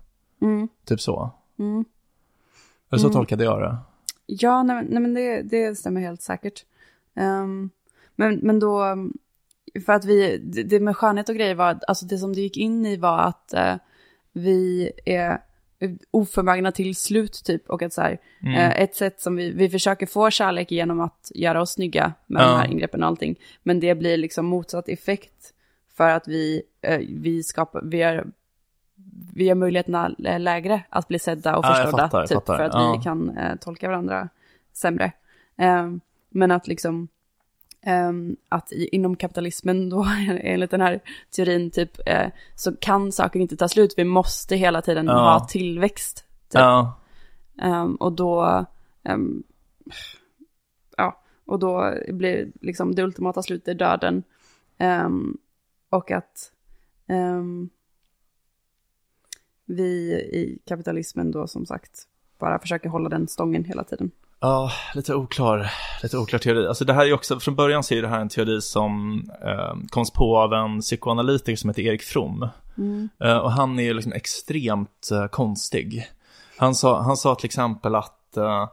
mm, 0.43 0.69
Typ 0.85 1.01
så. 1.01 1.31
mm. 1.59 1.85
Eller 2.91 3.01
så 3.01 3.07
Mm. 3.07 3.15
tolkade 3.15 3.45
jag 3.45 3.61
det. 3.61 3.77
Ja, 4.27 4.63
nej, 4.63 4.87
nej 4.89 5.01
men 5.03 5.15
det, 5.15 5.43
det 5.43 5.79
stämmer 5.79 6.01
helt 6.01 6.23
säkert. 6.23 6.65
Ehm, 7.15 7.71
men, 8.17 8.35
men 8.35 8.59
då, 8.61 8.85
um, 8.85 9.13
för 9.87 9.93
att 9.93 10.05
vi, 10.05 10.39
det, 10.39 10.63
det 10.63 10.81
med 10.81 10.97
skönhet 10.97 11.29
och 11.29 11.35
grejer 11.35 11.55
var, 11.55 11.79
alltså 11.89 12.07
det 12.07 12.19
som 12.19 12.33
det 12.35 12.41
gick 12.41 12.57
in 12.57 12.87
i 12.87 12.97
var 12.97 13.19
att 13.19 13.53
eh, 13.53 13.75
vi 14.33 14.91
är 15.05 15.41
oförmögna 16.11 16.73
till 16.73 16.97
slut 16.97 17.43
typ. 17.45 17.71
Och 17.71 17.83
att 17.83 17.93
så 17.93 18.01
här, 18.01 18.19
Mm. 18.43 18.55
eh, 18.55 18.81
ett 18.81 18.95
sätt 18.97 19.21
som 19.21 19.37
vi, 19.37 19.51
vi 19.51 19.71
försöker 19.71 20.07
få 20.07 20.31
kärlek 20.31 20.71
genom 20.71 21.01
att 21.01 21.31
göra 21.35 21.61
oss 21.61 21.71
snygga 21.73 22.13
med 22.27 22.43
Ja. 22.43 22.47
de 22.49 22.57
här 22.59 22.67
ingreppen 22.67 23.03
och 23.03 23.09
allting. 23.09 23.37
Men 23.63 23.81
det 23.81 23.95
blir 23.95 24.17
liksom 24.17 24.47
motsatt 24.47 24.89
effekt 24.89 25.53
för 25.97 26.09
att 26.11 26.29
vi, 26.29 26.63
eh, 26.83 27.01
vi 27.09 27.43
skapar, 27.43 27.83
vi 27.85 28.03
är 28.03 28.25
vi 29.35 29.45
gör 29.45 29.55
möjligheterna 29.55 30.15
lä- 30.19 30.39
lägre 30.39 30.83
att 30.89 31.09
bli 31.09 31.19
sedda 31.19 31.57
och 31.57 31.65
Ja, 31.65 31.75
förstådda. 31.75 32.03
fattar, 32.03 32.19
jag 32.21 32.29
typ, 32.29 32.47
för 32.47 32.59
att 32.59 32.75
Ja. 32.75 32.95
vi 32.99 33.05
kan 33.05 33.37
eh, 33.39 33.57
tolka 33.57 33.89
varandra 33.89 34.29
sämre. 34.73 35.13
Ehm, 35.57 36.01
men 36.29 36.51
att 36.51 36.67
liksom, 36.69 37.09
att 38.49 38.73
i, 38.73 38.89
inom 38.93 39.17
kapitalismen 39.17 39.89
då, 39.89 40.07
enligt 40.41 40.71
den 40.71 40.81
här 40.81 41.01
teorin, 41.31 41.71
typ, 41.71 42.09
eh, 42.09 42.29
så 42.55 42.77
kan 42.77 43.13
saker 43.13 43.41
inte 43.41 43.57
ta 43.57 43.69
slut. 43.69 43.95
Vi 43.97 44.05
måste 44.05 44.57
hela 44.57 44.83
tiden 44.83 45.07
Ja. 45.07 45.13
ha 45.13 45.47
tillväxt. 45.49 46.17
Typ. 46.49 46.61
Ja, 46.61 46.97
Ehm, 47.63 47.95
och 47.95 48.13
då, 48.13 48.65
ehm, 49.03 49.43
ja, 50.97 51.23
och 51.45 51.59
då 51.59 51.95
blir 52.09 52.53
liksom 52.61 52.95
det 52.95 53.03
ultimata 53.03 53.43
slutet 53.43 53.79
döden. 53.79 54.23
Ehm, 54.79 55.37
och 55.91 56.11
att 56.11 56.53
ehm, 57.07 57.71
vi 59.65 60.13
i 60.13 60.59
kapitalismen 60.67 61.31
då 61.31 61.47
som 61.47 61.67
sagt 61.67 62.09
bara 62.39 62.59
försöker 62.59 62.89
hålla 62.89 63.09
den 63.09 63.29
stången 63.29 63.65
hela 63.65 63.85
tiden. 63.85 64.11
Ja, 64.41 64.73
lite 64.95 65.15
oklar, 65.15 65.71
lite 66.03 66.19
oklar 66.19 66.39
teori. 66.39 66.67
Alltså 66.67 66.85
det 66.85 66.93
här 66.93 67.07
är 67.07 67.13
också, 67.13 67.41
från 67.41 67.55
början 67.55 67.83
så 67.83 67.95
är 67.95 68.03
det 68.03 68.09
här 68.09 68.21
en 68.21 68.29
teori 68.29 68.61
som 68.61 69.25
eh, 69.45 69.89
koms 69.91 70.11
på 70.11 70.39
av 70.39 70.53
en 70.53 70.81
psykoanalytiker 70.81 71.57
som 71.57 71.71
heter 71.71 71.83
Erik 71.83 72.03
From. 72.03 72.49
Eh, 73.25 73.37
och 73.37 73.53
han 73.53 73.79
är 73.79 73.95
liksom 73.95 74.13
extremt 74.13 75.11
eh, 75.13 75.27
konstig. 75.27 76.07
Han 76.57 76.75
sa, 76.75 77.03
han 77.03 77.17
sa 77.17 77.35
till 77.35 77.47
exempel 77.47 77.95
att 77.95 78.37
eh, 78.37 78.69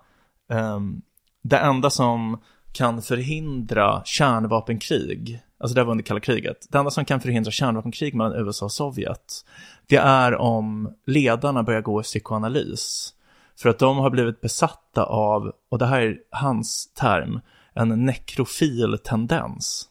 ehm, 0.49 1.01
det 1.41 1.57
enda 1.57 1.89
som 1.89 2.41
kan 2.71 3.01
förhindra 3.01 4.01
kärnvapenkrig, 4.05 5.41
alltså 5.59 5.75
det 5.75 5.83
var 5.83 5.91
under 5.91 6.03
kalla 6.03 6.19
kriget, 6.19 6.67
det 6.69 6.77
enda 6.77 6.91
som 6.91 7.05
kan 7.05 7.21
förhindra 7.21 7.51
kärnvapenkrig 7.51 8.15
mellan 8.15 8.33
USA 8.33 8.65
och 8.65 8.71
Sovjet, 8.71 9.45
det 9.87 9.97
är 9.97 10.35
om 10.35 10.93
ledarna 11.05 11.63
börjar 11.63 11.81
gå 11.81 12.01
i 12.01 12.03
psykoanalys. 12.03 13.13
För 13.61 13.69
att 13.69 13.79
de 13.79 13.97
har 13.97 14.09
blivit 14.09 14.41
besatta 14.41 15.03
av, 15.03 15.51
och 15.69 15.77
det 15.77 15.85
här 15.85 16.01
är 16.01 16.17
hans 16.31 16.93
term, 16.93 17.39
en 17.73 18.05
nekrofil 18.05 18.97
tendens. 19.03 19.89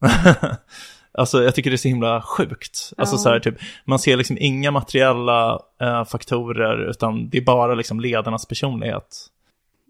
alltså 1.12 1.42
jag 1.42 1.54
tycker 1.54 1.70
det 1.70 1.74
är 1.74 1.78
så 1.78 1.88
himla 1.88 2.22
sjukt. 2.22 2.92
Alltså 2.96 3.14
Ja. 3.14 3.18
så 3.18 3.28
här 3.28 3.40
typ, 3.40 3.54
man 3.84 3.98
ser 3.98 4.16
liksom 4.16 4.36
inga 4.40 4.70
materiella 4.70 5.60
eh, 5.80 6.04
faktorer 6.04 6.90
utan 6.90 7.28
det 7.30 7.38
är 7.38 7.42
bara 7.42 7.74
liksom 7.74 8.00
ledarnas 8.00 8.46
personlighet. 8.46 9.26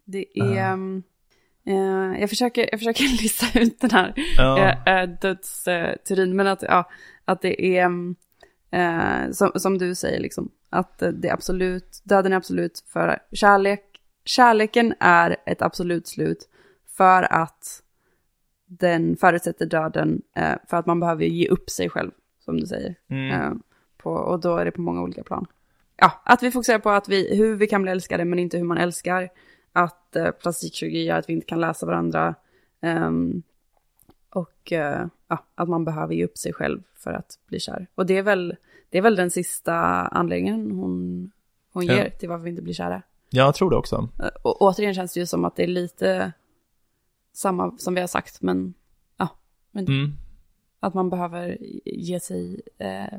Det 0.05 0.27
är... 0.39 0.57
ehm, 0.57 1.03
eh, 1.67 2.21
jag, 2.21 2.31
försöker, 2.31 2.69
jag 2.71 2.81
försöker 2.81 3.03
lista 3.23 3.59
ut 3.61 3.81
den 3.81 3.91
här 3.91 4.15
Ja, 4.37 4.59
eh, 4.59 4.95
eh, 5.01 5.09
dödsteorin, 5.09 6.37
men 6.37 6.47
att, 6.47 6.63
ja, 6.63 6.91
att 7.25 7.43
det 7.43 7.77
är, 7.77 7.85
mm, 7.85 8.17
eh, 8.73 9.31
som, 9.31 9.53
som 9.55 9.79
du 9.79 9.95
säger, 9.95 10.21
liksom, 10.21 10.51
att 10.71 10.99
det 10.99 11.29
är 11.29 11.33
absolut, 11.33 12.01
döden 12.05 12.33
är 12.33 12.37
absolut 12.37 12.85
för 12.93 13.19
kärlek. 13.33 13.85
Kärleken 14.25 14.95
är 15.01 15.37
ett 15.47 15.63
absolut 15.63 16.07
slut 16.07 16.49
för 16.97 17.33
att 17.33 17.83
den 18.67 19.17
förutsätter 19.17 19.67
döden, 19.67 20.23
eh, 20.37 20.55
för 20.69 20.77
att 20.77 20.87
man 20.87 21.01
behöver 21.01 21.25
ge 21.25 21.49
upp 21.49 21.71
sig 21.71 21.89
själv, 21.89 22.11
som 22.45 22.61
du 22.61 22.67
säger. 22.67 22.95
mm, 23.09 23.31
Eh, 23.31 23.53
på, 23.97 24.11
och 24.11 24.41
då 24.41 24.57
är 24.57 24.65
det 24.65 24.71
på 24.71 24.81
många 24.81 25.03
olika 25.03 25.23
plan. 25.23 25.47
Ja, 25.97 26.23
att 26.25 26.43
vi 26.43 26.51
fokuserar 26.51 26.79
på 26.79 26.91
att 26.91 27.09
vi, 27.09 27.37
hur 27.37 27.57
vi 27.57 27.67
kan 27.67 27.83
bli 27.83 27.91
älskade, 27.91 28.25
men 28.25 28.39
inte 28.39 28.59
hur 28.59 28.65
man 28.65 28.79
älskar. 28.79 29.29
Att 29.73 30.17
eh, 30.17 30.31
plastikkirurgi 30.31 31.05
gör 31.05 31.19
att 31.19 31.29
vi 31.29 31.33
inte 31.33 31.47
kan 31.47 31.61
läsa 31.61 31.87
varandra. 31.87 32.35
Ehm, 32.81 33.43
och 34.31 34.73
eh, 34.73 35.07
ja, 35.33 35.45
att 35.55 35.69
man 35.69 35.85
behöver 35.85 36.15
ge 36.15 36.25
upp 36.25 36.39
sig 36.39 36.53
själv 36.53 36.83
för 36.95 37.13
att 37.13 37.39
bli 37.47 37.61
kär. 37.61 37.87
Och 37.95 38.07
det 38.07 38.19
är 38.19 38.23
väl, 38.23 38.57
det 38.91 38.99
är 38.99 39.03
väl 39.03 39.17
den 39.17 39.31
sista 39.31 39.75
anledningen 40.07 40.71
hon, 40.71 41.31
hon 41.73 41.87
Ja. 41.87 41.95
ger 41.95 42.11
till 42.11 42.29
varför 42.29 42.45
vi 42.45 42.51
inte 42.51 42.63
blir 42.63 42.75
kära. 42.75 43.03
jag 43.31 43.55
tror 43.55 43.71
det 43.71 43.77
också. 43.77 44.09
Eh, 44.21 44.27
Och 44.43 44.63
återigen 44.63 44.95
känns 44.95 45.13
det 45.15 45.21
ju 45.21 45.27
som 45.27 45.45
att 45.45 45.57
det 45.57 45.63
är 45.63 45.67
lite 45.67 46.33
samma 47.33 47.79
som 47.79 47.95
vi 47.95 48.01
har 48.01 48.09
sagt, 48.09 48.43
men 48.43 48.75
ja, 49.17 49.29
men 49.71 49.87
Mm. 49.87 50.13
att 50.81 50.95
man 50.95 51.11
behöver 51.11 51.59
ge 51.85 52.21
sig, 52.21 52.61
eh, 52.79 53.19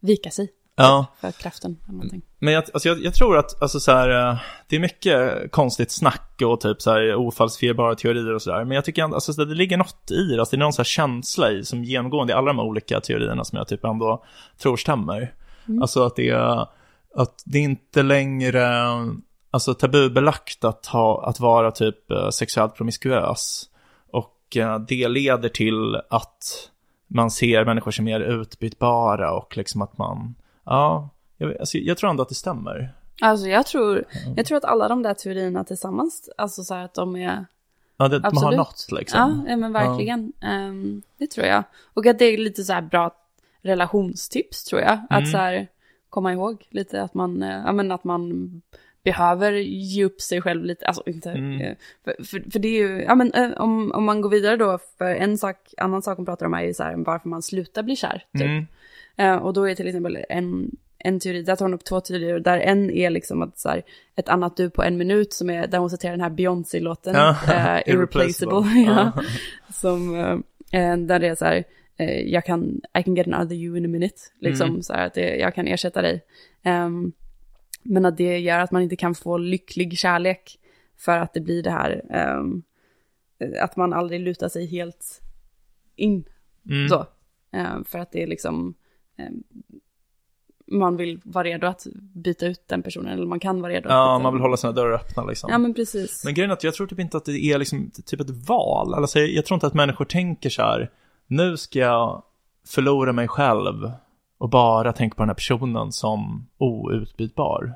vika 0.00 0.30
sig 0.30 0.52
Ja, 0.76 1.06
för 1.20 1.32
kraften 1.32 1.76
eller 1.84 1.92
någonting. 1.92 2.22
men 2.38 2.54
jag, 2.54 2.64
alltså 2.74 2.88
jag, 2.88 3.04
jag 3.04 3.14
tror 3.14 3.38
att 3.38 3.62
alltså 3.62 3.80
så 3.80 3.92
här, 3.92 4.30
eh, 4.30 4.38
det 4.68 4.76
är 4.76 4.80
mycket 4.80 5.52
konstigt 5.52 5.90
snack 5.90 6.42
och 6.44 6.60
typ 6.60 6.82
så 6.82 6.90
här 6.90 7.14
ofalsifierbara 7.14 7.94
teorier 7.94 8.34
och 8.34 8.42
sådär. 8.42 8.64
Men 8.64 8.74
jag 8.74 8.84
tycker 8.84 9.02
alltså 9.02 9.32
så 9.32 9.44
det 9.44 9.54
ligger 9.54 9.76
något 9.76 10.10
i 10.10 10.22
det, 10.22 10.38
alltså 10.38 10.56
det 10.56 10.60
är 10.60 10.64
någon 10.64 10.72
så 10.72 10.82
här 10.82 10.84
känsla 10.84 11.50
i 11.50 11.64
som 11.64 11.84
genomgående 11.84 12.32
i 12.32 12.36
alla 12.36 12.46
de 12.46 12.58
här 12.58 12.66
olika 12.66 13.00
teorierna 13.00 13.44
som 13.44 13.58
jag 13.58 13.68
typ 13.68 13.84
ändå 13.84 14.24
tror 14.58 14.76
stämmer. 14.76 15.34
Mm. 15.68 15.82
Alltså 15.82 16.06
att 16.06 16.16
det 16.16 16.28
är, 16.28 16.66
att 17.14 17.42
det 17.44 17.58
är 17.58 17.62
inte 17.62 18.02
längre 18.02 18.64
alltså, 19.50 19.74
tabubelagt 19.74 20.64
att, 20.64 20.86
ha, 20.86 21.28
att 21.28 21.40
vara 21.40 21.70
typ 21.70 22.10
eh, 22.10 22.28
sexuellt 22.28 22.74
promiskuös. 22.74 23.64
Och 24.12 24.56
eh, 24.56 24.78
det 24.78 25.08
leder 25.08 25.48
till 25.48 25.96
att 26.10 26.70
man 27.08 27.30
ser 27.30 27.64
människor 27.64 27.90
som 27.90 28.04
mer 28.04 28.20
utbytbara 28.20 29.32
och 29.32 29.56
liksom 29.56 29.82
att 29.82 29.98
man, 29.98 30.34
ja, 30.66 31.08
jag, 31.36 31.56
alltså, 31.58 31.78
jag 31.78 31.98
tror 31.98 32.10
ändå 32.10 32.22
att 32.22 32.28
det 32.28 32.34
stämmer. 32.34 32.94
Alltså 33.20 33.46
jag 33.48 33.66
tror, 33.66 34.04
jag 34.36 34.46
tror 34.46 34.58
att 34.58 34.64
alla 34.64 34.88
de 34.88 35.02
där 35.02 35.14
teorierna 35.14 35.64
tillsammans, 35.64 36.30
alltså 36.38 36.64
så 36.64 36.74
här 36.74 36.84
att 36.84 36.94
de 36.94 37.16
är 37.16 37.46
Ja, 37.98 38.08
det, 38.08 38.20
man 38.20 38.24
har 38.24 38.28
Absolut. 38.42 38.58
något 38.58 38.86
liksom. 38.92 39.44
Ja, 39.46 39.50
ja 39.50 39.56
men 39.56 39.72
verkligen. 39.72 40.32
Ehm, 40.42 41.02
det 41.18 41.26
tror 41.26 41.46
jag. 41.46 41.62
Och 41.94 42.06
att 42.06 42.18
det 42.18 42.24
är 42.24 42.38
lite 42.38 42.64
så 42.64 42.72
här 42.72 42.82
bra 42.82 43.10
relationstips 43.62 44.64
tror 44.64 44.80
jag. 44.80 44.92
Att 45.10 45.18
Mm. 45.18 45.26
så 45.30 45.36
här 45.38 45.68
komma 46.10 46.32
ihåg 46.32 46.66
lite 46.70 47.02
att 47.02 47.14
man, 47.14 47.42
eh, 47.42 47.62
ja 47.66 47.72
men 47.72 47.92
att 47.92 48.04
man 48.04 48.50
behöver 49.10 49.52
ge 49.52 50.04
upp 50.04 50.20
sig 50.20 50.40
själv 50.42 50.64
lite, 50.64 50.86
alltså 50.86 51.02
inte, 51.06 51.30
Mm. 51.30 51.60
eh, 51.60 51.74
för, 52.04 52.24
för, 52.24 52.50
för 52.50 52.58
det 52.58 52.68
är 52.68 52.88
ju, 52.88 53.02
ja 53.02 53.14
men 53.14 53.32
eh, 53.32 53.50
om, 53.56 53.92
om 53.92 54.04
man 54.04 54.20
går 54.20 54.30
vidare 54.30 54.56
då, 54.56 54.78
för 54.98 55.04
en 55.14 55.38
sak, 55.38 55.56
annan 55.76 56.02
sak 56.02 56.16
hon 56.16 56.26
pratar 56.26 56.46
om 56.46 56.54
är 56.54 56.62
ju 56.62 56.74
så 56.74 56.82
här 56.82 56.94
varför 56.96 57.28
man 57.28 57.42
slutar 57.42 57.82
bli 57.82 57.96
kär, 57.96 58.24
typ. 58.32 58.42
Mm. 58.42 58.66
Eh, 59.16 59.36
och 59.36 59.52
då 59.52 59.68
är 59.68 59.74
till 59.74 59.86
exempel 59.86 60.18
en, 60.28 60.70
en 60.98 61.20
teori, 61.20 61.42
där 61.42 61.56
tar 61.56 61.64
hon 61.64 61.74
upp 61.74 61.84
två 61.84 62.00
teorier, 62.00 62.38
där 62.40 62.58
en 62.58 62.90
är 62.90 63.10
liksom 63.10 63.42
att 63.42 63.58
så 63.58 63.68
här, 63.68 63.82
ett 64.16 64.28
annat 64.28 64.56
du 64.56 64.70
på 64.70 64.82
en 64.82 64.96
minut 64.96 65.32
som 65.32 65.50
är, 65.50 65.66
där 65.66 65.78
hon 65.78 65.90
citerar 65.90 66.12
den 66.12 66.20
här 66.20 66.30
Beyoncé-låten, 66.30 67.14
eh, 67.16 67.78
Irreplaceable, 67.86 68.80
Ja. 68.86 69.12
som, 69.72 70.14
eh, 70.72 70.96
där 70.96 71.18
det 71.18 71.26
är 71.28 71.34
så 71.34 71.44
här, 71.44 71.64
jag 72.24 72.44
kan, 72.44 72.80
I 72.98 73.02
can 73.02 73.14
get 73.14 73.26
another 73.26 73.56
you 73.56 73.76
in 73.78 73.84
a 73.84 73.88
minute, 73.88 74.16
liksom 74.40 74.68
Mm. 74.68 74.82
så 74.82 74.92
här 74.92 75.06
att 75.06 75.14
det, 75.14 75.36
jag 75.36 75.54
kan 75.54 75.66
ersätta 75.66 76.02
dig. 76.02 76.24
Ehm, 76.62 77.12
men 77.88 78.04
att 78.04 78.16
det 78.16 78.38
gör 78.38 78.58
att 78.58 78.70
man 78.70 78.82
inte 78.82 78.96
kan 78.96 79.14
få 79.14 79.38
lycklig 79.38 79.98
kärlek, 79.98 80.58
för 80.98 81.18
att 81.18 81.34
det 81.34 81.40
blir 81.40 81.62
det 81.62 81.70
här, 81.70 82.02
ehm, 82.10 82.62
att 83.62 83.76
man 83.76 83.92
aldrig 83.92 84.20
lutar 84.20 84.48
sig 84.48 84.66
helt 84.66 85.22
in 85.96 86.24
Mm. 86.70 86.88
så. 86.88 87.06
Eh, 87.52 87.84
för 87.84 87.98
att 87.98 88.12
det 88.12 88.22
är 88.22 88.26
liksom, 88.26 88.74
eh, 89.18 89.24
man 90.66 90.96
vill 90.96 91.20
vara 91.24 91.44
redo 91.44 91.66
att 91.66 91.86
byta 92.14 92.46
ut 92.46 92.68
den 92.68 92.82
personen, 92.82 93.12
eller 93.12 93.26
man 93.26 93.40
kan 93.40 93.60
vara 93.62 93.72
redo 93.72 93.88
Ja, 93.88 94.18
man 94.18 94.32
vill 94.32 94.42
hålla 94.42 94.56
sina 94.56 94.72
dörrar 94.72 94.92
öppna 94.94 95.24
liksom. 95.24 95.50
Ja, 95.52 95.58
men 95.58 95.74
precis. 95.74 96.24
Men 96.24 96.34
grejen 96.34 96.50
är 96.50 96.54
att 96.54 96.64
jag 96.64 96.74
tror 96.74 96.86
typ 96.86 96.98
inte 96.98 97.16
att 97.16 97.24
det 97.24 97.38
är 97.40 97.58
liksom 97.58 97.90
typ 98.06 98.20
ett 98.20 98.48
val. 98.48 98.94
Alltså, 98.94 99.18
jag 99.18 99.44
tror 99.46 99.56
inte 99.56 99.66
att 99.66 99.74
människor 99.74 100.04
tänker 100.04 100.50
så 100.50 100.62
här, 100.62 100.90
nu 101.26 101.56
ska 101.56 101.78
jag 101.78 102.22
förlora 102.66 103.12
mig 103.12 103.28
själv 103.28 103.90
och 104.38 104.48
bara 104.48 104.92
tänka 104.92 105.14
på 105.16 105.22
den 105.22 105.28
här 105.28 105.34
personen 105.34 105.92
som 105.92 106.46
outbytbar. 106.58 107.72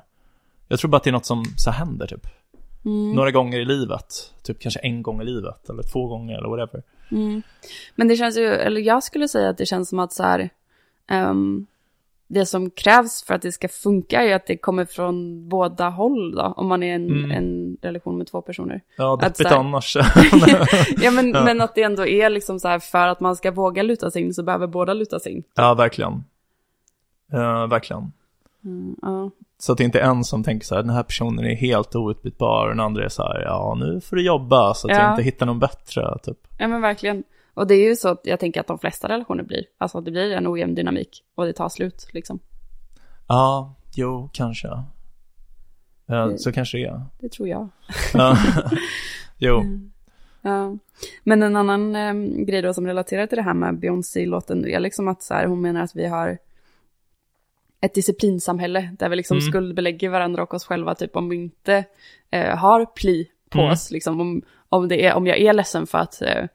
Jag 0.67 0.79
tror 0.79 0.91
bara 0.91 0.97
att 0.97 1.03
det 1.03 1.09
är 1.09 1.11
något 1.11 1.25
som 1.25 1.43
så 1.57 1.71
händer 1.71 2.07
typ. 2.07 2.27
Mm. 2.85 3.11
Några 3.13 3.31
gånger 3.31 3.59
i 3.59 3.65
livet, 3.65 4.33
typ 4.43 4.59
kanske 4.59 4.79
en 4.79 5.01
gång 5.03 5.21
i 5.21 5.25
livet 5.25 5.69
eller 5.69 5.83
två 5.83 6.07
gånger 6.07 6.37
eller 6.37 6.49
whatever. 6.49 6.83
Mm. 7.11 7.41
Men 7.95 8.07
det 8.07 8.15
känns 8.15 8.37
ju, 8.37 8.45
eller 8.47 8.81
jag 8.81 9.03
skulle 9.03 9.27
säga 9.27 9.49
att 9.49 9.57
det 9.57 9.65
känns 9.65 9.89
som 9.89 9.99
att 9.99 10.13
så 10.13 10.23
här, 10.23 10.49
ehm, 11.07 11.65
det 12.27 12.45
som 12.45 12.69
krävs 12.69 13.23
för 13.23 13.33
att 13.33 13.41
det 13.41 13.51
ska 13.51 13.67
funka 13.67 14.23
är 14.23 14.35
att 14.35 14.45
det 14.47 14.57
kommer 14.57 14.85
från 14.85 15.49
båda 15.49 15.89
håll 15.89 16.31
då, 16.35 16.41
om 16.57 16.67
man 16.67 16.83
är 16.83 16.95
en, 16.95 17.09
Mm. 17.09 17.31
en 17.31 17.77
relation 17.81 18.17
med 18.17 18.27
två 18.27 18.41
personer. 18.41 18.81
Ja, 18.97 19.15
deppigt 19.21 19.47
här- 19.49 19.57
annars. 19.57 19.95
Ja, 21.01 21.11
men, 21.11 21.29
Ja. 21.29 21.43
men 21.43 21.61
att 21.61 21.75
det 21.75 21.83
ändå 21.83 22.07
är 22.07 22.29
liksom 22.29 22.59
så 22.59 22.67
här, 22.67 22.79
för 22.79 23.07
att 23.07 23.19
man 23.19 23.35
ska 23.35 23.51
våga 23.51 23.83
luta 23.83 24.11
sig 24.11 24.21
in 24.21 24.33
så 24.33 24.43
behöver 24.43 24.67
båda 24.67 24.93
luta 24.93 25.19
sig 25.19 25.31
in. 25.31 25.43
ja, 25.55 25.73
verkligen. 25.73 26.23
Ja, 27.31 27.67
verkligen. 27.67 28.11
Mm, 28.65 28.95
ja. 29.01 29.29
Så 29.57 29.71
att 29.71 29.77
det 29.77 29.83
inte 29.83 29.99
är 29.99 30.03
en 30.09 30.23
som 30.23 30.43
tänker 30.43 30.65
så 30.65 30.75
här, 30.75 30.81
den 30.81 30.91
här 30.95 31.03
personen 31.03 31.45
är 31.45 31.55
helt 31.55 31.95
outbytbar 31.95 32.63
och 32.63 32.69
den 32.69 32.79
andra 32.79 33.05
är 33.05 33.09
så 33.09 33.23
här, 33.23 33.41
ja 33.41 33.75
nu 33.79 34.01
får 34.01 34.15
du 34.15 34.25
jobba 34.25 34.73
så 34.73 34.87
att 34.87 34.93
jag 34.97 35.03
Ja. 35.05 35.11
inte 35.11 35.23
hittar 35.23 35.45
någon 35.45 35.59
bättre, 35.59 36.17
typ. 36.23 36.37
ja, 36.59 36.67
men 36.67 36.81
verkligen. 36.81 37.23
Och 37.53 37.67
det 37.67 37.75
är 37.75 37.89
ju 37.89 37.95
så 37.95 38.09
att 38.09 38.21
jag 38.23 38.39
tänker 38.39 38.61
att 38.61 38.67
de 38.67 38.79
flesta 38.79 39.09
relationer 39.09 39.43
blir, 39.43 39.63
alltså 39.77 39.97
att 39.97 40.05
det 40.05 40.11
blir 40.11 40.31
en 40.31 40.47
ojämn 40.47 40.75
dynamik 40.75 41.23
och 41.35 41.45
det 41.45 41.53
tar 41.53 41.69
slut 41.69 42.07
liksom. 42.13 42.39
Ja, 43.27 43.73
jo, 43.95 44.29
kanske. 44.33 44.67
Ja, 46.05 46.25
Det- 46.25 46.37
så 46.39 46.51
kanske 46.51 46.77
det 46.77 46.85
är. 46.85 47.01
Det 47.19 47.29
tror 47.31 47.47
jag. 47.47 47.69
Ja. 48.13 48.37
jo, 49.37 49.63
Ja. 50.43 50.77
Men 51.23 51.43
en 51.43 51.55
annan 51.55 51.95
eh, 51.95 52.13
grej 52.45 52.61
då 52.61 52.73
som 52.73 52.87
relaterar 52.87 53.27
till 53.27 53.35
det 53.35 53.41
här 53.41 53.53
med 53.53 53.79
Beyoncé-låten 53.79 54.65
är 54.67 54.79
liksom 54.79 55.07
att 55.07 55.23
så 55.23 55.33
här, 55.33 55.45
hon 55.45 55.61
menar 55.61 55.81
att 55.83 55.95
vi 55.95 56.07
har 56.07 56.37
ett 57.81 57.93
disciplinsamhälle 57.93 58.95
där 58.99 59.09
vi 59.09 59.15
liksom 59.15 59.37
Mm. 59.37 59.49
skuldbelägger 59.51 60.09
varandra 60.09 60.43
och 60.43 60.53
oss 60.53 60.65
själva 60.65 60.95
typ 60.95 61.15
om 61.15 61.29
vi 61.29 61.35
inte 61.35 61.83
eh, 62.31 62.57
har 62.57 62.85
pli 62.85 63.27
på 63.49 63.59
Mm. 63.59 63.71
oss 63.71 63.91
liksom 63.91 64.21
om, 64.21 64.41
om, 64.69 64.87
det 64.87 65.05
är, 65.05 65.13
om 65.13 65.27
jag 65.27 65.37
är 65.39 65.53
ledsen 65.53 65.87
för 65.87 65.97
att 65.97 66.21
eh, 66.21 66.45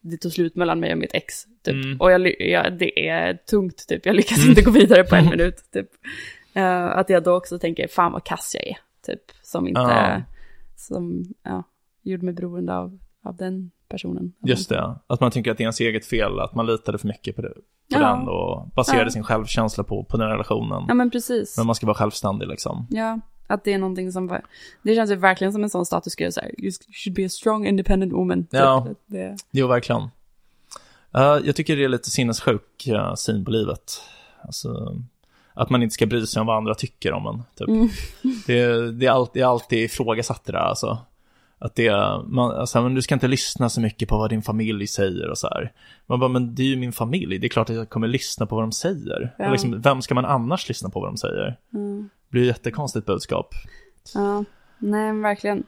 det 0.00 0.16
tog 0.16 0.32
slut 0.32 0.56
mellan 0.56 0.80
mig 0.80 0.92
och 0.92 0.98
mitt 0.98 1.14
ex 1.14 1.44
typ 1.62 1.74
Mm. 1.84 2.00
och 2.00 2.12
jag, 2.12 2.40
jag, 2.42 2.78
det 2.78 3.08
är 3.08 3.34
tungt 3.34 3.88
typ 3.88 4.06
jag 4.06 4.16
lyckas 4.16 4.38
Mm. 4.38 4.50
inte 4.50 4.62
gå 4.62 4.70
vidare 4.70 5.04
på 5.04 5.16
en 5.16 5.24
minut 5.30 5.56
typ 5.72 5.88
Eh, 6.56 6.84
att 6.84 7.10
jag 7.10 7.22
då 7.22 7.36
också 7.36 7.58
tänker 7.58 7.88
fan 7.88 8.12
vad 8.12 8.24
kass 8.24 8.54
jag 8.58 8.66
är 8.68 8.76
typ 9.06 9.20
som 9.42 9.68
inte 9.68 9.80
Ja. 9.80 10.22
som 10.76 11.24
ja, 11.42 11.62
gjorde 12.02 12.24
mig 12.24 12.34
beroende 12.34 12.74
av, 12.76 12.98
av 13.22 13.36
den 13.36 13.70
personen. 13.88 14.32
just 14.44 14.68
det. 14.68 14.96
Att 15.06 15.20
man 15.20 15.30
tycker 15.30 15.50
att 15.50 15.56
det 15.56 15.62
är 15.62 15.64
ens 15.64 15.80
eget 15.80 16.06
fel, 16.06 16.40
att 16.40 16.54
man 16.54 16.66
litade 16.66 16.98
för 16.98 17.08
mycket 17.08 17.36
på, 17.36 17.42
det, 17.42 17.48
på 17.48 17.54
Ja. 17.88 17.98
den 17.98 18.28
och 18.28 18.68
baserade 18.74 19.04
Ja. 19.04 19.10
sin 19.10 19.22
självkänsla 19.24 19.84
på, 19.84 20.04
på 20.04 20.16
den 20.16 20.28
relationen. 20.28 20.84
Ja 20.88 20.94
men 20.94 21.10
precis. 21.10 21.56
Men 21.56 21.66
man 21.66 21.74
ska 21.74 21.86
vara 21.86 21.96
självständig 21.96 22.48
liksom. 22.48 22.86
Ja, 22.90 23.20
att 23.46 23.64
det 23.64 23.72
är 23.72 23.78
någonting 23.78 24.12
som, 24.12 24.38
det 24.82 24.94
känns 24.94 25.10
ju 25.10 25.14
verkligen 25.16 25.52
som 25.52 25.62
en 25.62 25.70
sån 25.70 25.86
statusgrej 25.86 26.32
så 26.32 26.40
här, 26.40 26.60
you 26.60 26.72
should 26.92 27.16
be 27.16 27.26
a 27.26 27.28
strong 27.28 27.66
independent 27.66 28.12
woman. 28.12 28.42
Typ. 28.42 28.48
Ja. 28.52 28.86
Det, 29.06 29.36
Jo, 29.50 29.66
verkligen. 29.66 30.02
Eh, 31.14 31.38
jag 31.44 31.56
tycker 31.56 31.76
det 31.76 31.84
är 31.84 31.88
lite 31.88 32.10
sinnessjuk 32.10 32.88
uh, 32.88 33.14
syn 33.14 33.44
på 33.44 33.50
livet. 33.50 34.00
Alltså, 34.42 34.98
att 35.54 35.70
man 35.70 35.82
inte 35.82 35.92
ska 35.92 36.06
bry 36.06 36.26
sig 36.26 36.40
om 36.40 36.46
vad 36.46 36.56
andra 36.56 36.74
tycker 36.74 37.12
om 37.12 37.26
en. 37.26 37.42
Typ. 37.56 37.68
Mm. 37.68 37.88
Det, 38.46 38.90
det, 38.92 39.06
är 39.06 39.10
alltid, 39.10 39.42
det 39.42 39.44
är 39.44 39.48
alltid 39.50 39.78
ifrågasatt 39.84 40.44
det 40.44 40.52
där 40.52 40.58
alltså. 40.58 40.98
Att 41.64 41.74
det, 41.74 41.90
man, 42.26 42.50
alltså, 42.50 42.82
men 42.82 42.94
du 42.94 43.02
ska 43.02 43.14
inte 43.14 43.28
lyssna 43.28 43.68
så 43.68 43.80
mycket 43.80 44.08
på 44.08 44.18
vad 44.18 44.30
din 44.30 44.42
familj 44.42 44.86
säger 44.86 45.30
och 45.30 45.38
så 45.38 45.48
här. 45.48 45.72
Man 46.06 46.20
bara, 46.20 46.28
men 46.28 46.54
det 46.54 46.62
är 46.62 46.66
ju 46.66 46.76
min 46.76 46.92
familj, 46.92 47.38
det 47.38 47.46
är 47.46 47.48
klart 47.48 47.70
att 47.70 47.76
jag 47.76 47.88
kommer 47.88 48.08
lyssna 48.08 48.46
på 48.46 48.54
vad 48.54 48.64
de 48.64 48.72
säger. 48.72 49.34
Ja. 49.38 49.50
Liksom, 49.50 49.80
vem 49.80 50.02
ska 50.02 50.14
man 50.14 50.24
annars 50.24 50.68
lyssna 50.68 50.90
på 50.90 51.00
vad 51.00 51.08
de 51.08 51.16
säger? 51.16 51.58
mm. 51.74 52.02
Det 52.02 52.30
blir 52.30 52.42
ju 52.42 52.46
jättekonstigt 52.46 53.06
budskap. 53.06 53.54
Ja, 54.14 54.44
nej 54.78 55.12
verkligen. 55.12 55.64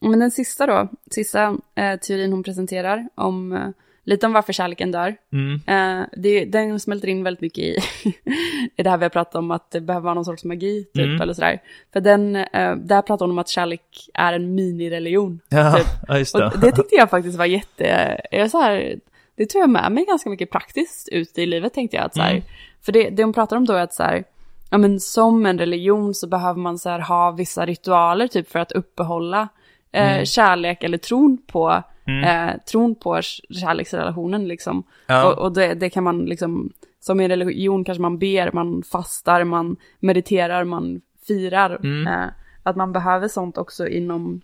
Men 0.00 0.18
den 0.18 0.30
sista 0.30 0.66
då, 0.66 0.88
sista 1.10 1.56
eh, 1.74 1.98
teorin 1.98 2.32
hon 2.32 2.42
presenterar 2.42 3.08
om, 3.14 3.52
eh, 3.52 3.68
lite 4.04 4.26
om 4.26 4.32
varför 4.32 4.52
kärleken 4.52 4.92
dör. 4.92 5.16
Mm. 5.32 5.60
Eh, 5.66 6.06
det, 6.16 6.44
den 6.44 6.80
smälter 6.80 7.08
in 7.08 7.22
väldigt 7.24 7.40
mycket 7.40 7.58
i, 7.64 7.76
i 8.76 8.82
det 8.82 8.90
här 8.90 8.96
vi 8.98 9.04
har 9.04 9.10
pratat 9.10 9.34
om, 9.34 9.50
att 9.50 9.70
det 9.70 9.80
behöver 9.80 10.04
vara 10.04 10.14
någon 10.14 10.24
sorts 10.24 10.44
magi, 10.44 10.84
typ, 10.94 11.04
Mm. 11.04 11.20
eller 11.20 11.34
sådär. 11.34 11.62
För 11.92 12.00
den, 12.00 12.36
eh, 12.36 12.76
där 12.76 13.02
pratar 13.02 13.24
hon 13.26 13.30
om 13.30 13.38
att 13.38 13.48
kärlek 13.48 14.08
är 14.14 14.32
en 14.32 14.54
minireligion. 14.54 15.40
Ja, 15.48 15.72
Typ. 15.72 15.86
ja, 16.08 16.18
just 16.18 16.34
det. 16.36 16.46
Och 16.46 16.58
det 16.60 16.72
tyckte 16.72 16.94
jag 16.96 17.10
faktiskt 17.10 17.38
var 17.38 17.44
jätte, 17.44 18.20
jag 18.30 18.50
så 18.50 18.60
här, 18.60 18.98
det 19.36 19.46
tror 19.46 19.60
jag 19.62 19.70
med 19.70 19.92
mig 19.92 20.04
ganska 20.04 20.30
mycket 20.30 20.50
praktiskt 20.50 21.08
ut 21.08 21.38
i 21.38 21.46
livet 21.46 21.74
tänkte 21.74 21.96
jag. 21.96 22.04
Att 22.06 22.14
så 22.14 22.22
här, 22.22 22.30
Mm. 22.30 22.42
För 22.82 22.92
det, 22.92 23.10
det 23.10 23.24
hon 23.24 23.32
pratar 23.32 23.56
om 23.56 23.64
då 23.64 23.72
är 23.72 23.82
att 23.82 23.94
så 23.94 24.02
här, 24.02 24.24
ja 24.70 24.78
men 24.78 25.00
som 25.00 25.46
en 25.46 25.58
religion 25.58 26.14
så 26.14 26.26
behöver 26.26 26.60
man 26.60 26.78
så 26.78 26.88
här 26.88 26.98
ha 27.00 27.30
vissa 27.30 27.66
ritualer 27.66 28.26
typ 28.28 28.50
för 28.50 28.58
att 28.58 28.72
uppehålla 28.72 29.48
eh, 29.92 30.12
Mm. 30.14 30.26
kärlek 30.26 30.82
eller 30.84 30.98
tron 30.98 31.38
på, 31.46 31.82
Mm. 32.06 32.24
eh, 32.24 32.56
tron 32.70 32.94
på 32.94 33.20
kärleksrelationen 33.50 34.48
liksom. 34.48 34.82
Ja. 35.06 35.26
Och, 35.26 35.38
och 35.38 35.52
det, 35.52 35.74
det 35.74 35.90
kan 35.90 36.04
man 36.04 36.24
liksom, 36.24 36.72
som 37.00 37.20
i 37.20 37.24
en 37.24 37.30
religion 37.30 37.84
kanske 37.84 38.02
man 38.02 38.18
ber, 38.18 38.52
man 38.52 38.82
fastar, 38.82 39.44
man 39.44 39.76
mediterar, 40.00 40.64
man 40.64 41.00
firar. 41.26 41.78
Mm. 41.82 42.06
Eh, 42.06 42.28
att 42.62 42.76
man 42.76 42.92
behöver 42.92 43.28
sånt 43.28 43.58
också 43.58 43.88
inom 43.88 44.40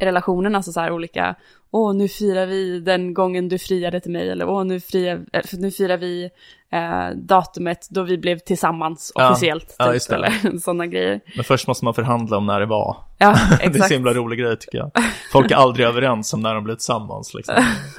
relationen, 0.00 0.54
alltså 0.54 0.72
så 0.72 0.80
här 0.80 0.90
olika, 0.92 1.34
åh 1.70 1.94
nu 1.94 2.08
firar 2.08 2.46
vi 2.46 2.80
den 2.80 3.14
gången 3.14 3.48
du 3.48 3.58
friade 3.58 4.00
till 4.00 4.10
mig, 4.12 4.30
eller 4.30 4.48
åh 4.48 4.64
nu, 4.64 4.80
fria, 4.80 5.12
äh, 5.32 5.42
nu 5.52 5.70
firar 5.70 5.96
vi 5.96 6.30
eh, 6.72 7.16
datumet 7.16 7.86
då 7.90 8.02
vi 8.02 8.18
blev 8.18 8.38
tillsammans 8.38 9.12
Ja. 9.14 9.30
officiellt, 9.30 9.76
Ja, 9.78 9.92
typ, 9.92 10.12
eller 10.12 10.58
sådana 10.60 10.86
grejer. 10.86 11.20
Men 11.36 11.44
först 11.44 11.66
måste 11.66 11.84
man 11.84 11.94
förhandla 11.94 12.36
om 12.36 12.46
när 12.46 12.60
det 12.60 12.66
var. 12.66 12.96
Ja, 13.18 13.36
Det 13.58 13.64
är 13.64 13.70
så 13.70 13.70
exakt. 13.70 13.92
himla 13.92 14.14
rolig 14.14 14.38
grej 14.38 14.56
tycker 14.58 14.78
jag. 14.78 14.90
Folk 15.32 15.50
är 15.50 15.56
aldrig 15.56 15.86
överens 15.86 16.34
om 16.34 16.40
när 16.40 16.54
de 16.54 16.64
blir 16.64 16.74
tillsammans 16.74 17.34
liksom. 17.34 17.54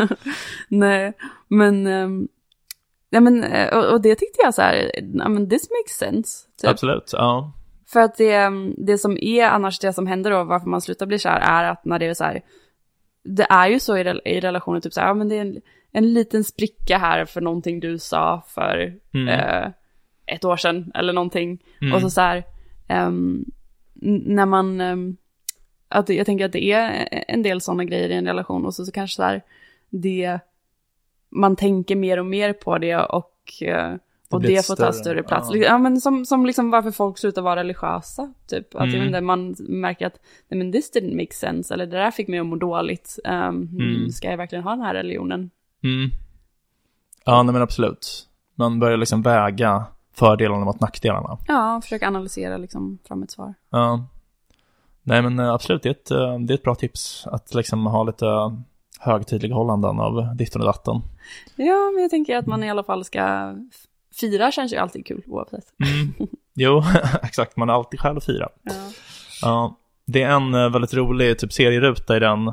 Nej, 0.69 1.13
men, 1.47 1.87
ehm, 1.87 2.27
ja, 3.09 3.19
men 3.19 3.43
eh, 3.43 3.77
och, 3.77 3.93
och 3.93 4.01
det 4.01 4.15
tyckte 4.15 4.41
jag 4.43 4.53
så 4.53 4.61
här, 4.61 4.91
ja 5.13 5.29
men 5.29 5.49
this 5.49 5.67
makes 5.69 5.97
sense. 5.97 6.47
Typ. 6.61 6.69
Absolut, 6.69 7.09
ja. 7.13 7.53
För 7.91 7.99
att 7.99 8.17
det, 8.17 8.49
det 8.77 8.97
som 8.97 9.17
är 9.21 9.45
annars 9.45 9.79
det 9.79 9.93
som 9.93 10.07
händer 10.07 10.31
då, 10.31 10.43
varför 10.43 10.67
man 10.69 10.81
slutar 10.81 11.05
bli 11.05 11.19
kär, 11.19 11.39
är 11.39 11.63
att 11.63 11.85
när 11.85 11.99
det 11.99 12.05
är 12.05 12.13
så 12.13 12.23
här, 12.23 12.41
det 13.23 13.47
är 13.49 13.67
ju 13.67 13.79
så 13.79 13.97
i, 13.97 14.19
i 14.25 14.39
relationer, 14.39 14.79
typ 14.79 14.93
så 14.93 14.99
här, 15.01 15.07
ja 15.07 15.13
men 15.13 15.29
det 15.29 15.35
är 15.35 15.41
en, 15.41 15.61
en 15.91 16.13
liten 16.13 16.43
spricka 16.43 16.97
här 16.97 17.25
för 17.25 17.41
någonting 17.41 17.79
du 17.79 17.97
sa 17.97 18.43
för 18.47 18.99
Mm. 19.13 19.27
eh, 19.27 19.71
ett 20.25 20.45
år 20.45 20.57
sedan 20.57 20.91
eller 20.95 21.13
någonting. 21.13 21.63
Mm. 21.81 21.93
Och 21.95 22.01
så 22.01 22.09
så 22.09 22.21
här, 22.21 22.43
n- 22.87 23.45
när 24.25 24.45
man, 24.45 24.81
ehm, 24.81 25.17
att 25.87 26.09
jag 26.09 26.25
tänker 26.25 26.45
att 26.45 26.51
det 26.51 26.71
är 26.71 27.07
en 27.27 27.43
del 27.43 27.61
sådana 27.61 27.83
grejer 27.83 28.09
i 28.09 28.13
en 28.13 28.27
relation 28.27 28.65
och 28.65 28.73
så, 28.73 28.85
så 28.85 28.91
kanske 28.91 29.15
så 29.15 29.23
här, 29.23 29.41
det, 29.89 30.39
man 31.29 31.55
tänker 31.55 31.95
mer 31.95 32.17
och 32.19 32.25
mer 32.25 32.53
på 32.53 32.77
det 32.77 32.95
och, 32.97 33.63
eh, 34.31 34.35
och 34.35 34.41
det 34.41 34.65
får 34.67 34.75
ta 34.75 34.93
större, 34.93 35.23
plats. 35.23 35.49
ja. 35.53 35.57
Ja, 35.57 35.77
men 35.77 36.01
som, 36.01 36.25
som 36.25 36.45
liksom 36.45 36.71
varför 36.71 36.91
folk 36.91 37.17
slutar 37.17 37.41
vara 37.41 37.55
religiösa, 37.59 38.33
typ. 38.47 38.75
Att 38.75 38.81
Mm. 38.93 39.03
inte, 39.07 39.21
man 39.21 39.55
märker 39.59 40.07
att, 40.07 40.19
nej 40.47 40.57
men 40.57 40.71
this 40.71 40.93
didn't 40.95 41.15
make 41.15 41.33
sense, 41.33 41.73
eller 41.73 41.85
det 41.85 41.97
där 41.97 42.11
fick 42.11 42.27
mig 42.27 42.39
att 42.39 42.45
må 42.45 42.55
dåligt. 42.55 43.19
Um, 43.25 43.69
Mm. 43.79 44.09
Ska 44.11 44.29
jag 44.29 44.37
verkligen 44.37 44.63
ha 44.63 44.71
den 44.71 44.81
här 44.81 44.93
religionen? 44.93 45.49
Mm. 45.83 46.09
Ja, 47.25 47.43
nej 47.43 47.53
men 47.53 47.61
absolut. 47.61 48.27
Man 48.55 48.79
börjar 48.79 48.97
liksom 48.97 49.21
väga 49.21 49.85
fördelarna 50.13 50.65
mot 50.65 50.79
nackdelarna. 50.79 51.37
Ja, 51.47 51.79
försöka 51.83 52.07
analysera 52.07 52.57
liksom 52.57 52.99
fram 53.07 53.23
ett 53.23 53.31
svar. 53.31 53.53
Ja. 53.69 54.05
Nej 55.03 55.21
men 55.21 55.39
eh, 55.39 55.53
absolut, 55.53 55.83
det 55.83 55.89
är, 55.89 55.91
ett, 55.91 56.11
eh, 56.11 56.39
det 56.39 56.53
är 56.53 56.55
ett 56.55 56.63
bra 56.63 56.75
tips 56.75 57.27
att 57.27 57.53
liksom 57.53 57.85
ha 57.85 58.03
lite 58.03 58.25
högtidliga 58.99 59.53
hållanden 59.55 59.99
av 59.99 60.35
ditten 60.35 60.61
och 60.61 60.67
datten. 60.67 61.01
Ja, 61.55 61.91
men 61.93 62.01
jag 62.01 62.09
tänker 62.09 62.37
att 62.37 62.45
man 62.47 62.63
i 62.63 62.69
alla 62.69 62.83
fall 62.83 63.05
ska... 63.05 63.55
Fira 64.19 64.51
känns 64.51 64.73
ju 64.73 64.77
alltid 64.77 65.05
kul 65.05 65.23
oavsett. 65.27 65.65
Mm. 65.85 66.29
Jo, 66.53 66.83
exakt, 67.23 67.57
man 67.57 67.69
har 67.69 67.75
alltid 67.75 67.99
skäl 67.99 68.17
att 68.17 68.25
fira. 68.25 68.49
Ja. 68.63 68.73
Ja, 69.41 69.75
det 70.05 70.23
är 70.23 70.29
en 70.29 70.53
eh, 70.53 70.69
väldigt 70.69 70.93
rolig 70.93 71.39
typ 71.39 71.53
serieruta 71.53 72.17
i 72.17 72.19
den 72.19 72.51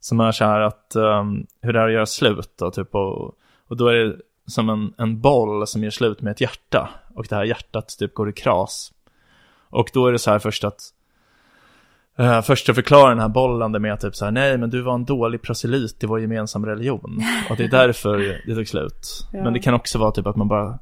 som 0.00 0.20
är 0.20 0.32
så 0.32 0.44
här 0.44 0.60
att 0.60 0.92
um, 0.96 1.46
hur 1.60 1.72
det 1.72 1.80
är 1.80 1.86
att 1.86 1.92
göra 1.92 2.06
slut 2.06 2.50
då, 2.58 2.70
typ 2.70 2.94
och, 2.94 3.34
och 3.68 3.76
då 3.76 3.88
är 3.88 3.94
det 3.94 4.16
som 4.46 4.70
en, 4.70 4.94
en 4.98 5.20
boll 5.20 5.66
som 5.66 5.82
gör 5.84 5.90
slut 5.90 6.22
med 6.22 6.30
ett 6.30 6.40
hjärta 6.40 6.90
och 7.14 7.26
det 7.28 7.36
här 7.36 7.44
hjärtat 7.44 7.96
typ 7.98 8.14
går 8.14 8.28
i 8.28 8.32
kras. 8.32 8.92
Och 9.70 9.90
då 9.92 10.06
är 10.06 10.12
det 10.12 10.18
så 10.18 10.30
här 10.30 10.38
först 10.38 10.64
att 10.64 10.80
uh, 12.20 12.40
först 12.40 12.68
att 12.68 12.74
förklara 12.74 13.08
den 13.08 13.20
här 13.20 13.28
bollen 13.28 13.82
med 13.82 14.00
typ 14.00 14.16
så 14.16 14.24
här 14.24 14.32
nej 14.32 14.58
men 14.58 14.70
du 14.70 14.82
var 14.82 14.94
en 14.94 15.04
dålig 15.04 15.42
proselyt 15.42 16.04
i 16.04 16.06
vår 16.06 16.20
gemensamma 16.20 16.66
religion 16.66 17.22
och 17.50 17.56
det 17.56 17.64
är 17.64 17.68
därför 17.68 18.40
det 18.46 18.54
tog 18.54 18.68
slut. 18.68 19.28
Ja. 19.32 19.42
Men 19.42 19.52
det 19.52 19.60
kan 19.60 19.74
också 19.74 19.98
vara 19.98 20.10
typ 20.10 20.26
att 20.26 20.36
man 20.36 20.48
bara 20.48 20.78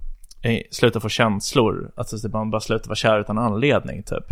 slutar 0.71 1.01
få 1.01 1.09
känslor, 1.09 1.93
alltså 1.97 2.29
man 2.29 2.51
bara 2.51 2.61
slutar 2.61 2.89
vara 2.89 2.97
kär 2.97 3.21
utan 3.21 3.39
anledning 3.39 4.03
typ. 4.03 4.25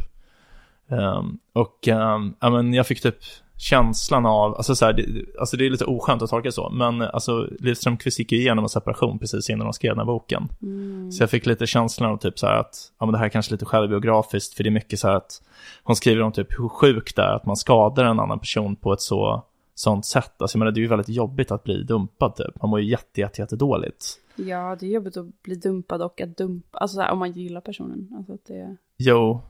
Ehm, 0.91 1.39
och 1.53 1.89
um, 1.89 2.35
ja, 2.41 2.51
men 2.51 2.75
jag 2.75 2.87
fick 2.87 3.03
typ 3.03 3.17
känslan 3.61 4.27
av, 4.27 4.57
alltså, 4.57 4.75
så 4.75 4.85
här, 4.85 4.93
det, 4.93 5.05
alltså 5.41 5.57
det 5.57 5.67
är 5.67 5.71
lite 5.71 5.85
oskönt 5.85 6.23
att 6.23 6.31
tolka 6.31 6.49
det 6.49 6.53
så, 6.53 6.71
men 6.71 7.03
alltså 7.03 7.49
Liv 7.59 7.75
Strömquist 7.75 8.19
gick 8.19 8.33
ju 8.33 8.39
igenom 8.39 8.65
en 8.65 8.69
separation 8.69 9.19
precis 9.19 9.51
innan 9.51 9.67
hon 9.67 9.75
skrev 9.75 9.91
den 9.91 9.99
här 9.99 10.07
boken. 10.07 10.49
Mm. 10.63 11.13
Så 11.13 11.23
jag 11.23 11.31
fick 11.31 11.47
lite 11.47 11.67
känslan 11.67 12.11
av 12.11 12.17
typ 12.17 12.39
så 12.39 12.47
här 12.47 12.55
att, 12.57 12.75
ja 12.99 13.07
men 13.07 13.13
det 13.13 13.19
här 13.19 13.25
är 13.25 13.31
kanske 13.31 13.53
lite 13.53 13.65
självbiografiskt, 13.65 14.55
för 14.55 14.65
det 14.65 14.69
är 14.69 14.73
mycket 14.73 14.99
så 14.99 15.09
här 15.09 15.15
att 15.15 15.43
hon 15.83 15.97
skriver 15.97 16.23
om 16.23 16.33
typ 16.33 16.59
hur 16.59 16.69
sjukt 16.69 17.17
det 17.17 17.23
är 17.23 17.35
att 17.35 17.47
man 17.47 17.57
skadar 17.57 18.05
en 18.05 18.21
annan 18.21 18.39
person 18.39 18.77
på 18.77 18.93
ett 18.93 19.01
så, 19.01 19.45
sånt 19.75 20.07
sätt. 20.07 20.33
Alltså 20.39 20.57
jag 20.57 20.59
menar 20.59 20.73
det 20.73 20.81
är 20.81 20.83
ju 20.83 20.89
väldigt 20.89 21.09
jobbigt 21.09 21.51
att 21.51 21.65
bli 21.65 21.83
dumpad 21.83 22.37
typ, 22.37 22.63
man 22.63 22.71
mår 22.71 22.81
ju 22.81 22.91
jätte, 22.91 23.21
jätte, 23.21 23.43
jätte 23.43 23.57
dåligt. 23.57 24.17
Ja, 24.47 24.77
det 24.81 24.87
är 24.87 24.91
jobbigt 24.91 25.17
att 25.17 25.43
bli 25.43 25.55
dumpad 25.55 26.03
och 26.03 26.21
att 26.21 26.37
dumpa, 26.37 26.79
alltså 26.79 26.95
så 26.95 27.01
här, 27.01 27.11
om 27.13 27.19
man 27.19 27.33
gillar 27.33 27.61
personen. 27.61 28.09
Alltså 28.17 28.33
att 28.33 28.45
det... 28.47 28.77
Jo, 28.97 29.43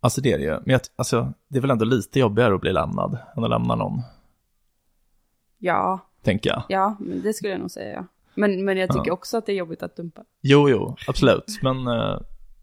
alltså 0.00 0.20
det 0.20 0.32
är 0.32 0.38
det 0.38 0.44
ju. 0.44 0.50
Men 0.50 0.62
jag, 0.72 0.80
alltså, 0.96 1.32
det 1.48 1.58
är 1.58 1.60
väl 1.62 1.70
ändå 1.70 1.84
lite 1.84 2.18
jobbigare 2.20 2.54
att 2.54 2.60
bli 2.60 2.72
lämnad 2.72 3.18
än 3.36 3.44
att 3.44 3.50
lämna 3.50 3.74
någon, 3.74 4.02
Ja, 5.58 5.98
tänker 6.22 6.50
jag. 6.50 6.62
ja, 6.68 6.96
det 7.00 7.32
skulle 7.32 7.52
jag 7.52 7.60
nog 7.60 7.70
säga. 7.70 7.94
Ja. 7.94 8.04
Men, 8.34 8.64
men 8.64 8.76
jag 8.78 8.88
tycker 8.90 9.06
Ja. 9.08 9.12
också 9.12 9.36
att 9.36 9.46
det 9.46 9.52
är 9.52 9.56
jobbigt 9.56 9.82
att 9.82 9.96
dumpa. 9.96 10.22
Jo, 10.40 10.68
jo, 10.68 10.96
absolut. 11.08 11.58
Men, 11.62 11.86
eh, 11.86 12.18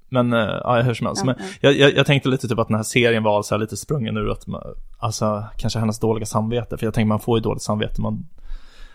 men 0.09 0.33
eh, 0.33 0.39
ja, 0.63 0.81
hur 0.81 0.93
som 0.93 1.07
helst. 1.07 1.21
Ja, 1.21 1.25
Men 1.25 1.35
ja. 1.39 1.45
jag, 1.61 1.73
jag, 1.73 1.93
jag 1.97 2.05
tänkte 2.05 2.29
lite 2.29 2.47
typ 2.47 2.59
att 2.59 2.67
den 2.67 2.75
här 2.77 2.83
serien 2.83 3.23
var 3.23 3.41
så 3.43 3.55
här 3.55 3.59
lite 3.59 3.77
sprungen 3.77 4.17
ur 4.17 4.29
att, 4.31 4.47
man- 4.47 4.75
alltså 4.99 5.43
kanske 5.57 5.79
hennes 5.79 5.99
dåliga 5.99 6.25
samvete. 6.25 6.77
För 6.77 6.85
jag 6.85 6.93
tänker 6.93 7.07
man 7.07 7.19
får 7.19 7.37
ju 7.37 7.41
dåligt 7.43 7.61
samvete 7.63 8.01
man, 8.01 8.27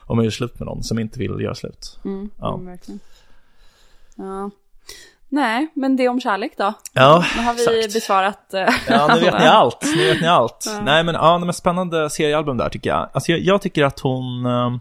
om 0.07 0.17
man 0.17 0.25
gör 0.25 0.31
slut 0.31 0.59
med 0.59 0.67
någon 0.67 0.83
som 0.83 0.99
inte 0.99 1.19
vill 1.19 1.41
göra 1.41 1.55
slut. 1.55 1.99
Mm, 2.05 2.31
Ja. 2.41 2.55
mm, 2.55 2.67
verkligen. 2.67 3.01
Ja. 4.17 4.51
Nej, 5.29 5.67
men 5.75 5.97
det 5.97 6.09
om 6.09 6.21
kärlek 6.21 6.53
då. 6.59 6.73
Ja, 6.93 7.25
Nu 7.37 7.43
har 7.43 7.55
vi 7.55 7.79
exakt. 7.81 7.95
besvarat. 7.95 8.55
eh, 8.55 8.69
Ja, 8.89 9.15
nu 9.15 9.21
vet 9.21 9.39
ni 9.39 9.47
allt. 9.47 9.79
Nu 9.97 10.05
vet 10.13 10.21
ni 10.21 10.27
allt. 10.29 10.65
Ja. 10.67 10.81
Nej, 10.83 11.05
men 11.05 11.15
ja, 11.15 11.39
men 11.39 11.53
spännande 11.55 12.11
seriealbum 12.11 12.57
där 12.57 12.69
tycker 12.69 12.91
jag. 12.91 13.09
Alltså 13.13 13.33
jag, 13.33 13.41
jag 13.41 13.63
tycker 13.63 13.85
att 13.85 14.01
hon... 14.01 14.47
eh, 14.47 14.77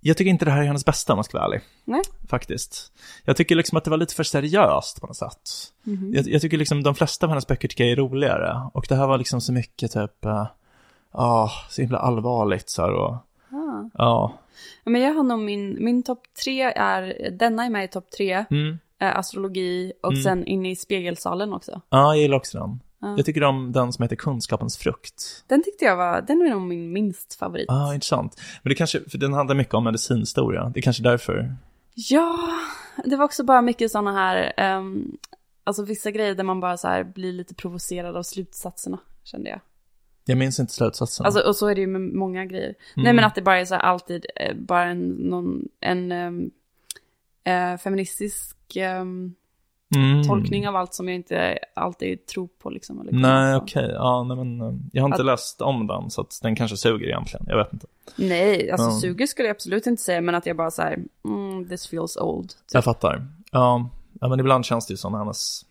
jag 0.00 0.16
tycker 0.16 0.30
inte 0.30 0.44
det 0.44 0.50
här 0.50 0.62
är 0.62 0.66
hennes 0.66 0.84
bästa 0.84 1.12
om 1.12 1.18
jag 1.18 1.24
ska 1.26 1.38
vara 1.38 1.46
ärlig. 1.46 1.60
Nej. 1.84 2.02
Faktiskt. 2.28 2.92
Jag 3.24 3.36
tycker 3.36 3.54
liksom 3.56 3.78
att 3.78 3.84
det 3.84 3.90
var 3.90 3.96
lite 3.96 4.14
för 4.14 4.24
seriöst 4.24 5.00
på 5.00 5.06
något 5.06 5.16
sätt. 5.16 5.50
Mhm. 5.82 6.12
Jag, 6.14 6.28
jag 6.28 6.40
tycker 6.40 6.56
liksom 6.58 6.82
de 6.82 6.94
flesta 6.94 7.26
av 7.26 7.30
hennes 7.30 7.46
böcker 7.46 7.68
tycker 7.68 7.84
jag 7.84 7.92
är 7.92 7.96
roligare. 7.96 8.70
Och 8.74 8.86
det 8.88 8.94
här 8.96 9.06
var 9.06 9.18
liksom 9.18 9.40
så 9.40 9.52
mycket 9.52 9.92
typ, 9.92 10.24
ja, 11.12 11.50
så 11.70 11.80
himla 11.82 11.98
allvarligt 11.98 12.70
så 12.70 12.82
här 12.82 12.92
och, 12.92 13.16
Ah. 13.94 14.04
ja. 14.04 14.38
Men 14.84 15.00
jag 15.00 15.14
har 15.14 15.22
nog 15.22 15.38
min, 15.38 15.84
min 15.84 16.02
topp 16.02 16.22
tre 16.44 16.62
är, 16.62 17.30
denna 17.30 17.64
är 17.64 17.70
med 17.70 17.84
i 17.84 17.88
topp 17.88 18.10
tre, 18.10 18.44
Mm. 18.50 18.78
eh, 19.00 19.16
astrologi 19.18 19.92
och 20.02 20.12
Mm. 20.12 20.22
sen 20.22 20.44
inne 20.46 20.70
i 20.70 20.76
spegelsalen 20.76 21.52
också. 21.52 21.80
Ja, 21.90 22.14
jag 22.14 22.22
gillar 22.22 22.36
också 22.36 22.58
den. 22.58 22.80
Ja. 23.00 23.14
Jag 23.16 23.26
tycker 23.26 23.44
om 23.44 23.72
den 23.72 23.92
som 23.92 24.02
heter 24.02 24.16
Kunskapens 24.16 24.76
frukt. 24.76 25.44
Den 25.46 25.62
tyckte 25.62 25.84
jag 25.84 25.96
var, 25.96 26.22
den 26.22 26.42
är 26.42 26.50
nog 26.50 26.62
min 26.62 26.92
minst 26.92 27.34
favorit. 27.34 27.64
Ja, 27.68 27.88
ah, 27.88 27.94
intressant. 27.94 28.40
Men 28.62 28.68
det 28.70 28.74
kanske, 28.74 29.00
för 29.10 29.18
den 29.18 29.32
handlar 29.32 29.54
mycket 29.56 29.74
om 29.74 29.84
medicinhistoria. 29.84 30.68
Det 30.74 30.80
är 30.80 30.82
kanske 30.82 31.02
därför. 31.02 31.54
Ja, 31.94 32.38
det 33.04 33.16
var 33.16 33.24
också 33.24 33.44
bara 33.44 33.62
mycket 33.62 33.90
sådana 33.90 34.12
här, 34.12 34.52
ehm, 34.56 35.16
alltså 35.64 35.84
vissa 35.84 36.10
grejer 36.10 36.34
där 36.34 36.44
man 36.44 36.60
bara 36.60 36.76
så 36.76 36.88
här 36.88 37.04
blir 37.04 37.32
lite 37.32 37.54
provocerad 37.54 38.16
av 38.16 38.22
slutsatserna, 38.22 38.98
kände 39.24 39.50
jag. 39.50 39.60
Jag 40.28 40.38
minns 40.38 40.60
inte 40.60 40.72
slutsatsen. 40.72 41.26
Alltså, 41.26 41.40
och 41.40 41.56
så 41.56 41.66
är 41.66 41.74
det 41.74 41.80
ju 41.80 41.86
med 41.86 42.00
många 42.00 42.44
grejer. 42.46 42.74
Nej 42.94 43.04
Mm. 43.06 43.16
men 43.16 43.24
att 43.24 43.34
det 43.34 43.42
bara 43.42 43.60
är 43.60 43.64
så 43.64 43.74
här 43.74 43.82
alltid, 43.82 44.26
eh, 44.36 44.56
bara 44.56 44.84
en, 44.84 45.08
någon, 45.08 45.68
en 45.80 46.12
ehm, 46.12 46.50
eh, 47.44 47.76
feministisk 47.78 48.56
ehm, 48.76 49.34
Mm. 49.96 50.22
tolkning 50.24 50.68
av 50.68 50.76
allt 50.76 50.94
som 50.94 51.08
jag 51.08 51.14
inte 51.14 51.58
alltid 51.74 52.26
tror 52.26 52.48
på 52.62 52.70
liksom. 52.70 53.00
Eller 53.00 53.12
Nej, 53.12 53.56
okej. 53.56 53.90
Ja, 53.94 54.22
nej 54.24 54.36
men 54.36 54.60
eh, 54.60 54.74
jag 54.92 55.02
har 55.02 55.08
inte 55.08 55.20
Att- 55.20 55.26
läst 55.26 55.60
om 55.62 55.86
den, 55.86 56.10
så 56.10 56.20
att 56.20 56.38
den 56.42 56.56
kanske 56.56 56.76
suger 56.76 57.06
egentligen. 57.06 57.46
Jag 57.48 57.56
vet 57.56 57.72
inte. 57.72 57.86
Nej, 58.16 58.70
alltså 58.70 58.86
Ja. 58.86 59.00
suger 59.00 59.26
skulle 59.26 59.48
jag 59.48 59.54
absolut 59.54 59.86
inte 59.86 60.02
säga, 60.02 60.20
men 60.20 60.34
att 60.34 60.46
jag 60.46 60.56
bara 60.56 60.70
så 60.70 60.82
här, 60.82 60.98
mm, 61.24 61.68
this 61.68 61.86
feels 61.88 62.16
old. 62.16 62.48
Typ. 62.48 62.58
Jag 62.72 62.84
fattar. 62.84 63.26
Ja, 63.52 63.90
men 64.20 64.40
ibland 64.40 64.64
känns 64.64 64.86
det 64.86 64.92
ju 64.92 64.96
som 64.96 65.14
hennes... 65.14 65.62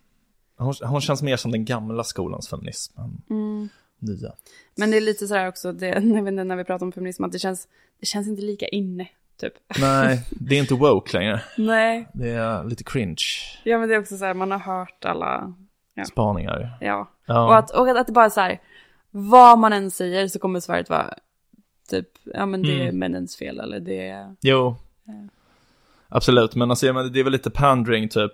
Hon, 0.57 0.73
hon 0.83 1.01
känns 1.01 1.21
mer 1.21 1.37
som 1.37 1.51
den 1.51 1.65
gamla 1.65 2.03
skolans 2.03 2.49
feminism 2.49 2.99
Mm. 3.29 3.69
Nya. 4.05 4.31
Men 4.75 4.91
det 4.91 4.97
är 4.97 5.01
lite 5.01 5.27
så 5.27 5.35
här 5.35 5.47
också, 5.47 5.71
det, 5.71 5.99
när 6.45 6.55
vi 6.55 6.63
pratar 6.63 6.85
om 6.85 6.91
feminism, 6.91 7.23
att 7.23 7.31
det 7.31 7.39
känns, 7.39 7.67
det 7.99 8.05
känns 8.05 8.27
inte 8.27 8.41
lika 8.41 8.67
inne, 8.67 9.07
typ. 9.39 9.53
Nej, 9.79 10.25
det 10.29 10.55
är 10.55 10.59
inte 10.59 10.73
woke 10.73 11.17
längre. 11.17 11.41
Nej, 11.57 12.07
Det 12.13 12.29
är 12.29 12.63
lite 12.63 12.83
cringe 12.83 13.23
ja 13.63 13.77
men 13.77 13.89
det 13.89 13.95
är 13.95 13.99
också 13.99 14.17
så 14.17 14.25
här, 14.25 14.33
man 14.33 14.51
har 14.51 14.59
hört 14.59 15.05
alla, 15.05 15.53
Ja. 15.97 16.05
spaningar. 16.05 16.77
ja. 16.81 17.11
Ja, 17.25 17.45
Och, 17.47 17.57
att, 17.57 17.71
och 17.71 17.87
att, 17.89 17.97
att 17.97 18.07
det 18.07 18.13
bara 18.13 18.25
är 18.25 18.29
så 18.29 18.41
här, 18.41 18.61
vad 19.11 19.59
man 19.59 19.73
än 19.73 19.91
säger 19.91 20.27
så 20.27 20.39
kommer 20.39 20.59
svaret 20.59 20.89
vara 20.89 21.13
typ, 21.89 22.07
ja 22.23 22.45
men 22.45 22.61
det 22.61 22.73
är 22.73 22.81
Mm. 22.81 22.99
männens 22.99 23.37
fel 23.37 23.59
eller 23.59 23.79
det 23.79 24.07
är, 24.09 24.35
jo. 24.41 24.75
Ja. 25.03 25.13
Absolut, 26.07 26.55
men 26.55 26.69
alltså, 26.69 26.85
jag 26.85 26.95
menar, 26.95 27.09
det 27.09 27.19
är 27.19 27.23
väl 27.23 27.33
lite 27.33 27.49
pandering 27.49 28.09
typ, 28.09 28.31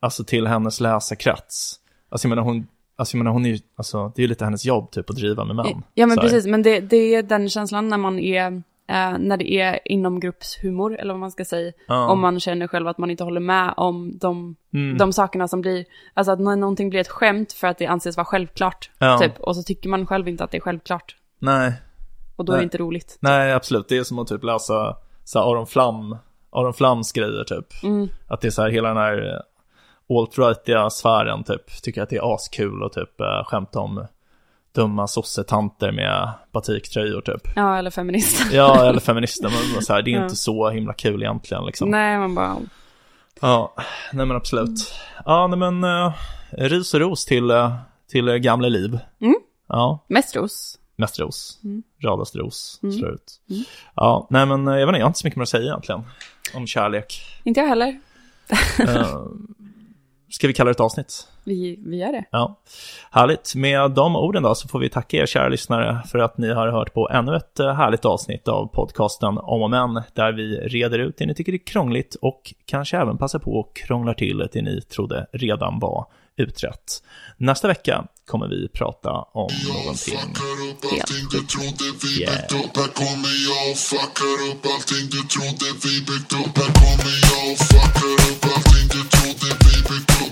alltså 0.00 0.24
till 0.24 0.46
hennes 0.46 0.80
läsarkrets. 0.80 1.80
Alltså 2.08 2.26
jag 2.26 2.30
menar 2.30 2.42
hon, 2.42 2.66
alltså 3.02 3.16
jag 3.16 3.24
menar 3.24 3.32
hon 3.32 3.46
är 3.46 3.50
ju, 3.50 3.58
alltså 3.76 4.12
det 4.14 4.20
är 4.20 4.22
ju 4.22 4.28
lite 4.28 4.44
hennes 4.44 4.64
jobb 4.64 4.90
typ 4.90 5.10
att 5.10 5.16
driva 5.16 5.44
med 5.44 5.56
män. 5.56 5.82
ja 5.94 6.06
men 6.06 6.16
precis, 6.18 6.46
men 6.46 6.62
det, 6.62 6.80
det 6.80 7.14
är 7.14 7.22
den 7.22 7.48
känslan 7.48 7.88
när 7.88 7.98
man 7.98 8.18
är, 8.18 8.46
eh, 8.88 9.18
när 9.18 9.36
det 9.36 9.50
är 9.52 9.78
inomgruppshumor, 9.84 10.96
eller 10.98 11.12
vad 11.14 11.20
man 11.20 11.30
ska 11.30 11.44
säga, 11.44 11.72
Ja. 11.88 12.08
om 12.10 12.20
man 12.20 12.40
känner 12.40 12.66
själv 12.66 12.88
att 12.88 12.98
man 12.98 13.10
inte 13.10 13.24
håller 13.24 13.40
med 13.40 13.74
om 13.76 14.18
de, 14.18 14.56
Mm. 14.74 14.98
de 14.98 15.12
sakerna 15.12 15.48
som 15.48 15.60
blir, 15.60 15.84
alltså 16.14 16.32
att 16.32 16.40
när 16.40 16.56
någonting 16.56 16.90
blir 16.90 17.00
ett 17.00 17.08
skämt 17.08 17.52
för 17.52 17.66
att 17.66 17.78
det 17.78 17.86
anses 17.86 18.16
vara 18.16 18.24
självklart, 18.24 18.90
Ja. 18.98 19.18
typ, 19.18 19.40
och 19.40 19.56
så 19.56 19.62
tycker 19.62 19.88
man 19.88 20.06
själv 20.06 20.28
inte 20.28 20.44
att 20.44 20.50
det 20.50 20.56
är 20.56 20.60
självklart, 20.60 21.16
Nej, 21.38 21.72
och 22.36 22.44
då 22.44 22.52
är 22.52 22.56
Nej. 22.56 22.60
det 22.60 22.64
inte 22.64 22.78
roligt. 22.78 23.16
nej 23.20 23.52
absolut. 23.52 23.88
Det 23.88 23.96
är 23.98 24.02
som 24.04 24.18
att 24.18 24.28
typ 24.28 24.44
läsa 24.44 24.96
så 25.24 25.38
här, 25.38 25.50
Aron 25.52 25.66
Flam, 25.66 26.16
Aron 26.50 26.74
Flams 26.74 27.12
grejer 27.12 27.44
typ. 27.44 27.84
Mm. 27.84 28.08
Att 28.28 28.40
det 28.40 28.48
är 28.48 28.50
så 28.50 28.62
här 28.62 28.68
hela 28.70 28.88
den 28.88 28.96
här 28.96 29.42
alt-rightiga 30.10 30.90
sfären 30.90 31.44
typ, 31.44 31.82
tycker 31.82 32.02
att 32.02 32.10
det 32.10 32.16
är 32.16 32.34
askul 32.34 32.82
och 32.82 32.92
typ 32.92 33.20
äh, 33.20 33.44
skämta 33.44 33.80
om 33.80 34.06
dumma 34.74 35.06
sossetanter 35.08 35.92
med 35.92 36.30
batiktröjor 36.52 37.20
typ. 37.20 37.48
Ja, 37.56 37.78
eller 37.78 37.90
feminist. 37.90 38.52
Ja, 38.52 38.84
eller 38.86 39.00
feminister, 39.00 39.52
men 39.74 39.82
så 39.82 39.92
här, 39.92 40.02
det 40.02 40.10
är 40.10 40.12
Ja. 40.16 40.22
inte 40.22 40.36
så 40.36 40.70
himla 40.70 40.92
kul 40.92 41.22
egentligen 41.22 41.64
liksom. 41.66 41.90
Nej, 41.90 42.18
man 42.18 42.34
bara, 42.34 42.56
Ja, 43.40 43.74
nej 44.12 44.26
men 44.26 44.36
absolut. 44.36 44.94
Ja, 45.24 45.46
nej 45.46 45.58
men 45.58 45.84
uh, 45.84 46.12
ris 46.50 46.94
och 46.94 47.00
ros 47.00 47.24
till, 47.24 47.50
uh, 47.50 47.74
till 48.10 48.28
uh, 48.28 48.36
gamla 48.36 48.68
liv. 48.68 48.98
Mm. 49.20 49.34
Ja, 49.68 50.04
mest 50.08 50.36
ros. 50.36 50.78
mest 50.96 51.18
ros. 51.20 51.60
Mm. 51.64 51.82
Radast 52.04 52.36
ros, 52.36 52.80
Mm. 52.82 52.94
slår 52.98 53.10
ut. 53.14 53.40
Mm. 53.50 53.62
Ja, 53.94 54.26
nej 54.30 54.46
men 54.46 54.68
eh, 54.68 54.74
jag 54.74 54.86
vet 54.86 54.88
inte, 54.88 54.98
jag 54.98 55.04
har 55.04 55.10
inte 55.10 55.18
så 55.18 55.26
mycket 55.26 55.36
mer 55.36 55.42
att 55.42 55.48
säga 55.48 55.64
egentligen. 55.64 56.02
Om 56.54 56.66
kärlek. 56.66 57.22
Inte 57.44 57.60
jag 57.60 57.68
heller. 57.68 58.00
Ska 60.32 60.46
vi 60.46 60.52
kalla 60.52 60.68
det 60.68 60.72
ett 60.72 60.80
avsnitt? 60.80 61.28
Vi, 61.44 61.78
vi 61.86 61.96
gör 61.96 62.12
det. 62.12 62.24
Ja, 62.30 62.60
härligt. 63.10 63.54
Med 63.54 63.90
de 63.90 64.16
orden 64.16 64.42
då 64.42 64.54
så 64.54 64.68
får 64.68 64.78
vi 64.78 64.88
tacka 64.88 65.16
er 65.16 65.26
kära 65.26 65.48
lyssnare 65.48 66.02
för 66.06 66.18
att 66.18 66.38
ni 66.38 66.52
har 66.52 66.68
hört 66.68 66.94
på 66.94 67.10
ännu 67.10 67.36
ett 67.36 67.60
eh, 67.60 67.74
härligt 67.74 68.04
avsnitt 68.04 68.48
av 68.48 68.66
podcasten 68.66 69.38
Om 69.38 69.62
och 69.62 69.70
Men 69.70 70.02
där 70.14 70.32
vi 70.32 70.56
reder 70.56 70.98
ut 70.98 71.16
det 71.16 71.26
ni 71.26 71.34
tycker 71.34 71.52
är 71.52 71.58
krångligt 71.66 72.14
och 72.14 72.54
kanske 72.66 72.98
även 72.98 73.18
passar 73.18 73.38
på 73.38 73.50
och 73.50 73.76
krånglar 73.76 74.14
till 74.14 74.48
det 74.52 74.62
ni 74.62 74.80
trodde 74.80 75.26
redan 75.32 75.78
var 75.78 76.06
utrett. 76.36 77.02
Nästa 77.36 77.68
vecka 77.68 78.04
kommer 78.26 78.48
vi 78.48 78.68
prata 78.68 79.10
om 79.10 79.50
någonting 79.68 80.18
Helt 80.18 80.84
allting 80.84 81.26
du 81.30 81.46
trodde 81.46 81.84
vi 82.02 82.22
Yeah. 82.22 82.32
byggt 82.32 82.52
upp 82.52 82.76
Här 82.76 82.88
kommer 83.00 83.34
jag 83.48 83.70
och 83.70 83.78
fuckar 83.78 84.38
upp 84.50 84.64
allting 84.74 85.06
du 85.14 85.22
trodde 85.34 85.66
vi 85.84 85.94
byggt 86.08 86.32
upp 86.32 86.58
Här 86.58 86.72
kommer 86.80 87.14
jag 87.28 87.52
och 87.52 87.58
fuckar 87.58 88.12
upp 88.30 88.44
allting 88.44 88.71